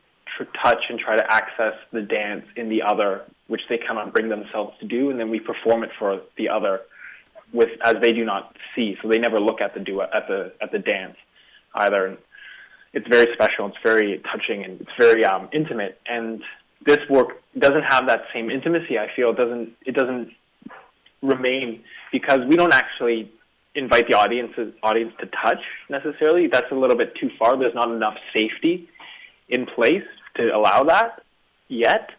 touch 0.62 0.84
and 0.88 0.98
try 0.98 1.16
to 1.16 1.32
access 1.32 1.74
the 1.92 2.02
dance 2.02 2.44
in 2.56 2.68
the 2.68 2.82
other, 2.82 3.24
which 3.46 3.62
they 3.68 3.78
cannot 3.78 4.12
bring 4.12 4.28
themselves 4.28 4.76
to 4.80 4.86
do, 4.86 5.10
and 5.10 5.18
then 5.18 5.30
we 5.30 5.40
perform 5.40 5.82
it 5.82 5.90
for 5.98 6.20
the 6.36 6.48
other 6.48 6.80
with 7.52 7.70
as 7.82 7.94
they 8.02 8.12
do 8.12 8.24
not 8.24 8.54
see, 8.74 8.96
so 9.00 9.08
they 9.08 9.18
never 9.18 9.40
look 9.40 9.60
at 9.60 9.74
the 9.74 9.80
duet 9.80 10.10
at 10.14 10.28
the 10.28 10.52
at 10.60 10.72
the 10.72 10.78
dance 10.78 11.16
either. 11.74 12.18
It's 12.98 13.06
very 13.08 13.28
special. 13.32 13.66
It's 13.68 13.76
very 13.84 14.20
touching 14.30 14.64
and 14.64 14.80
it's 14.80 14.90
very 14.98 15.24
um, 15.24 15.48
intimate. 15.52 16.00
And 16.06 16.42
this 16.84 16.98
work 17.08 17.28
doesn't 17.56 17.84
have 17.88 18.08
that 18.08 18.22
same 18.34 18.50
intimacy. 18.50 18.98
I 18.98 19.06
feel 19.14 19.28
it 19.30 19.36
doesn't 19.36 19.72
it 19.86 19.94
doesn't 19.94 20.32
remain 21.22 21.84
because 22.10 22.40
we 22.48 22.56
don't 22.56 22.74
actually 22.74 23.30
invite 23.76 24.08
the 24.08 24.16
audience 24.16 24.52
audience 24.82 25.12
to 25.20 25.26
touch 25.26 25.62
necessarily. 25.88 26.48
That's 26.48 26.72
a 26.72 26.74
little 26.74 26.96
bit 26.96 27.14
too 27.20 27.30
far. 27.38 27.56
There's 27.56 27.74
not 27.74 27.88
enough 27.88 28.16
safety 28.36 28.88
in 29.48 29.66
place 29.66 30.08
to 30.36 30.48
allow 30.48 30.82
that 30.84 31.22
yet. 31.68 32.10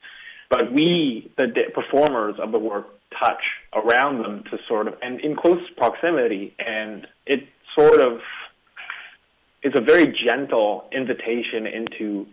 But 0.49 0.71
we, 0.71 1.30
the 1.38 1.47
performers 1.75 2.36
of 2.41 2.53
the 2.53 2.57
work, 2.57 2.88
touch 3.19 3.43
around 3.73 4.23
them 4.23 4.43
to 4.49 4.57
sort 4.67 4.88
of 4.88 4.93
and 5.01 5.19
in 5.19 5.36
close 5.36 5.61
proximity, 5.75 6.55
and 6.57 7.05
it 7.25 7.41
sort 7.77 7.99
of 7.99 8.21
is 9.64 9.74
a 9.76 9.82
very 9.82 10.07
gentle 10.28 10.88
invitation 10.91 11.68
into 11.68 12.28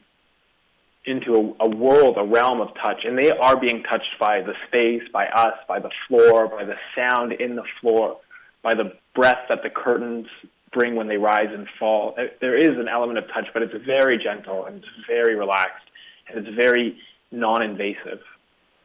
into 1.06 1.54
a, 1.60 1.66
a 1.66 1.68
world, 1.68 2.16
a 2.18 2.24
realm 2.24 2.60
of 2.60 2.68
touch, 2.84 3.04
and 3.04 3.16
they 3.16 3.30
are 3.30 3.56
being 3.58 3.84
touched 3.84 4.18
by 4.18 4.42
the 4.42 4.54
space, 4.66 5.02
by 5.12 5.26
us, 5.26 5.54
by 5.68 5.78
the 5.78 5.90
floor, 6.08 6.48
by 6.48 6.64
the 6.64 6.74
sound 6.96 7.32
in 7.32 7.54
the 7.54 7.62
floor, 7.80 8.18
by 8.62 8.74
the 8.74 8.92
breath 9.14 9.46
that 9.48 9.62
the 9.62 9.70
curtains 9.70 10.26
bring 10.72 10.96
when 10.96 11.06
they 11.06 11.16
rise 11.16 11.48
and 11.50 11.68
fall. 11.78 12.16
There- 12.40 12.56
is 12.56 12.76
an 12.76 12.88
element 12.88 13.18
of 13.18 13.28
touch, 13.32 13.46
but 13.52 13.62
it's 13.62 13.74
very 13.84 14.18
gentle 14.18 14.66
and 14.66 14.78
it's 14.78 15.06
very 15.06 15.36
relaxed 15.36 15.86
and 16.28 16.44
it's 16.44 16.56
very 16.56 16.98
non-invasive. 17.30 18.20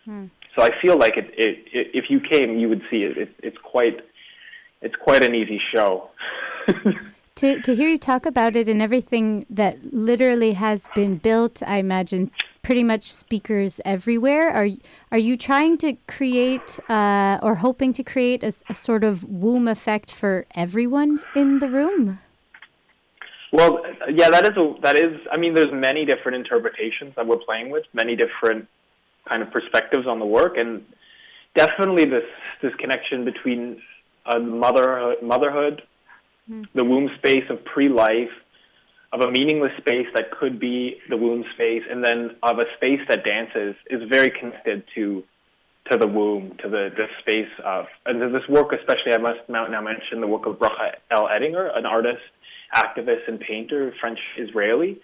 Hmm. 0.06 0.26
So 0.56 0.64
I 0.64 0.70
feel 0.80 0.98
like 0.98 1.18
it, 1.18 1.34
it, 1.38 1.66
it, 1.74 1.88
if 1.94 2.10
you 2.10 2.20
came, 2.20 2.60
you 2.60 2.70
would 2.70 2.84
see 2.92 3.04
it. 3.04 3.18
it. 3.18 3.30
It's 3.42 3.58
quite, 3.58 4.02
it's 4.82 4.96
quite 4.96 5.24
an 5.24 5.34
easy 5.34 5.60
show. 5.74 6.10
To, 7.36 7.62
to 7.62 7.76
hear 7.76 7.90
you 7.90 7.98
talk 7.98 8.26
about 8.26 8.56
it 8.56 8.68
and 8.68 8.82
everything 8.82 9.46
that 9.50 9.94
literally 9.94 10.54
has 10.54 10.88
been 10.94 11.18
built, 11.18 11.64
I 11.66 11.78
imagine 11.78 12.30
pretty 12.62 12.84
much 12.84 13.12
speakers 13.12 13.80
everywhere. 13.86 14.50
Are 14.52 14.68
are 15.12 15.18
you 15.18 15.36
trying 15.38 15.78
to 15.80 15.98
create 16.08 16.80
uh, 16.90 17.40
or 17.42 17.56
hoping 17.56 17.94
to 17.94 18.04
create 18.04 18.44
a 18.44 18.74
sort 18.74 19.04
of 19.04 19.24
womb 19.24 19.68
effect 19.68 20.12
for 20.12 20.46
everyone 20.56 21.20
in 21.36 21.60
the 21.60 21.70
room? 21.70 22.20
Well, 23.52 23.82
yeah, 24.10 24.30
that 24.30 24.46
is 24.46 24.56
a, 24.58 24.76
that 24.82 24.98
is. 24.98 25.20
I 25.32 25.38
mean, 25.38 25.54
there's 25.54 25.74
many 25.74 26.06
different 26.06 26.36
interpretations 26.38 27.14
that 27.16 27.26
we're 27.26 27.44
playing 27.46 27.70
with, 27.70 27.84
many 27.94 28.16
different 28.16 28.68
kind 29.28 29.42
of 29.42 29.52
perspectives 29.52 30.08
on 30.08 30.20
the 30.20 30.26
work, 30.26 30.58
and 30.58 30.84
definitely 31.56 32.06
this 32.06 32.24
this 32.62 32.74
connection 32.76 33.26
between 33.26 33.82
a 34.26 34.40
motherhood, 34.40 35.18
motherhood, 35.22 35.82
the 36.74 36.84
womb 36.84 37.10
space 37.18 37.44
of 37.50 37.64
pre-life, 37.66 38.30
of 39.14 39.22
a 39.22 39.32
meaningless 39.32 39.74
space 39.78 40.08
that 40.16 40.32
could 40.32 40.60
be 40.60 40.98
the 41.10 41.18
womb 41.18 41.44
space, 41.54 41.84
and 41.90 42.04
then 42.04 42.32
of 42.44 42.58
a 42.60 42.66
space 42.78 43.02
that 43.10 43.24
dances 43.24 43.76
is 43.90 44.02
very 44.10 44.32
connected 44.32 44.84
to 44.96 45.24
to 45.90 45.98
the 45.98 46.08
womb, 46.08 46.56
to 46.62 46.70
the, 46.70 46.90
the 46.96 47.08
space 47.20 47.52
of, 47.66 47.86
and 48.06 48.22
this 48.34 48.48
work, 48.48 48.72
especially 48.72 49.14
I 49.14 49.18
must 49.18 49.40
now 49.50 49.66
now 49.68 49.82
mention 49.82 50.22
the 50.22 50.28
work 50.28 50.46
of 50.46 50.58
Bracha 50.58 50.92
L. 51.10 51.28
Ettinger, 51.28 51.76
an 51.76 51.86
artist, 51.86 52.22
activist, 52.76 53.28
and 53.28 53.40
painter, 53.40 53.92
French 54.00 54.20
Israeli, 54.38 55.02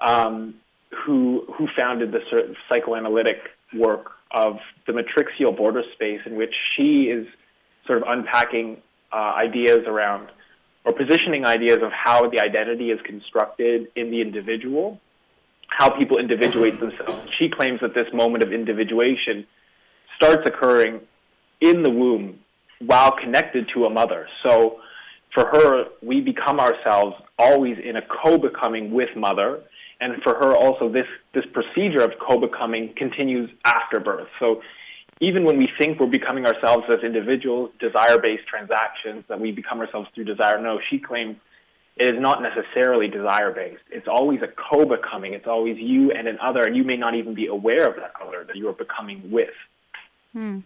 um, 0.00 0.54
who 1.04 1.44
who 1.56 1.68
founded 1.78 2.12
the 2.12 2.20
sort 2.30 2.48
of 2.50 2.56
psychoanalytic 2.68 3.38
work 3.74 4.12
of 4.30 4.56
the 4.86 4.92
matrixial 4.92 5.52
border 5.52 5.82
space, 5.94 6.20
in 6.26 6.36
which 6.36 6.54
she 6.74 7.04
is 7.04 7.26
sort 7.86 7.98
of 7.98 8.04
unpacking 8.08 8.78
uh, 9.12 9.34
ideas 9.36 9.80
around 9.86 10.30
or 10.84 10.92
positioning 10.92 11.44
ideas 11.46 11.78
of 11.82 11.90
how 11.92 12.28
the 12.28 12.40
identity 12.40 12.90
is 12.90 13.00
constructed 13.04 13.88
in 13.96 14.10
the 14.10 14.20
individual, 14.20 15.00
how 15.68 15.90
people 15.90 16.18
individuate 16.18 16.78
themselves. 16.78 17.28
She 17.40 17.48
claims 17.48 17.80
that 17.80 17.94
this 17.94 18.06
moment 18.12 18.44
of 18.44 18.52
individuation 18.52 19.46
starts 20.16 20.42
occurring 20.46 21.00
in 21.60 21.82
the 21.82 21.90
womb 21.90 22.38
while 22.80 23.12
connected 23.12 23.68
to 23.74 23.84
a 23.86 23.90
mother. 23.90 24.28
So 24.44 24.80
for 25.34 25.46
her, 25.46 25.84
we 26.02 26.20
become 26.20 26.60
ourselves 26.60 27.16
always 27.38 27.76
in 27.82 27.96
a 27.96 28.02
co-becoming 28.22 28.92
with 28.92 29.08
mother. 29.16 29.62
And 30.00 30.22
for 30.22 30.34
her 30.34 30.54
also, 30.54 30.92
this, 30.92 31.06
this 31.34 31.44
procedure 31.52 32.02
of 32.02 32.12
co-becoming 32.28 32.94
continues 32.96 33.50
after 33.64 34.00
birth. 34.00 34.28
So 34.38 34.60
even 35.20 35.44
when 35.44 35.58
we 35.58 35.68
think 35.78 36.00
we're 36.00 36.06
becoming 36.06 36.46
ourselves 36.46 36.84
as 36.88 37.02
individuals, 37.04 37.70
desire-based 37.80 38.46
transactions, 38.46 39.24
that 39.28 39.40
we 39.40 39.52
become 39.52 39.80
ourselves 39.80 40.08
through 40.14 40.24
desire, 40.24 40.60
no, 40.60 40.80
she 40.90 40.98
claims 40.98 41.36
it 41.96 42.04
is 42.04 42.20
not 42.20 42.42
necessarily 42.42 43.06
desire-based. 43.06 43.82
It's 43.90 44.08
always 44.08 44.40
a 44.42 44.48
co-becoming. 44.48 45.32
It's 45.32 45.46
always 45.46 45.78
you 45.78 46.10
and 46.10 46.26
an 46.26 46.38
other, 46.42 46.64
and 46.64 46.76
you 46.76 46.82
may 46.82 46.96
not 46.96 47.14
even 47.14 47.34
be 47.34 47.46
aware 47.46 47.88
of 47.88 47.96
that 47.96 48.12
other 48.20 48.44
that 48.44 48.56
you 48.56 48.68
are 48.68 48.72
becoming 48.72 49.30
with. 49.30 49.54
Hmm. 50.32 50.60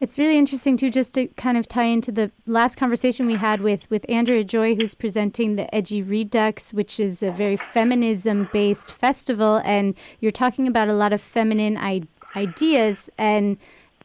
It's 0.00 0.18
really 0.18 0.36
interesting 0.36 0.76
too, 0.76 0.90
just 0.90 1.14
to 1.14 1.28
kind 1.28 1.56
of 1.56 1.68
tie 1.68 1.84
into 1.84 2.10
the 2.10 2.32
last 2.44 2.76
conversation 2.76 3.24
we 3.26 3.36
had 3.36 3.60
with 3.60 3.88
with 3.88 4.04
Andrea 4.08 4.42
Joy, 4.42 4.74
who's 4.74 4.96
presenting 4.96 5.54
the 5.54 5.72
Edgy 5.72 6.02
Redux, 6.02 6.72
which 6.72 6.98
is 6.98 7.22
a 7.22 7.30
very 7.30 7.56
feminism-based 7.56 8.92
festival, 8.92 9.60
and 9.64 9.94
you're 10.18 10.32
talking 10.32 10.66
about 10.66 10.88
a 10.88 10.92
lot 10.92 11.12
of 11.12 11.20
feminine 11.20 11.76
I- 11.76 12.08
ideas 12.36 13.10
and. 13.18 13.58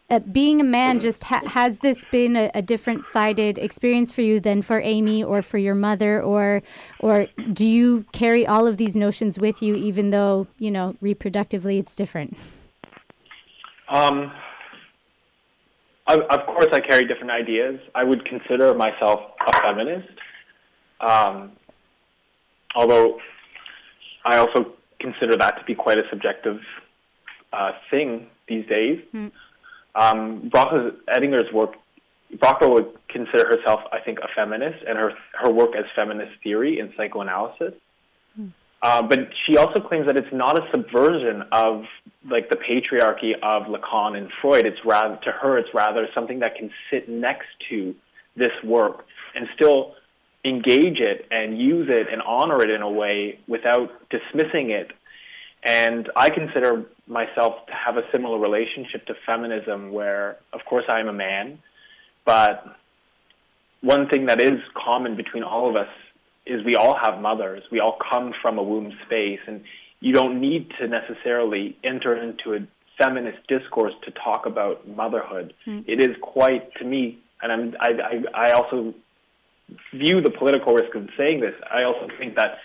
Uh, 0.09 0.19
being 0.19 0.61
a 0.61 0.63
man, 0.63 1.01
just 1.01 1.25
ha- 1.25 1.45
has 1.47 1.79
this 1.79 2.05
been 2.13 2.37
a, 2.37 2.49
a 2.53 2.61
different-sided 2.61 3.57
experience 3.57 4.09
for 4.09 4.21
you 4.21 4.39
than 4.39 4.61
for 4.61 4.79
Amy 4.79 5.21
or 5.21 5.41
for 5.41 5.57
your 5.57 5.75
mother, 5.75 6.23
or 6.23 6.63
or 6.99 7.27
do 7.51 7.67
you 7.67 8.05
carry 8.13 8.47
all 8.47 8.67
of 8.67 8.77
these 8.77 8.95
notions 8.95 9.37
with 9.37 9.61
you, 9.61 9.75
even 9.75 10.11
though 10.11 10.47
you 10.59 10.71
know 10.71 10.95
reproductively 11.03 11.77
it's 11.77 11.93
different? 11.93 12.37
Um, 13.89 14.31
of, 16.07 16.21
of 16.21 16.45
course, 16.45 16.67
I 16.71 16.79
carry 16.79 17.05
different 17.05 17.31
ideas. 17.31 17.77
I 17.93 18.05
would 18.05 18.23
consider 18.23 18.73
myself 18.73 19.19
a 19.45 19.61
feminist, 19.61 20.07
um, 21.01 21.51
although 22.75 23.19
I 24.25 24.37
also 24.37 24.73
consider 25.01 25.35
that 25.35 25.59
to 25.59 25.65
be 25.65 25.75
quite 25.75 25.97
a 25.97 26.03
subjective 26.09 26.61
uh, 27.53 27.71
thing 27.89 28.27
these 28.47 28.65
days. 28.67 28.99
Mm. 29.13 29.31
Um, 29.95 30.51
Bracha 30.53 30.95
Ettinger's 31.07 31.51
work, 31.51 31.73
Bracha 32.35 32.71
would 32.71 32.87
consider 33.09 33.47
herself, 33.47 33.81
I 33.91 33.99
think, 33.99 34.19
a 34.19 34.27
feminist, 34.35 34.83
and 34.87 34.97
her 34.97 35.11
her 35.41 35.51
work 35.51 35.75
as 35.75 35.85
feminist 35.95 36.31
theory 36.43 36.79
in 36.79 36.93
psychoanalysis. 36.95 37.73
Uh, 38.81 39.01
but 39.01 39.19
she 39.45 39.57
also 39.57 39.79
claims 39.79 40.05
that 40.05 40.17
it's 40.17 40.31
not 40.31 40.57
a 40.57 40.69
subversion 40.71 41.43
of 41.51 41.83
like 42.29 42.49
the 42.49 42.57
patriarchy 42.57 43.33
of 43.41 43.63
Lacan 43.67 44.15
and 44.15 44.29
Freud. 44.41 44.65
It's 44.65 44.77
rather 44.85 45.17
to 45.23 45.31
her, 45.31 45.57
it's 45.57 45.73
rather 45.73 46.07
something 46.13 46.39
that 46.39 46.55
can 46.55 46.69
sit 46.91 47.09
next 47.09 47.47
to 47.69 47.95
this 48.35 48.51
work 48.63 49.05
and 49.33 49.47
still 49.55 49.95
engage 50.45 50.99
it 50.99 51.25
and 51.31 51.59
use 51.59 51.89
it 51.89 52.07
and 52.11 52.21
honor 52.21 52.61
it 52.61 52.69
in 52.69 52.81
a 52.83 52.89
way 52.89 53.39
without 53.47 53.89
dismissing 54.09 54.69
it. 54.69 54.91
And 55.63 56.09
I 56.15 56.29
consider 56.29 56.85
myself 57.07 57.65
to 57.67 57.73
have 57.73 57.97
a 57.97 58.03
similar 58.11 58.37
relationship 58.39 59.05
to 59.07 59.15
feminism, 59.25 59.91
where 59.91 60.37
of 60.53 60.61
course 60.65 60.85
I 60.89 60.99
am 60.99 61.07
a 61.07 61.13
man, 61.13 61.59
but 62.25 62.77
one 63.81 64.09
thing 64.09 64.25
that 64.25 64.41
is 64.41 64.59
common 64.75 65.15
between 65.15 65.43
all 65.43 65.69
of 65.69 65.75
us 65.75 65.89
is 66.45 66.63
we 66.65 66.75
all 66.75 66.97
have 67.01 67.19
mothers. 67.19 67.63
We 67.71 67.79
all 67.79 67.97
come 68.11 68.33
from 68.41 68.57
a 68.57 68.63
womb 68.63 68.93
space, 69.05 69.39
and 69.47 69.63
you 69.99 70.13
don't 70.13 70.39
need 70.39 70.71
to 70.79 70.87
necessarily 70.87 71.77
enter 71.83 72.15
into 72.15 72.53
a 72.53 72.59
feminist 72.97 73.45
discourse 73.47 73.93
to 74.05 74.11
talk 74.11 74.45
about 74.45 74.87
motherhood. 74.87 75.53
Mm. 75.65 75.83
It 75.87 76.01
is 76.01 76.15
quite, 76.21 76.73
to 76.75 76.85
me, 76.85 77.19
and 77.41 77.51
I'm, 77.51 77.75
I, 77.79 77.89
I, 78.33 78.47
I 78.49 78.51
also 78.51 78.93
view 79.93 80.21
the 80.21 80.31
political 80.31 80.73
risk 80.73 80.95
of 80.95 81.09
saying 81.17 81.41
this. 81.41 81.53
I 81.69 81.83
also 81.83 82.07
think 82.17 82.35
that 82.35 82.57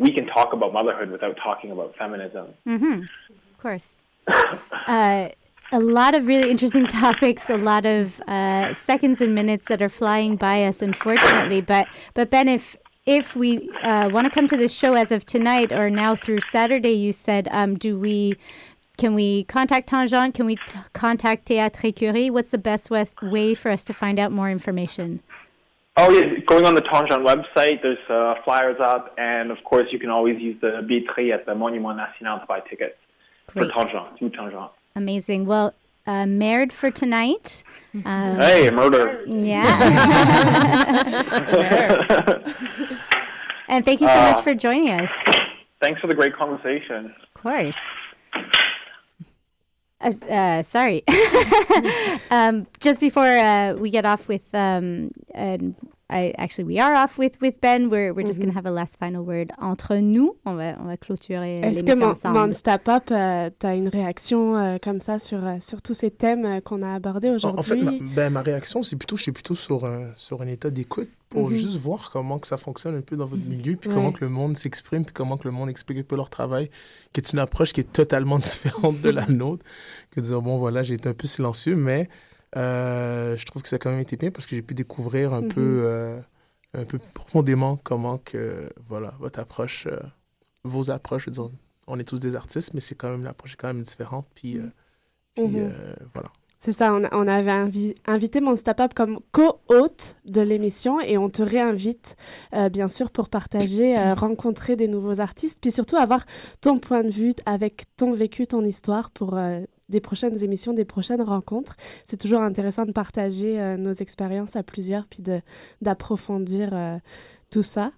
we 0.00 0.10
can 0.10 0.26
talk 0.26 0.54
about 0.54 0.72
motherhood 0.72 1.10
without 1.10 1.36
talking 1.36 1.70
about 1.70 1.94
feminism. 1.94 2.48
Mm-hmm. 2.66 3.02
Of 3.02 3.58
course. 3.58 3.88
uh, 4.86 5.28
a 5.72 5.78
lot 5.78 6.14
of 6.14 6.26
really 6.26 6.50
interesting 6.50 6.86
topics, 7.02 7.50
a 7.50 7.58
lot 7.58 7.84
of 7.84 8.20
uh, 8.26 8.72
seconds 8.74 9.20
and 9.20 9.34
minutes 9.34 9.68
that 9.68 9.82
are 9.82 9.90
flying 9.90 10.36
by 10.36 10.64
us, 10.64 10.80
unfortunately. 10.80 11.60
But 11.60 11.86
but 12.14 12.30
Ben, 12.30 12.48
if 12.48 12.76
if 13.04 13.36
we 13.36 13.70
uh, 13.82 14.08
want 14.10 14.24
to 14.24 14.30
come 14.30 14.48
to 14.48 14.56
this 14.56 14.72
show 14.72 14.94
as 14.94 15.12
of 15.12 15.26
tonight 15.26 15.70
or 15.70 15.90
now 15.90 16.16
through 16.16 16.40
Saturday, 16.40 16.92
you 16.92 17.12
said, 17.12 17.46
um, 17.52 17.76
do 17.76 18.00
we? 18.00 18.36
Can 18.96 19.14
we 19.14 19.44
contact 19.44 19.88
Tangent? 19.88 20.34
Can 20.34 20.44
we 20.44 20.56
t- 20.56 20.78
contact 20.92 21.48
Théâtre 21.48 21.94
Curie? 21.94 22.28
What's 22.28 22.50
the 22.50 22.58
best 22.58 22.90
way 22.90 23.54
for 23.54 23.70
us 23.70 23.82
to 23.84 23.94
find 23.94 24.18
out 24.18 24.30
more 24.30 24.50
information? 24.50 25.22
Oh, 25.96 26.08
yeah, 26.10 26.38
going 26.46 26.64
on 26.64 26.74
the 26.74 26.80
Tangent 26.82 27.24
website, 27.26 27.82
there's 27.82 27.98
uh, 28.08 28.34
flyers 28.44 28.76
up, 28.80 29.14
and 29.18 29.50
of 29.50 29.58
course, 29.64 29.88
you 29.92 29.98
can 29.98 30.08
always 30.08 30.40
use 30.40 30.56
the 30.60 30.82
billetterie 30.88 31.32
at 31.32 31.44
the 31.46 31.54
Monument 31.54 31.96
National 31.96 32.38
to 32.38 32.46
buy 32.46 32.60
tickets 32.60 32.94
Great. 33.48 33.66
for 33.70 33.72
Tangent, 33.86 34.18
through 34.18 34.30
Tangent. 34.30 34.70
Amazing. 34.96 35.46
Well, 35.46 35.74
uh, 36.06 36.26
married 36.26 36.72
for 36.72 36.90
tonight. 36.90 37.62
Um, 37.94 38.36
Hey, 38.36 38.70
murder. 38.70 39.24
Yeah. 39.26 39.66
and 43.68 43.84
thank 43.84 44.00
you 44.00 44.06
so 44.06 44.12
Uh, 44.14 44.32
much 44.32 44.42
for 44.44 44.54
joining 44.54 44.90
us. 44.90 45.10
Thanks 45.80 46.00
for 46.00 46.06
the 46.06 46.14
great 46.14 46.34
conversation. 46.36 47.14
Of 47.34 47.42
course. 47.42 47.76
Uh, 50.00 50.12
uh, 50.30 50.62
sorry. 50.62 51.04
um, 52.30 52.66
just 52.80 53.00
before 53.00 53.26
uh, 53.26 53.74
we 53.74 53.90
get 53.90 54.06
off 54.06 54.28
with, 54.28 54.54
um, 54.54 55.12
I 56.12 56.32
actually 56.38 56.64
we 56.76 56.80
are 56.80 56.94
off 57.04 57.18
with 57.18 57.32
with 57.40 57.54
Ben. 57.62 57.86
We're 57.88 58.12
we're 58.12 58.26
just 58.26 58.38
Mhm. 58.40 58.46
gonna 58.46 58.58
have 58.58 58.66
a 58.66 58.70
last 58.70 58.96
final 58.98 59.22
word 59.24 59.46
entre 59.58 59.96
nous. 59.96 60.36
On 60.44 60.54
va 60.54 60.74
on 60.80 60.84
va 60.86 60.96
clôturer 60.96 61.60
Est-ce 61.60 61.84
que 61.84 61.94
Mon- 61.98 62.06
ensemble. 62.10 62.38
Monsta 62.38 62.78
Pop, 62.78 63.04
euh, 63.10 63.50
t'as 63.58 63.76
une 63.76 63.88
réaction 63.88 64.56
euh, 64.56 64.78
comme 64.82 65.00
ça 65.00 65.18
sur, 65.18 65.46
euh, 65.46 65.56
sur 65.60 65.82
tous 65.82 65.94
ces 65.94 66.10
thèmes 66.10 66.44
euh, 66.44 66.60
qu'on 66.60 66.82
a 66.82 66.94
abordés 66.94 67.30
En, 67.30 67.34
en 67.58 67.62
fait, 67.62 67.74
aujourd'hui? 67.74 68.00
ma, 68.00 68.14
ben, 68.14 68.30
ma 68.30 68.42
réaction, 68.42 68.82
c'est 68.82 68.96
plutôt, 68.96 69.16
j'étais 69.16 69.32
plutôt 69.32 69.54
sur 69.54 69.84
un, 69.86 70.12
sur 70.16 70.42
un 70.42 70.46
état 70.48 70.70
d'écoute 70.70 71.08
pour 71.28 71.48
Mhm. 71.50 71.56
juste 71.56 71.76
voir 71.78 72.10
comment 72.12 72.38
que 72.40 72.46
ça 72.48 72.56
fonctionne 72.56 72.96
un 72.96 73.02
peu 73.02 73.16
dans 73.16 73.26
votre 73.26 73.44
milieu, 73.44 73.76
puis 73.76 73.88
Ouais. 73.88 73.94
comment 73.94 74.10
que 74.10 74.24
le 74.24 74.30
monde 74.30 74.56
s'exprime, 74.56 75.04
puis 75.04 75.14
comment 75.14 75.36
que 75.36 75.46
le 75.46 75.52
monde 75.52 75.68
explique 75.70 75.98
un 75.98 76.02
peu 76.02 76.16
leur 76.16 76.28
travail, 76.28 76.70
qui 77.12 77.20
est 77.20 77.32
une 77.32 77.38
approche 77.38 77.72
qui 77.72 77.80
est 77.80 77.92
totalement 77.92 78.38
différente 78.90 79.00
de 79.00 79.10
la 79.10 79.26
nôtre, 79.28 79.64
que 80.10 80.20
de 80.20 80.26
dire, 80.26 80.42
bon, 80.42 80.58
voilà, 80.58 80.82
j'ai 80.82 80.94
été 80.94 81.08
un 81.08 81.14
peu 81.14 81.28
silencieux, 81.28 81.76
mais 81.76 82.08
je 82.54 83.44
trouve 83.46 83.62
que 83.62 83.68
ça 83.68 83.76
a 83.76 83.78
quand 83.78 83.90
même 83.90 84.00
été 84.00 84.16
bien 84.16 84.30
parce 84.30 84.46
que 84.46 84.56
j'ai 84.56 84.62
pu 84.62 84.74
découvrir 84.74 85.32
un 85.34 85.42
Mhm. 85.42 85.48
peu... 85.48 85.82
euh, 85.86 86.20
un 86.72 86.84
peu 86.84 87.00
profondément 87.14 87.76
comment 87.82 88.18
que 88.18 88.70
voilà 88.88 89.14
votre 89.18 89.40
approche 89.40 89.88
euh, 89.90 89.98
vos 90.62 90.92
approches 90.92 91.24
je 91.24 91.30
veux 91.30 91.34
dire 91.34 91.50
on 91.88 91.98
est 91.98 92.04
tous 92.04 92.20
des 92.20 92.36
artistes 92.36 92.74
mais 92.74 92.80
c'est 92.80 92.94
quand 92.94 93.10
même 93.10 93.24
l'approche 93.24 93.54
est 93.54 93.56
quand 93.56 93.66
même 93.74 93.82
différente 93.82 94.28
puis, 94.36 94.58
euh, 94.58 94.70
puis 95.34 95.44
Mhm. 95.46 95.56
euh, 95.58 95.94
voilà 96.14 96.28
C'est 96.60 96.70
ça, 96.70 96.94
on, 96.94 97.02
on 97.10 97.26
avait 97.26 97.50
invi- 97.50 97.96
invité 98.06 98.40
Monsta 98.40 98.72
Pop 98.74 98.94
comme 98.94 99.18
co-hôte 99.32 100.14
de 100.26 100.40
l'émission 100.42 101.00
et 101.00 101.18
on 101.18 101.28
te 101.28 101.42
réinvite, 101.42 102.16
euh, 102.54 102.68
bien 102.68 102.86
sûr, 102.88 103.10
pour 103.10 103.30
partager, 103.30 103.98
euh, 103.98 104.14
rencontrer 104.26 104.76
des 104.76 104.86
nouveaux 104.86 105.18
artistes, 105.20 105.58
puis 105.60 105.72
surtout 105.72 105.96
avoir 105.96 106.24
ton 106.60 106.78
point 106.78 107.02
de 107.02 107.10
vue 107.10 107.34
avec 107.46 107.86
ton 107.96 108.12
vécu, 108.12 108.46
ton 108.46 108.64
histoire 108.64 109.10
pour 109.10 109.36
euh, 109.38 109.60
des 109.90 110.00
prochaines 110.00 110.42
émissions, 110.42 110.72
des 110.72 110.84
prochaines 110.86 111.22
rencontres. 111.22 111.74
C'est 112.06 112.16
toujours 112.18 112.40
intéressant 112.40 112.84
de 112.86 112.92
partager 112.92 113.60
euh, 113.60 113.76
nos 113.76 113.92
expériences 113.92 114.56
à 114.56 114.62
plusieurs, 114.62 115.06
puis 115.06 115.22
de- 115.22 115.40
d'approfondir 115.82 116.70
euh, 116.72 116.96
tout 117.50 117.62
ça. 117.64 117.90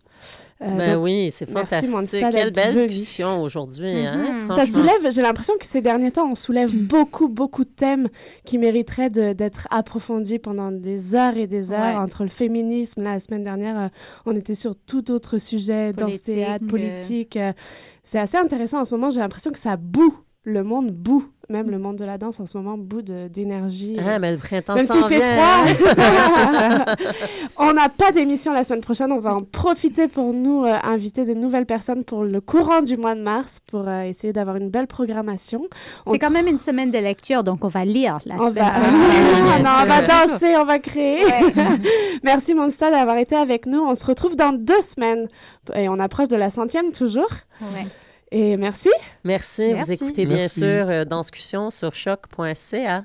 Euh, 0.62 0.76
Ben 0.78 0.94
donc, 0.94 1.04
oui, 1.04 1.32
c'est 1.36 1.48
merci, 1.50 1.68
fantastique. 1.68 1.90
Monsta, 1.90 2.30
Quelle 2.30 2.52
belle 2.52 2.86
discussion 2.88 3.42
aujourd'hui. 3.42 4.06
hein, 4.06 4.44
Mhm. 4.48 4.54
Ça 4.56 4.64
soulève, 4.66 5.10
j'ai 5.10 5.20
l'impression 5.20 5.54
que 5.58 5.66
ces 5.66 5.82
derniers 5.82 6.12
temps, 6.12 6.30
on 6.30 6.34
soulève 6.34 6.72
beaucoup, 6.74 7.28
beaucoup 7.28 7.64
de 7.64 7.70
thèmes 7.70 8.08
qui 8.44 8.56
mériteraient 8.58 9.10
d'être 9.10 9.66
approfondis 9.70 10.38
pendant 10.38 10.70
des 10.72 11.14
heures 11.14 11.36
et 11.36 11.46
des 11.48 11.72
heures. 11.72 11.96
Ouais. 11.96 12.00
Entre 12.00 12.22
le 12.22 12.28
féminisme, 12.30 13.02
la 13.02 13.18
semaine 13.20 13.44
dernière, 13.44 13.78
euh, 13.78 13.88
on 14.24 14.34
était 14.36 14.54
sur 14.54 14.74
tout 14.76 15.10
autre 15.10 15.38
sujet, 15.38 15.92
dans 15.92 16.06
ce 16.06 16.12
Politique, 16.12 16.34
théâtre, 16.36 16.64
euh. 16.64 16.68
politique. 16.68 17.36
euh, 17.36 17.52
C'est 18.04 18.18
assez 18.20 18.38
intéressant 18.38 18.80
en 18.80 18.84
ce 18.84 18.94
moment. 18.94 19.10
J'ai 19.10 19.20
l'impression 19.20 19.50
que 19.50 19.58
ça 19.58 19.76
boue. 19.76 20.14
Le 20.44 20.62
monde 20.64 20.90
boue. 20.92 21.24
Même 21.52 21.70
le 21.70 21.78
monde 21.78 21.96
de 21.96 22.04
la 22.06 22.16
danse 22.16 22.40
en 22.40 22.46
ce 22.46 22.56
moment 22.56 22.78
boue 22.78 23.02
de- 23.02 23.28
d'énergie. 23.28 23.96
Ah, 24.02 24.18
mais 24.18 24.32
le 24.32 24.38
printemps 24.38 24.74
Même 24.74 24.86
s'il 24.86 25.04
fait 25.04 25.18
vient, 25.18 25.36
froid. 25.36 26.94
on 27.58 27.74
n'a 27.74 27.90
pas 27.90 28.10
d'émission 28.10 28.54
la 28.54 28.64
semaine 28.64 28.80
prochaine. 28.80 29.12
On 29.12 29.18
va 29.18 29.34
en 29.34 29.42
profiter 29.42 30.08
pour 30.08 30.32
nous 30.32 30.64
euh, 30.64 30.72
inviter 30.82 31.24
des 31.26 31.34
nouvelles 31.34 31.66
personnes 31.66 32.04
pour 32.04 32.24
le 32.24 32.40
courant 32.40 32.80
du 32.80 32.96
mois 32.96 33.14
de 33.14 33.20
mars 33.20 33.58
pour 33.70 33.86
euh, 33.86 34.04
essayer 34.04 34.32
d'avoir 34.32 34.56
une 34.56 34.70
belle 34.70 34.86
programmation. 34.86 35.66
On 36.06 36.12
C'est 36.12 36.18
quand 36.18 36.30
même 36.30 36.46
une 36.46 36.58
semaine 36.58 36.90
de 36.90 36.96
lecture, 36.98 37.44
donc 37.44 37.64
on 37.66 37.68
va 37.68 37.84
lire 37.84 38.18
la 38.24 38.36
on 38.36 38.48
semaine 38.48 38.64
va, 38.64 38.70
prochaine. 38.70 39.62
Non, 39.62 39.70
on 39.82 39.84
va 39.86 40.00
danser, 40.00 40.56
on 40.56 40.64
va 40.64 40.78
créer. 40.78 41.22
Merci 42.22 42.54
Monsta 42.54 42.90
d'avoir 42.90 43.18
été 43.18 43.36
avec 43.36 43.66
nous. 43.66 43.80
On 43.80 43.94
se 43.94 44.06
retrouve 44.06 44.36
dans 44.36 44.52
deux 44.54 44.80
semaines 44.80 45.28
et 45.74 45.90
on 45.90 45.98
approche 45.98 46.28
de 46.28 46.36
la 46.36 46.48
centième 46.48 46.92
toujours. 46.92 47.28
Ouais. 47.60 47.84
Et 48.32 48.56
merci. 48.56 48.90
Merci. 49.24 49.74
Merci. 49.74 49.94
Vous 49.96 50.04
écoutez 50.04 50.26
bien 50.26 50.48
sûr 50.48 50.88
euh, 50.88 51.04
Danscussion 51.04 51.70
sur 51.70 51.94
choc.ca. 51.94 53.04